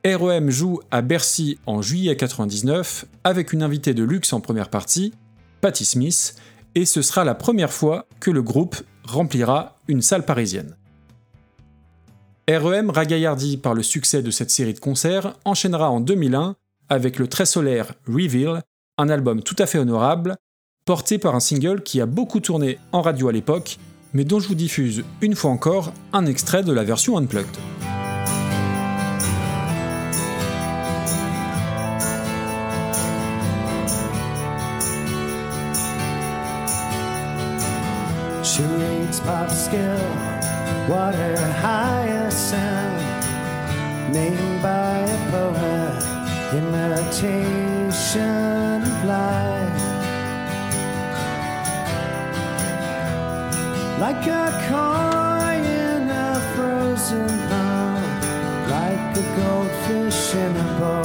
REM 0.04 0.50
joue 0.50 0.80
à 0.90 1.02
Bercy 1.02 1.58
en 1.66 1.82
juillet 1.82 2.16
99 2.16 3.04
avec 3.24 3.52
une 3.52 3.62
invitée 3.62 3.94
de 3.94 4.04
luxe 4.04 4.32
en 4.32 4.40
première 4.40 4.70
partie, 4.70 5.12
Patti 5.60 5.84
Smith, 5.84 6.36
et 6.74 6.86
ce 6.86 7.02
sera 7.02 7.24
la 7.24 7.34
première 7.34 7.72
fois 7.72 8.06
que 8.20 8.30
le 8.30 8.42
groupe 8.42 8.76
remplira 9.04 9.78
une 9.88 10.02
salle 10.02 10.24
parisienne. 10.24 10.76
REM, 12.48 12.90
ragaillardi 12.90 13.56
par 13.58 13.74
le 13.74 13.82
succès 13.82 14.22
de 14.22 14.30
cette 14.30 14.50
série 14.50 14.72
de 14.72 14.78
concerts, 14.78 15.34
enchaînera 15.44 15.90
en 15.90 16.00
2001 16.00 16.56
avec 16.88 17.18
le 17.18 17.28
très 17.28 17.46
solaire 17.46 17.94
Reveal, 18.06 18.62
un 18.96 19.08
album 19.08 19.42
tout 19.42 19.56
à 19.58 19.66
fait 19.66 19.78
honorable, 19.78 20.36
porté 20.84 21.18
par 21.18 21.34
un 21.34 21.40
single 21.40 21.82
qui 21.82 22.00
a 22.00 22.06
beaucoup 22.06 22.40
tourné 22.40 22.78
en 22.92 23.02
radio 23.02 23.28
à 23.28 23.32
l'époque, 23.32 23.78
mais 24.14 24.24
dont 24.24 24.40
je 24.40 24.48
vous 24.48 24.54
diffuse 24.54 25.04
une 25.20 25.34
fois 25.34 25.50
encore 25.50 25.92
un 26.12 26.26
extrait 26.26 26.62
de 26.62 26.72
la 26.72 26.84
version 26.84 27.18
unplugged. 27.18 27.56
Imitation 46.52 48.22
of 48.82 49.04
life. 49.04 49.82
Like 54.00 54.26
a 54.26 54.50
coin 54.68 55.64
in 55.64 56.08
a 56.08 56.40
frozen 56.54 57.28
pond, 57.48 58.06
like 58.70 59.16
a 59.16 59.22
goldfish 59.36 60.34
in 60.34 60.56
a 60.56 60.78
bowl. 60.78 60.97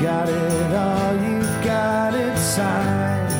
Got 0.00 0.28
it 0.28 0.74
all, 0.74 1.14
you've 1.16 1.64
got 1.64 2.14
it 2.14 2.38
sized. 2.38 3.34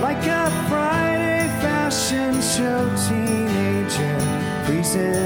Like 0.00 0.24
a 0.26 0.50
Friday 0.68 1.48
fashion 1.60 2.40
show 2.40 2.88
teenager, 3.08 4.20
freezing 4.64 5.25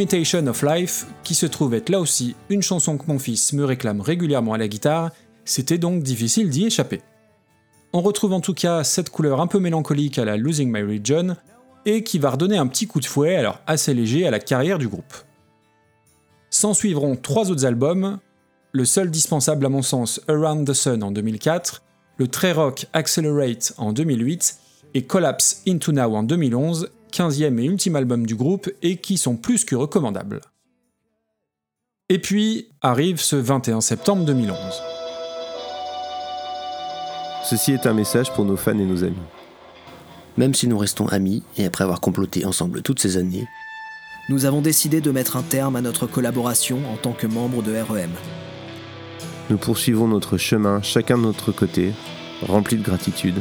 Imitation 0.00 0.46
of 0.46 0.62
Life, 0.62 1.04
qui 1.24 1.34
se 1.34 1.44
trouve 1.44 1.74
être 1.74 1.90
là 1.90 2.00
aussi 2.00 2.34
une 2.48 2.62
chanson 2.62 2.96
que 2.96 3.04
mon 3.06 3.18
fils 3.18 3.52
me 3.52 3.66
réclame 3.66 4.00
régulièrement 4.00 4.54
à 4.54 4.58
la 4.58 4.66
guitare, 4.66 5.10
c'était 5.44 5.76
donc 5.76 6.02
difficile 6.02 6.48
d'y 6.48 6.64
échapper. 6.64 7.02
On 7.92 8.00
retrouve 8.00 8.32
en 8.32 8.40
tout 8.40 8.54
cas 8.54 8.82
cette 8.82 9.10
couleur 9.10 9.42
un 9.42 9.46
peu 9.46 9.58
mélancolique 9.58 10.18
à 10.18 10.24
la 10.24 10.38
Losing 10.38 10.72
My 10.72 10.80
Religion, 10.80 11.36
et 11.84 12.02
qui 12.02 12.18
va 12.18 12.30
redonner 12.30 12.56
un 12.56 12.66
petit 12.66 12.86
coup 12.86 12.98
de 12.98 13.04
fouet, 13.04 13.36
alors 13.36 13.60
assez 13.66 13.92
léger, 13.92 14.26
à 14.26 14.30
la 14.30 14.38
carrière 14.38 14.78
du 14.78 14.88
groupe. 14.88 15.12
S'en 16.48 16.72
suivront 16.72 17.14
trois 17.14 17.50
autres 17.50 17.66
albums, 17.66 18.20
le 18.72 18.86
seul 18.86 19.10
dispensable 19.10 19.66
à 19.66 19.68
mon 19.68 19.82
sens 19.82 20.22
Around 20.28 20.66
the 20.66 20.72
Sun 20.72 21.02
en 21.02 21.10
2004, 21.10 21.82
le 22.16 22.26
très 22.26 22.52
rock 22.52 22.86
Accelerate 22.94 23.74
en 23.76 23.92
2008 23.92 24.56
et 24.94 25.02
Collapse 25.02 25.60
Into 25.68 25.92
Now 25.92 26.16
en 26.16 26.22
2011, 26.22 26.88
15e 27.10 27.58
et 27.58 27.64
ultime 27.64 27.96
album 27.96 28.26
du 28.26 28.34
groupe 28.34 28.70
et 28.82 28.96
qui 28.96 29.18
sont 29.18 29.36
plus 29.36 29.64
que 29.64 29.74
recommandables. 29.76 30.40
Et 32.08 32.18
puis 32.18 32.68
arrive 32.80 33.20
ce 33.20 33.36
21 33.36 33.80
septembre 33.80 34.24
2011. 34.24 34.56
Ceci 37.44 37.72
est 37.72 37.86
un 37.86 37.94
message 37.94 38.32
pour 38.32 38.44
nos 38.44 38.56
fans 38.56 38.78
et 38.78 38.84
nos 38.84 39.04
amis. 39.04 39.16
Même 40.36 40.54
si 40.54 40.68
nous 40.68 40.78
restons 40.78 41.06
amis 41.08 41.42
et 41.56 41.66
après 41.66 41.84
avoir 41.84 42.00
comploté 42.00 42.44
ensemble 42.44 42.82
toutes 42.82 43.00
ces 43.00 43.16
années, 43.16 43.46
Nous 44.28 44.44
avons 44.44 44.60
décidé 44.60 45.00
de 45.00 45.10
mettre 45.10 45.36
un 45.36 45.42
terme 45.42 45.74
à 45.74 45.80
notre 45.80 46.06
collaboration 46.06 46.78
en 46.92 46.96
tant 46.96 47.12
que 47.12 47.26
membre 47.26 47.62
de 47.62 47.74
REM. 47.74 48.10
Nous 49.48 49.58
poursuivons 49.58 50.06
notre 50.06 50.38
chemin 50.38 50.82
chacun 50.82 51.18
de 51.18 51.22
notre 51.22 51.50
côté, 51.50 51.92
rempli 52.42 52.76
de 52.76 52.82
gratitude. 52.84 53.34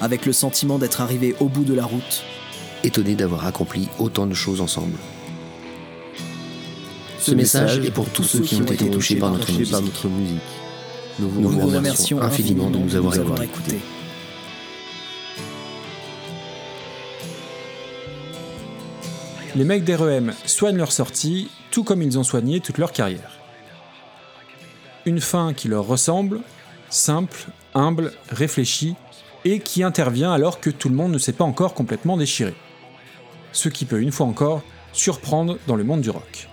avec 0.00 0.24
le 0.24 0.32
sentiment 0.32 0.78
d'être 0.78 1.00
arrivé 1.02 1.34
au 1.40 1.48
bout 1.48 1.64
de 1.64 1.74
la 1.74 1.84
route. 1.84 2.22
Étonnés 2.84 3.14
d'avoir 3.14 3.46
accompli 3.46 3.88
autant 3.98 4.26
de 4.26 4.34
choses 4.34 4.60
ensemble. 4.60 4.98
Ce 7.18 7.32
message 7.32 7.78
est 7.78 7.90
pour 7.90 8.08
tous 8.10 8.22
ceux 8.22 8.40
qui 8.40 8.56
ont 8.56 8.64
été 8.64 8.88
touchés 8.90 9.16
par 9.16 9.30
notre 9.32 9.50
musique. 9.50 9.72
par 9.72 9.82
notre 9.82 10.08
musique. 10.08 10.38
Nous 11.18 11.28
vous 11.28 11.40
Nous 11.40 11.66
remercions 11.66 12.20
infiniment 12.20 12.70
de 12.70 12.78
nous 12.78 12.94
avoir 12.94 13.14
écoutés. 13.14 13.44
écoutés. 13.44 13.80
Les 19.56 19.64
mecs 19.64 19.84
d'REM 19.84 20.34
soignent 20.44 20.76
leur 20.76 20.92
sortie, 20.92 21.48
tout 21.70 21.82
comme 21.82 22.02
ils 22.02 22.18
ont 22.18 22.22
soigné 22.22 22.60
toute 22.60 22.76
leur 22.76 22.92
carrière. 22.92 23.38
Une 25.06 25.20
fin 25.20 25.54
qui 25.54 25.68
leur 25.68 25.86
ressemble, 25.86 26.40
simple, 26.90 27.46
humble, 27.74 28.12
réfléchie, 28.30 28.96
et 29.46 29.60
qui 29.60 29.82
intervient 29.82 30.32
alors 30.32 30.60
que 30.60 30.70
tout 30.70 30.88
le 30.88 30.94
monde 30.94 31.12
ne 31.12 31.18
s'est 31.18 31.32
pas 31.32 31.44
encore 31.44 31.72
complètement 31.72 32.16
déchiré. 32.16 32.54
Ce 33.56 33.70
qui 33.70 33.86
peut 33.86 34.02
une 34.02 34.12
fois 34.12 34.26
encore 34.26 34.62
surprendre 34.92 35.58
dans 35.66 35.76
le 35.76 35.82
monde 35.82 36.02
du 36.02 36.10
rock. 36.10 36.46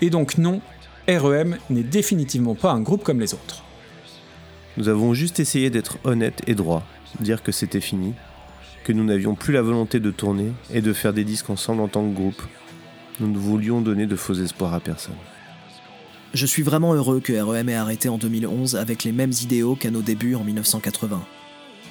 Et 0.00 0.08
donc 0.08 0.38
non, 0.38 0.62
REM 1.06 1.58
n'est 1.68 1.82
définitivement 1.82 2.54
pas 2.54 2.72
un 2.72 2.80
groupe 2.80 3.04
comme 3.04 3.20
les 3.20 3.34
autres. 3.34 3.62
Nous 4.78 4.88
avons 4.88 5.12
juste 5.12 5.40
essayé 5.40 5.68
d'être 5.68 5.98
honnêtes 6.04 6.40
et 6.46 6.54
droits, 6.54 6.84
dire 7.20 7.42
que 7.42 7.52
c'était 7.52 7.82
fini, 7.82 8.14
que 8.82 8.94
nous 8.94 9.04
n'avions 9.04 9.34
plus 9.34 9.52
la 9.52 9.60
volonté 9.60 10.00
de 10.00 10.10
tourner 10.10 10.52
et 10.72 10.80
de 10.80 10.94
faire 10.94 11.12
des 11.12 11.22
disques 11.22 11.50
ensemble 11.50 11.82
en 11.82 11.88
tant 11.88 12.08
que 12.08 12.14
groupe. 12.14 12.42
Nous 13.20 13.28
ne 13.28 13.36
voulions 13.36 13.82
donner 13.82 14.06
de 14.06 14.16
faux 14.16 14.32
espoirs 14.32 14.72
à 14.72 14.80
personne. 14.80 15.12
Je 16.32 16.46
suis 16.46 16.62
vraiment 16.62 16.94
heureux 16.94 17.20
que 17.20 17.34
REM 17.34 17.68
ait 17.68 17.74
arrêté 17.74 18.08
en 18.08 18.16
2011 18.16 18.76
avec 18.76 19.04
les 19.04 19.12
mêmes 19.12 19.34
idéaux 19.42 19.76
qu'à 19.76 19.90
nos 19.90 20.00
débuts 20.00 20.34
en 20.34 20.44
1980. 20.44 21.22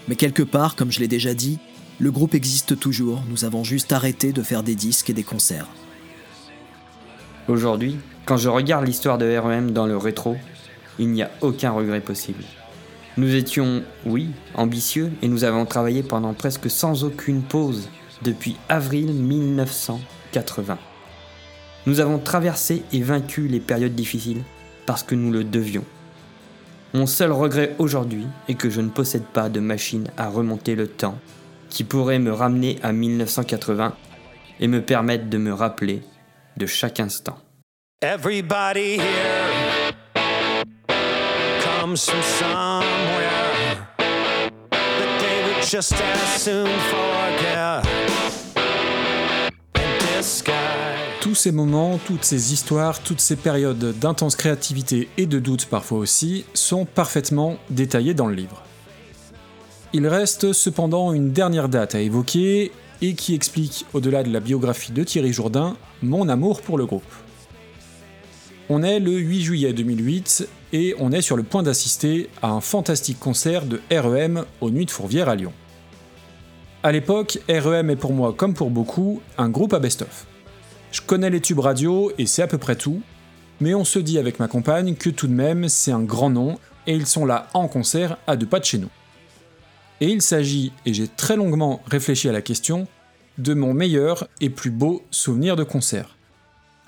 Mais 0.07 0.15
quelque 0.15 0.41
part, 0.41 0.75
comme 0.75 0.91
je 0.91 0.99
l'ai 0.99 1.07
déjà 1.07 1.35
dit, 1.35 1.59
le 2.03 2.11
groupe 2.11 2.35
existe 2.35 2.77
toujours, 2.77 3.23
nous 3.29 3.45
avons 3.45 3.63
juste 3.63 3.93
arrêté 3.93 4.33
de 4.33 4.43
faire 4.43 4.61
des 4.61 4.75
disques 4.75 5.09
et 5.09 5.13
des 5.13 5.23
concerts. 5.23 5.69
Aujourd'hui, 7.47 7.97
quand 8.25 8.35
je 8.35 8.49
regarde 8.49 8.85
l'histoire 8.85 9.17
de 9.17 9.37
REM 9.37 9.71
dans 9.71 9.85
le 9.85 9.95
rétro, 9.95 10.35
il 10.99 11.11
n'y 11.11 11.23
a 11.23 11.31
aucun 11.39 11.71
regret 11.71 12.01
possible. 12.01 12.43
Nous 13.15 13.33
étions, 13.35 13.83
oui, 14.05 14.31
ambitieux 14.53 15.13
et 15.21 15.29
nous 15.29 15.45
avons 15.45 15.65
travaillé 15.65 16.03
pendant 16.03 16.33
presque 16.33 16.69
sans 16.69 17.05
aucune 17.05 17.41
pause 17.41 17.87
depuis 18.21 18.57
avril 18.67 19.13
1980. 19.13 20.77
Nous 21.85 22.01
avons 22.01 22.19
traversé 22.19 22.83
et 22.91 23.01
vaincu 23.01 23.47
les 23.47 23.61
périodes 23.61 23.95
difficiles 23.95 24.43
parce 24.85 25.03
que 25.03 25.15
nous 25.15 25.31
le 25.31 25.45
devions. 25.45 25.85
Mon 26.93 27.07
seul 27.07 27.31
regret 27.31 27.77
aujourd'hui 27.79 28.27
est 28.49 28.55
que 28.55 28.69
je 28.69 28.81
ne 28.81 28.89
possède 28.89 29.23
pas 29.23 29.47
de 29.47 29.61
machine 29.61 30.09
à 30.17 30.27
remonter 30.27 30.75
le 30.75 30.87
temps 30.87 31.17
qui 31.73 31.83
pourrait 31.83 32.19
me 32.19 32.31
ramener 32.31 32.77
à 32.83 32.93
1980 32.93 33.95
et 34.59 34.67
me 34.67 34.81
permettre 34.81 35.27
de 35.27 35.39
me 35.39 35.51
rappeler 35.51 36.03
de 36.55 36.67
chaque 36.67 36.99
instant. 36.99 37.39
Everybody 38.03 38.97
here 38.97 39.91
comes 41.63 42.05
from 42.05 42.21
somewhere 42.21 43.87
that 44.69 45.19
they 45.19 45.43
would 45.45 45.63
just 45.63 45.93
as 45.93 46.41
soon 46.41 46.67
forget 46.91 47.81
and 49.75 50.19
disguise. 50.19 50.53
Tous 51.21 51.35
ces 51.35 51.51
moments, 51.51 51.97
toutes 52.05 52.23
ces 52.23 52.53
histoires, 52.53 53.01
toutes 53.01 53.21
ces 53.21 53.35
périodes 53.35 53.97
d'intense 53.97 54.35
créativité 54.35 55.09
et 55.17 55.25
de 55.25 55.39
doute 55.39 55.65
parfois 55.65 55.97
aussi 55.97 56.45
sont 56.53 56.85
parfaitement 56.85 57.57
détaillées 57.71 58.13
dans 58.13 58.27
le 58.27 58.35
livre. 58.35 58.61
Il 59.95 60.07
reste 60.07 60.53
cependant 60.53 61.13
une 61.13 61.33
dernière 61.33 61.69
date 61.69 61.93
à 61.93 62.01
évoquer 62.01 62.71
et 63.03 63.13
qui 63.13 63.35
explique, 63.35 63.85
au-delà 63.93 64.23
de 64.23 64.33
la 64.33 64.39
biographie 64.39 64.91
de 64.91 65.03
Thierry 65.03 65.31
Jourdain, 65.31 65.77
mon 66.01 66.29
amour 66.29 66.63
pour 66.63 66.79
le 66.79 66.87
groupe. 66.87 67.03
On 68.69 68.81
est 68.81 68.99
le 68.99 69.11
8 69.11 69.41
juillet 69.43 69.73
2008 69.73 70.49
et 70.71 70.95
on 70.97 71.11
est 71.11 71.21
sur 71.21 71.37
le 71.37 71.43
point 71.43 71.61
d'assister 71.61 72.31
à 72.41 72.49
un 72.49 72.59
fantastique 72.59 73.19
concert 73.19 73.67
de 73.67 73.81
REM 73.91 74.45
aux 74.61 74.71
Nuits 74.71 74.87
de 74.87 74.91
Fourvière 74.91 75.29
à 75.29 75.35
Lyon. 75.35 75.53
À 76.81 76.91
l'époque, 76.91 77.37
REM 77.47 77.91
est 77.91 77.95
pour 77.95 78.13
moi, 78.13 78.33
comme 78.33 78.55
pour 78.55 78.71
beaucoup, 78.71 79.21
un 79.37 79.49
groupe 79.49 79.73
à 79.73 79.79
best-of. 79.79 80.25
Je 80.91 81.01
connais 81.01 81.29
les 81.29 81.39
tubes 81.39 81.59
radio 81.59 82.11
et 82.17 82.25
c'est 82.25 82.41
à 82.41 82.47
peu 82.47 82.57
près 82.57 82.75
tout, 82.75 83.03
mais 83.61 83.75
on 83.75 83.85
se 83.85 83.99
dit 83.99 84.17
avec 84.17 84.39
ma 84.39 84.47
compagne 84.47 84.95
que 84.95 85.11
tout 85.11 85.27
de 85.27 85.33
même 85.33 85.69
c'est 85.69 85.91
un 85.91 86.01
grand 86.01 86.31
nom 86.31 86.57
et 86.87 86.95
ils 86.95 87.05
sont 87.05 87.27
là 87.27 87.47
en 87.53 87.67
concert 87.67 88.17
à 88.25 88.35
deux 88.35 88.47
pas 88.47 88.59
de 88.59 88.65
chez 88.65 88.79
nous. 88.79 88.89
Et 90.03 90.07
il 90.07 90.21
s'agit, 90.21 90.73
et 90.85 90.93
j'ai 90.93 91.07
très 91.07 91.37
longuement 91.37 91.81
réfléchi 91.85 92.27
à 92.27 92.33
la 92.33 92.41
question, 92.41 92.87
de 93.37 93.53
mon 93.53 93.73
meilleur 93.73 94.27
et 94.41 94.49
plus 94.49 94.69
beau 94.69 95.01
souvenir 95.11 95.55
de 95.55 95.63
concert. 95.63 96.17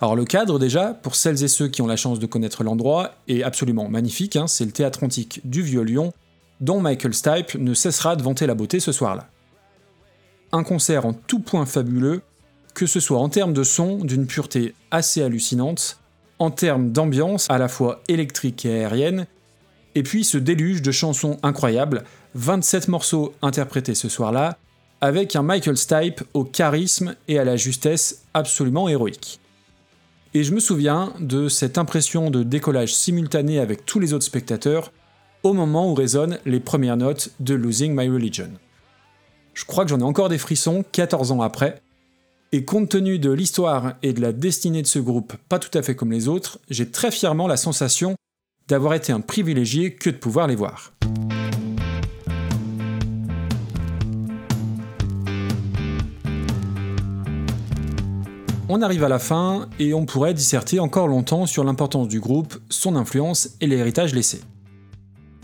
Alors 0.01 0.17
le 0.17 0.25
cadre 0.25 0.59
déjà, 0.59 0.93
pour 0.93 1.15
celles 1.15 1.41
et 1.41 1.47
ceux 1.47 1.69
qui 1.69 1.81
ont 1.81 1.87
la 1.87 1.95
chance 1.95 2.19
de 2.19 2.25
connaître 2.25 2.65
l'endroit, 2.65 3.13
est 3.29 3.41
absolument 3.41 3.87
magnifique, 3.87 4.35
hein, 4.35 4.47
c'est 4.47 4.65
le 4.65 4.73
théâtre 4.73 5.01
antique 5.01 5.39
du 5.45 5.61
Vieux-Lyon, 5.61 6.11
dont 6.59 6.81
Michael 6.81 7.13
Stipe 7.13 7.55
ne 7.55 7.73
cessera 7.73 8.17
de 8.17 8.21
vanter 8.21 8.47
la 8.47 8.53
beauté 8.53 8.81
ce 8.81 8.91
soir-là. 8.91 9.29
Un 10.51 10.65
concert 10.65 11.05
en 11.05 11.13
tout 11.13 11.39
point 11.39 11.65
fabuleux, 11.65 12.21
que 12.73 12.85
ce 12.85 12.99
soit 12.99 13.19
en 13.19 13.29
termes 13.29 13.53
de 13.53 13.63
son, 13.63 13.99
d'une 13.99 14.27
pureté 14.27 14.75
assez 14.91 15.21
hallucinante, 15.21 16.01
en 16.37 16.51
termes 16.51 16.91
d'ambiance 16.91 17.49
à 17.49 17.59
la 17.59 17.69
fois 17.69 18.01
électrique 18.09 18.65
et 18.65 18.73
aérienne, 18.73 19.25
et 19.97 20.03
puis 20.03 20.25
ce 20.25 20.37
déluge 20.37 20.81
de 20.81 20.91
chansons 20.91 21.37
incroyables, 21.43 22.03
27 22.35 22.89
morceaux 22.89 23.33
interprétés 23.41 23.95
ce 23.95 24.09
soir-là, 24.09 24.57
avec 24.99 25.37
un 25.37 25.41
Michael 25.41 25.77
Stipe 25.77 26.21
au 26.33 26.43
charisme 26.43 27.15
et 27.29 27.39
à 27.39 27.45
la 27.45 27.55
justesse 27.55 28.23
absolument 28.33 28.89
héroïque. 28.89 29.39
Et 30.33 30.43
je 30.43 30.53
me 30.53 30.59
souviens 30.59 31.13
de 31.19 31.47
cette 31.47 31.77
impression 31.77 32.29
de 32.29 32.43
décollage 32.43 32.93
simultané 32.93 33.59
avec 33.59 33.85
tous 33.85 33.99
les 33.99 34.11
autres 34.13 34.25
spectateurs 34.25 34.91
au 35.43 35.53
moment 35.53 35.89
où 35.89 35.93
résonnent 35.93 36.39
les 36.45 36.59
premières 36.59 36.97
notes 36.97 37.29
de 37.39 37.53
Losing 37.53 37.95
My 37.95 38.09
Religion. 38.09 38.49
Je 39.53 39.63
crois 39.63 39.85
que 39.85 39.91
j'en 39.91 40.01
ai 40.01 40.03
encore 40.03 40.27
des 40.27 40.37
frissons 40.37 40.83
14 40.91 41.31
ans 41.31 41.41
après, 41.41 41.81
et 42.51 42.65
compte 42.65 42.89
tenu 42.89 43.17
de 43.17 43.31
l'histoire 43.31 43.93
et 44.03 44.11
de 44.11 44.19
la 44.19 44.33
destinée 44.33 44.81
de 44.81 44.87
ce 44.87 44.99
groupe 44.99 45.35
pas 45.47 45.59
tout 45.59 45.75
à 45.77 45.81
fait 45.81 45.95
comme 45.95 46.11
les 46.11 46.27
autres, 46.27 46.59
j'ai 46.69 46.89
très 46.89 47.11
fièrement 47.11 47.47
la 47.47 47.57
sensation 47.57 48.15
d'avoir 48.67 48.93
été 48.93 49.13
un 49.13 49.21
privilégié 49.21 49.93
que 49.93 50.09
de 50.09 50.17
pouvoir 50.17 50.47
les 50.47 50.55
voir. 50.55 50.91
On 58.67 58.81
arrive 58.81 59.03
à 59.03 59.09
la 59.09 59.19
fin 59.19 59.69
et 59.77 59.93
on 59.93 60.07
pourrait 60.07 60.33
disserter 60.33 60.79
encore 60.79 61.07
longtemps 61.07 61.45
sur 61.45 61.63
l'importance 61.63 62.07
du 62.07 62.19
groupe, 62.19 62.55
son 62.69 62.95
influence 62.95 63.49
et 63.61 63.67
l'héritage 63.67 64.15
laissé. 64.15 64.41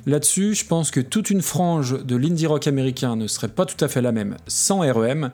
Là-dessus, 0.08 0.56
je 0.56 0.66
pense 0.66 0.90
que 0.90 1.00
toute 1.00 1.30
une 1.30 1.44
frange 1.44 2.04
de 2.04 2.16
l'indie 2.16 2.48
rock 2.48 2.66
américain 2.66 3.16
ne 3.16 3.28
serait 3.28 3.50
pas 3.50 3.68
tout 3.68 3.84
à 3.86 3.88
fait 3.88 4.02
la 4.02 4.12
même 4.12 4.38
sans 4.48 4.80
REM. 4.80 5.30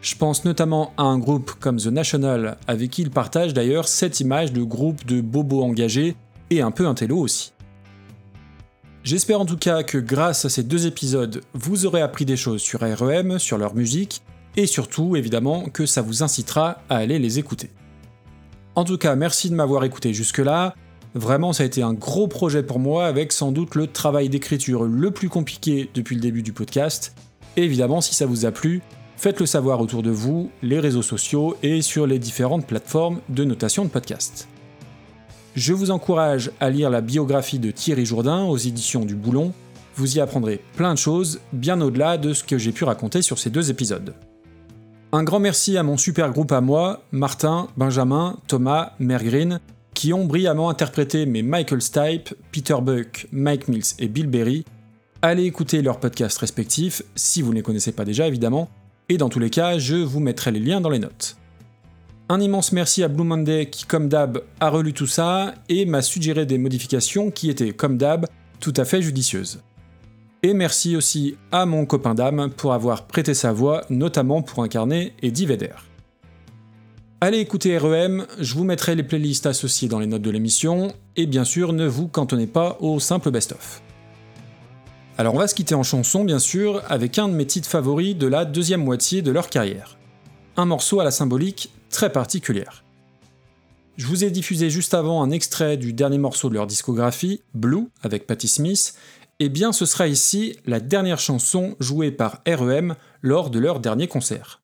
Je 0.00 0.16
pense 0.16 0.46
notamment 0.46 0.94
à 0.96 1.02
un 1.02 1.18
groupe 1.18 1.52
comme 1.60 1.76
The 1.76 1.88
National, 1.88 2.56
avec 2.66 2.92
qui 2.92 3.02
il 3.02 3.10
partage 3.10 3.52
d'ailleurs 3.52 3.86
cette 3.86 4.20
image 4.20 4.54
de 4.54 4.62
groupe 4.62 5.04
de 5.04 5.20
bobos 5.20 5.62
engagés 5.62 6.16
et 6.48 6.62
un 6.62 6.70
peu 6.70 6.86
intello 6.86 7.18
aussi. 7.18 7.52
J'espère 9.04 9.42
en 9.42 9.46
tout 9.46 9.58
cas 9.58 9.82
que 9.82 9.98
grâce 9.98 10.46
à 10.46 10.48
ces 10.48 10.62
deux 10.62 10.86
épisodes, 10.86 11.42
vous 11.52 11.84
aurez 11.84 12.00
appris 12.00 12.24
des 12.24 12.36
choses 12.38 12.62
sur 12.62 12.80
REM, 12.80 13.38
sur 13.38 13.58
leur 13.58 13.74
musique, 13.74 14.22
et 14.56 14.66
surtout 14.66 15.16
évidemment 15.16 15.64
que 15.64 15.86
ça 15.86 16.02
vous 16.02 16.22
incitera 16.22 16.82
à 16.88 16.96
aller 16.96 17.18
les 17.18 17.38
écouter. 17.38 17.70
En 18.74 18.84
tout 18.84 18.98
cas, 18.98 19.16
merci 19.16 19.48
de 19.50 19.54
m'avoir 19.54 19.84
écouté 19.84 20.12
jusque-là. 20.12 20.74
Vraiment, 21.14 21.54
ça 21.54 21.62
a 21.62 21.66
été 21.66 21.82
un 21.82 21.94
gros 21.94 22.28
projet 22.28 22.62
pour 22.62 22.78
moi 22.78 23.06
avec 23.06 23.32
sans 23.32 23.50
doute 23.50 23.74
le 23.74 23.86
travail 23.86 24.28
d'écriture 24.28 24.84
le 24.84 25.10
plus 25.10 25.30
compliqué 25.30 25.88
depuis 25.94 26.14
le 26.14 26.20
début 26.20 26.42
du 26.42 26.52
podcast. 26.52 27.14
Et 27.56 27.62
évidemment, 27.62 28.02
si 28.02 28.14
ça 28.14 28.26
vous 28.26 28.44
a 28.44 28.50
plu, 28.50 28.82
faites-le 29.16 29.46
savoir 29.46 29.80
autour 29.80 30.02
de 30.02 30.10
vous, 30.10 30.50
les 30.62 30.78
réseaux 30.78 31.00
sociaux 31.00 31.56
et 31.62 31.80
sur 31.80 32.06
les 32.06 32.18
différentes 32.18 32.66
plateformes 32.66 33.20
de 33.30 33.44
notation 33.44 33.84
de 33.84 33.88
podcast. 33.88 34.46
Je 35.54 35.72
vous 35.72 35.90
encourage 35.90 36.50
à 36.60 36.68
lire 36.68 36.90
la 36.90 37.00
biographie 37.00 37.58
de 37.58 37.70
Thierry 37.70 38.04
Jourdain 38.04 38.44
aux 38.44 38.58
éditions 38.58 39.06
du 39.06 39.14
Boulon. 39.14 39.54
Vous 39.94 40.18
y 40.18 40.20
apprendrez 40.20 40.60
plein 40.76 40.92
de 40.92 40.98
choses, 40.98 41.40
bien 41.54 41.80
au-delà 41.80 42.18
de 42.18 42.34
ce 42.34 42.44
que 42.44 42.58
j'ai 42.58 42.72
pu 42.72 42.84
raconter 42.84 43.22
sur 43.22 43.38
ces 43.38 43.48
deux 43.48 43.70
épisodes. 43.70 44.12
Un 45.16 45.24
grand 45.24 45.40
merci 45.40 45.78
à 45.78 45.82
mon 45.82 45.96
super 45.96 46.30
groupe 46.30 46.52
à 46.52 46.60
moi, 46.60 47.02
Martin, 47.10 47.68
Benjamin, 47.78 48.36
Thomas, 48.48 48.92
Mergreen, 48.98 49.60
qui 49.94 50.12
ont 50.12 50.26
brillamment 50.26 50.68
interprété 50.68 51.24
mes 51.24 51.40
Michael 51.40 51.80
Stipe, 51.80 52.34
Peter 52.52 52.76
Buck, 52.82 53.26
Mike 53.32 53.66
Mills 53.68 53.94
et 53.98 54.08
Bill 54.08 54.26
Berry. 54.26 54.66
Allez 55.22 55.44
écouter 55.44 55.80
leurs 55.80 56.00
podcasts 56.00 56.36
respectifs, 56.36 57.00
si 57.14 57.40
vous 57.40 57.52
ne 57.52 57.54
les 57.54 57.62
connaissez 57.62 57.92
pas 57.92 58.04
déjà 58.04 58.28
évidemment, 58.28 58.68
et 59.08 59.16
dans 59.16 59.30
tous 59.30 59.38
les 59.38 59.48
cas, 59.48 59.78
je 59.78 59.96
vous 59.96 60.20
mettrai 60.20 60.50
les 60.50 60.60
liens 60.60 60.82
dans 60.82 60.90
les 60.90 60.98
notes. 60.98 61.38
Un 62.28 62.38
immense 62.38 62.72
merci 62.72 63.02
à 63.02 63.08
Blue 63.08 63.24
Monday 63.24 63.70
qui, 63.70 63.86
comme 63.86 64.10
d'hab, 64.10 64.42
a 64.60 64.68
relu 64.68 64.92
tout 64.92 65.06
ça 65.06 65.54
et 65.70 65.86
m'a 65.86 66.02
suggéré 66.02 66.44
des 66.44 66.58
modifications 66.58 67.30
qui 67.30 67.48
étaient, 67.48 67.72
comme 67.72 67.96
d'hab, 67.96 68.26
tout 68.60 68.74
à 68.76 68.84
fait 68.84 69.00
judicieuses. 69.00 69.62
Et 70.46 70.54
merci 70.54 70.94
aussi 70.94 71.34
à 71.50 71.66
mon 71.66 71.86
copain 71.86 72.14
d'âme 72.14 72.50
pour 72.56 72.72
avoir 72.72 73.08
prêté 73.08 73.34
sa 73.34 73.52
voix, 73.52 73.84
notamment 73.90 74.42
pour 74.42 74.62
incarner 74.62 75.12
Eddie 75.20 75.44
Vedder. 75.44 75.74
Allez 77.20 77.40
écouter 77.40 77.76
REM, 77.76 78.28
je 78.38 78.54
vous 78.54 78.62
mettrai 78.62 78.94
les 78.94 79.02
playlists 79.02 79.46
associées 79.46 79.88
dans 79.88 79.98
les 79.98 80.06
notes 80.06 80.22
de 80.22 80.30
l'émission, 80.30 80.94
et 81.16 81.26
bien 81.26 81.42
sûr 81.42 81.72
ne 81.72 81.88
vous 81.88 82.06
cantonnez 82.06 82.46
pas 82.46 82.76
au 82.78 83.00
simple 83.00 83.32
best-of. 83.32 83.82
Alors 85.18 85.34
on 85.34 85.38
va 85.38 85.48
se 85.48 85.54
quitter 85.56 85.74
en 85.74 85.82
chanson 85.82 86.22
bien 86.22 86.38
sûr, 86.38 86.80
avec 86.88 87.18
un 87.18 87.26
de 87.26 87.34
mes 87.34 87.46
titres 87.46 87.68
favoris 87.68 88.14
de 88.14 88.28
la 88.28 88.44
deuxième 88.44 88.84
moitié 88.84 89.22
de 89.22 89.32
leur 89.32 89.50
carrière. 89.50 89.98
Un 90.56 90.66
morceau 90.66 91.00
à 91.00 91.04
la 91.04 91.10
symbolique 91.10 91.72
très 91.90 92.12
particulière. 92.12 92.84
Je 93.96 94.06
vous 94.06 94.22
ai 94.22 94.30
diffusé 94.30 94.70
juste 94.70 94.94
avant 94.94 95.24
un 95.24 95.32
extrait 95.32 95.76
du 95.76 95.92
dernier 95.92 96.18
morceau 96.18 96.50
de 96.50 96.54
leur 96.54 96.68
discographie, 96.68 97.40
Blue, 97.54 97.88
avec 98.04 98.28
Patti 98.28 98.46
Smith, 98.46 98.94
et 99.38 99.48
bien 99.48 99.72
ce 99.72 99.86
sera 99.86 100.08
ici 100.08 100.58
la 100.66 100.80
dernière 100.80 101.18
chanson 101.18 101.76
jouée 101.80 102.10
par 102.10 102.42
REM 102.46 102.96
lors 103.22 103.50
de 103.50 103.58
leur 103.58 103.80
dernier 103.80 104.08
concert. 104.08 104.62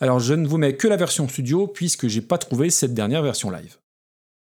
Alors 0.00 0.20
je 0.20 0.34
ne 0.34 0.46
vous 0.46 0.58
mets 0.58 0.76
que 0.76 0.88
la 0.88 0.96
version 0.96 1.28
studio 1.28 1.66
puisque 1.66 2.06
j'ai 2.08 2.20
pas 2.20 2.38
trouvé 2.38 2.70
cette 2.70 2.94
dernière 2.94 3.22
version 3.22 3.50
live. 3.50 3.78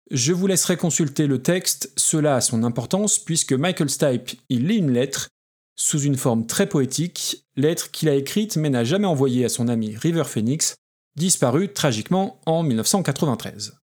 Je 0.09 0.33
vous 0.33 0.47
laisserai 0.47 0.77
consulter 0.77 1.27
le 1.27 1.41
texte, 1.41 1.91
cela 1.97 2.35
a 2.35 2.41
son 2.41 2.63
importance 2.63 3.19
puisque 3.19 3.53
Michael 3.53 3.89
Stipe 3.89 4.31
lit 4.49 4.77
une 4.77 4.91
lettre 4.91 5.27
sous 5.75 6.01
une 6.01 6.17
forme 6.17 6.47
très 6.47 6.67
poétique, 6.67 7.45
lettre 7.55 7.91
qu'il 7.91 8.09
a 8.09 8.15
écrite 8.15 8.55
mais 8.55 8.69
n'a 8.69 8.83
jamais 8.83 9.05
envoyée 9.05 9.45
à 9.45 9.49
son 9.49 9.67
ami 9.67 9.95
River 9.95 10.23
Phoenix, 10.23 10.75
disparu 11.15 11.71
tragiquement 11.71 12.39
en 12.45 12.63
1993. 12.63 13.77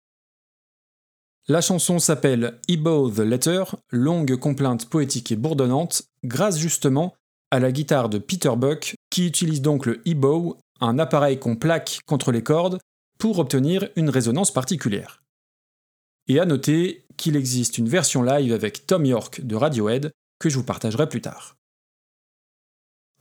La 1.49 1.61
chanson 1.61 1.99
s'appelle 1.99 2.61
Ebo 2.68 3.11
the 3.11 3.18
Letter, 3.18 3.64
longue 3.90 4.36
complainte 4.36 4.88
poétique 4.88 5.32
et 5.32 5.36
bourdonnante, 5.36 6.05
grâce 6.22 6.57
justement 6.57 7.14
à 7.51 7.59
la 7.59 7.72
guitare 7.72 8.09
de 8.09 8.18
Peter 8.18 8.53
Buck, 8.57 8.95
qui 9.11 9.26
utilise 9.26 9.61
donc 9.61 9.86
le 9.86 10.01
Ebo, 10.07 10.57
un 10.80 11.01
appareil 11.01 11.40
qu'on 11.40 11.57
plaque 11.57 11.99
contre 12.07 12.30
les 12.30 12.45
cordes, 12.45 12.78
pour 13.18 13.40
obtenir 13.40 13.88
une 13.97 14.09
résonance 14.09 14.53
particulière. 14.53 15.22
Et 16.28 16.38
à 16.38 16.45
noter 16.45 17.05
qu'il 17.16 17.34
existe 17.34 17.76
une 17.76 17.88
version 17.88 18.22
live 18.22 18.53
avec 18.53 18.86
Tom 18.86 19.05
York 19.05 19.40
de 19.40 19.57
Radiohead 19.57 20.12
que 20.38 20.49
je 20.49 20.57
vous 20.57 20.64
partagerai 20.64 21.09
plus 21.09 21.20
tard. 21.20 21.57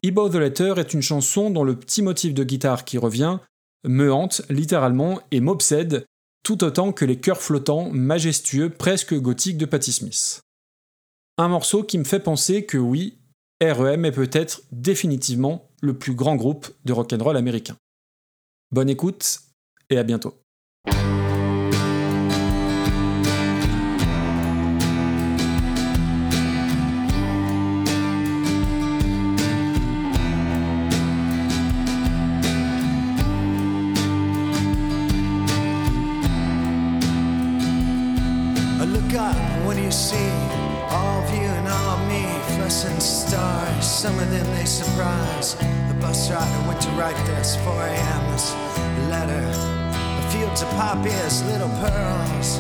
Ebo 0.04 0.30
the 0.30 0.36
Letter 0.36 0.76
est 0.78 0.94
une 0.94 1.02
chanson 1.02 1.50
dont 1.50 1.64
le 1.64 1.76
petit 1.76 2.04
motif 2.04 2.36
de 2.36 2.44
guitare 2.44 2.86
qui 2.86 3.00
revient 3.00 3.40
me 3.84 4.14
hante 4.14 4.44
littéralement 4.50 5.20
et 5.32 5.40
m'obsède 5.40 6.06
tout 6.44 6.64
autant 6.64 6.92
que 6.92 7.06
les 7.06 7.20
chœurs 7.20 7.42
flottants, 7.42 7.90
majestueux, 7.92 8.70
presque 8.70 9.14
gothiques 9.14 9.58
de 9.58 9.66
Patti 9.66 9.92
Smith. 9.92 10.42
Un 11.38 11.48
morceau 11.48 11.84
qui 11.84 11.98
me 11.98 12.04
fait 12.04 12.20
penser 12.20 12.66
que 12.66 12.78
oui, 12.78 13.20
REM 13.62 14.06
est 14.06 14.12
peut-être 14.12 14.62
définitivement 14.72 15.70
le 15.82 15.98
plus 15.98 16.16
grand 16.16 16.36
groupe 16.36 16.68
de 16.86 16.94
rock'n'roll 16.94 17.38
américain. 17.38 17.76
Bonne 18.72 18.90
écoute 18.90 19.40
et 19.90 19.98
à 19.98 20.04
bientôt. 20.04 20.41
See 39.92 40.32
all 40.90 41.22
of 41.22 41.30
you 41.36 41.42
and 41.42 41.68
all 41.68 41.98
of 41.98 42.08
me, 42.08 42.24
fluorescent 42.56 43.02
stars. 43.02 43.86
Some 43.86 44.18
of 44.20 44.30
them 44.32 44.46
they 44.56 44.66
surprise. 44.66 45.56
The 45.90 45.98
bus 46.00 46.32
rider 46.32 46.68
went 46.68 46.82
to 46.82 46.90
write 46.92 47.18
this 47.26 47.58
4 47.58 47.74
a.m. 47.74 48.32
This 48.32 48.54
letter. 49.10 49.42
The 49.42 50.28
fields 50.32 50.62
of 50.62 50.70
poppies, 50.80 51.44
little 51.44 51.70
pearls. 51.84 52.60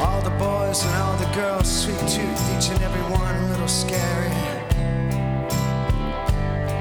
All 0.00 0.20
the 0.22 0.34
boys 0.42 0.84
and 0.84 0.94
all 1.02 1.16
the 1.18 1.30
girls, 1.34 1.68
sweet 1.70 2.00
tooth, 2.00 2.42
each 2.56 2.70
and 2.70 2.82
every 2.82 3.02
one 3.16 3.34
a 3.36 3.46
little 3.48 3.68
scary. 3.68 4.34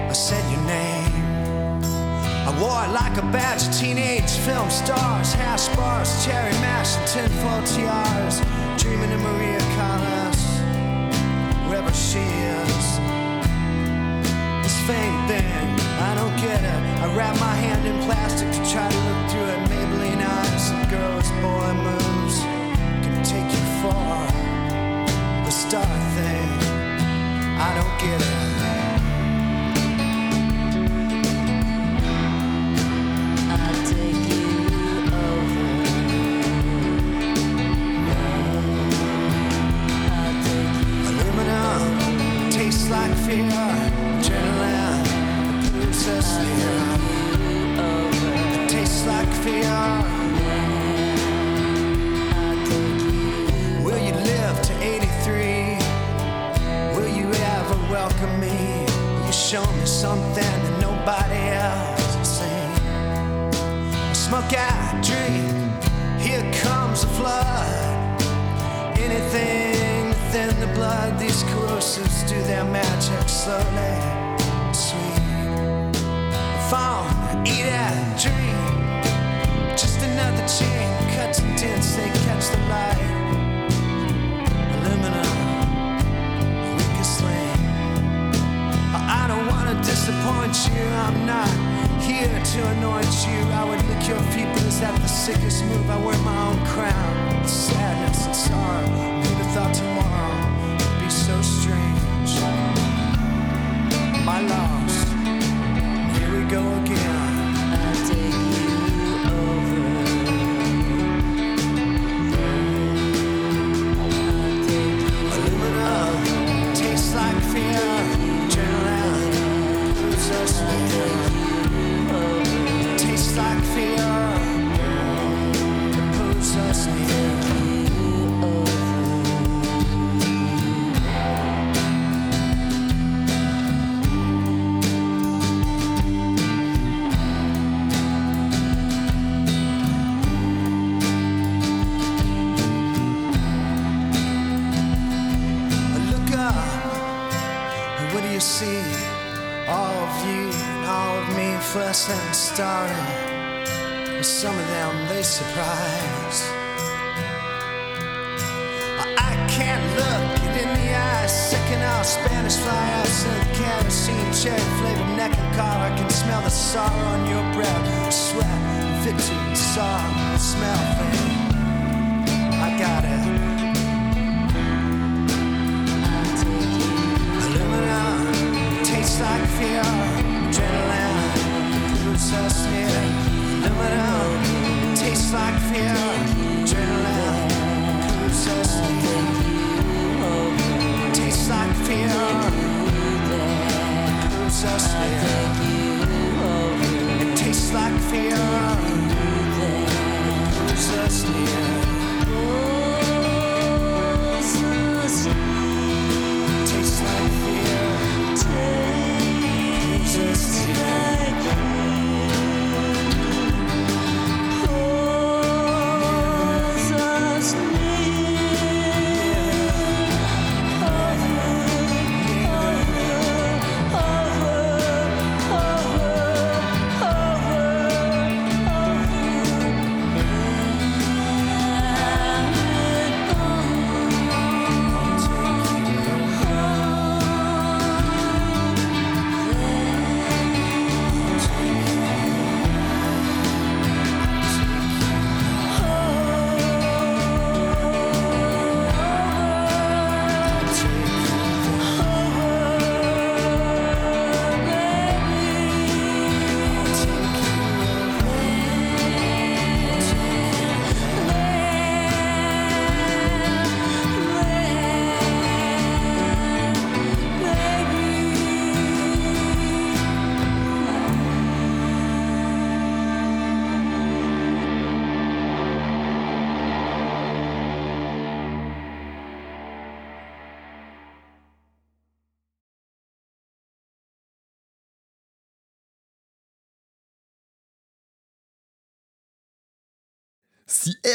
I 0.09 0.13
said 0.13 0.43
your 0.51 0.65
name. 0.65 1.19
I 2.47 2.51
wore 2.59 2.83
it 2.85 2.91
like 2.91 3.17
a 3.17 3.25
badge 3.31 3.67
of 3.67 3.73
teenage 3.77 4.31
film 4.47 4.69
stars, 4.71 5.33
hash 5.33 5.67
bars, 5.75 6.25
cherry 6.25 6.53
mash, 6.53 6.97
and 6.97 7.07
tinfoil 7.07 7.61
tiaras. 7.63 8.68
Dreaming 8.79 9.11
of 9.11 9.19
Maria 9.19 9.59
Callas, 9.75 10.41
wherever 11.67 11.93
she 11.93 12.19
is. 12.19 12.85
This 14.63 14.79
fame 14.87 15.27
thing, 15.27 15.67
I 15.99 16.15
don't 16.15 16.35
get 16.37 16.63
it. 16.63 17.01
I 17.03 17.13
wrap 17.13 17.37
my 17.41 17.55
hand 17.55 17.85
in 17.85 18.01
plastic 18.05 18.49
to 18.49 18.71
try 18.71 18.89
to 18.89 18.97
look 19.07 19.29
through 19.29 19.49
it. 19.53 19.59
Maybelline 19.69 20.23
eyes 20.25 20.69
and 20.71 20.89
girls, 20.89 21.29
boy 21.43 21.73
moves 21.73 22.39
can 23.03 23.21
take 23.21 23.51
you 23.51 23.65
far. 23.83 24.25
The 25.43 25.51
star 25.51 25.99
thing, 26.15 26.49
I 27.59 27.73
don't 27.75 27.99
get 27.99 28.21
it. 28.21 28.68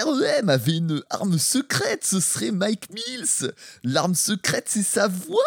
REM 0.04 0.48
avait 0.48 0.76
une 0.76 1.02
arme 1.10 1.38
secrète, 1.38 2.04
ce 2.04 2.20
serait 2.20 2.50
Mike 2.50 2.90
Mills. 2.90 3.52
L'arme 3.82 4.14
secrète, 4.14 4.66
c'est 4.68 4.82
sa 4.82 5.08
voix. 5.08 5.42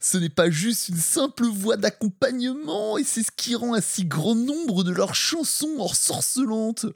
Ce 0.00 0.18
n'est 0.18 0.28
pas 0.28 0.50
juste 0.50 0.88
une 0.88 0.96
simple 0.96 1.46
voix 1.46 1.76
d'accompagnement, 1.76 2.98
et 2.98 3.04
c'est 3.04 3.22
ce 3.22 3.32
qui 3.34 3.54
rend 3.54 3.74
un 3.74 3.80
si 3.80 4.04
grand 4.04 4.34
nombre 4.34 4.84
de 4.84 4.92
leurs 4.92 5.14
chansons 5.14 5.76
ensorcelantes. 5.78 6.86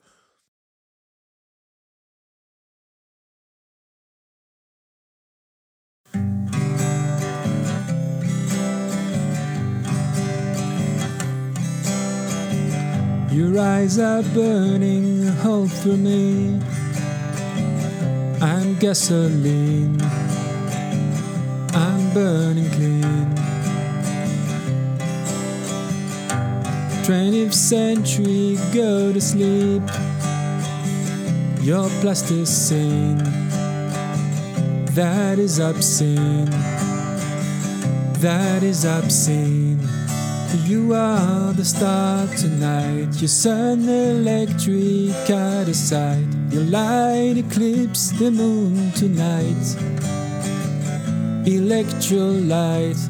Your 13.32 13.58
eyes 13.58 13.98
are 13.98 14.22
burning 14.32 15.26
a 15.26 15.32
hole 15.32 15.66
through 15.66 15.96
me. 15.96 16.60
I'm 18.40 18.78
gasoline. 18.78 20.00
I'm 21.74 22.14
burning 22.14 22.70
clean. 22.70 23.34
20th 27.04 27.52
century, 27.52 28.56
go 28.72 29.12
to 29.12 29.20
sleep. 29.20 29.82
Your 31.60 31.88
plasticine. 32.00 33.18
That 34.94 35.38
is 35.38 35.58
obscene. 35.58 36.50
That 38.20 38.62
is 38.62 38.84
obscene. 38.84 39.73
You 40.62 40.94
are 40.94 41.52
the 41.52 41.64
star 41.64 42.26
tonight. 42.28 43.20
Your 43.20 43.28
sun 43.28 43.88
electric 43.88 45.28
out 45.28 45.68
of 45.68 45.74
sight. 45.74 46.26
Your 46.50 46.62
light 46.62 47.34
eclipse 47.36 48.10
the 48.12 48.30
moon 48.30 48.92
tonight. 48.92 49.64
Electrolyte. 51.44 53.02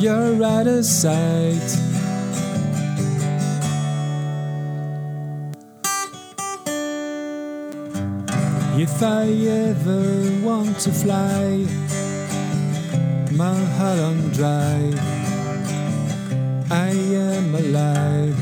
You're 0.00 0.42
out 0.44 0.68
of 0.68 0.84
sight. 0.84 1.94
If 8.76 9.02
I 9.02 9.26
ever 9.70 10.46
want 10.46 10.78
to 10.80 10.92
fly, 10.92 11.66
Mulholland 13.32 14.32
Drive. 14.32 15.23
I 16.70 16.90
am 16.90 17.54
alive. 17.54 18.34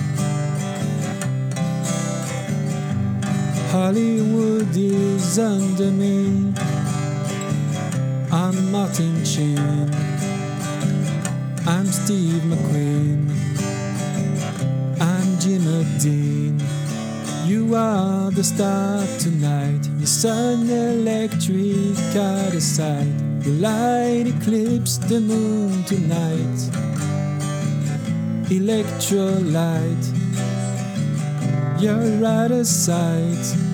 Hollywood 3.73 4.77
is 4.77 5.39
under 5.41 5.91
me. 5.91 6.55
I'm 8.31 8.71
Martin 8.71 9.25
Chin. 9.25 9.59
I'm 11.67 11.87
Steve 11.87 12.43
McQueen. 12.43 13.29
I'm 15.01 15.39
Jim 15.41 15.65
Dean. 15.99 16.63
You 17.45 17.75
are 17.75 18.31
the 18.31 18.45
star 18.45 19.05
tonight. 19.19 19.85
Your 19.99 20.07
sun 20.07 20.71
electric 20.71 21.99
out 22.15 22.55
of 22.55 22.63
sight. 22.63 23.13
Your 23.45 23.55
light 23.57 24.29
eclipsed 24.29 25.09
the 25.09 25.21
moon 25.21 25.83
tonight. 25.85 26.92
Electrolyte. 28.51 30.07
You're 31.81 32.27
out 32.27 32.51
of 32.51 32.67
sight. 32.67 33.72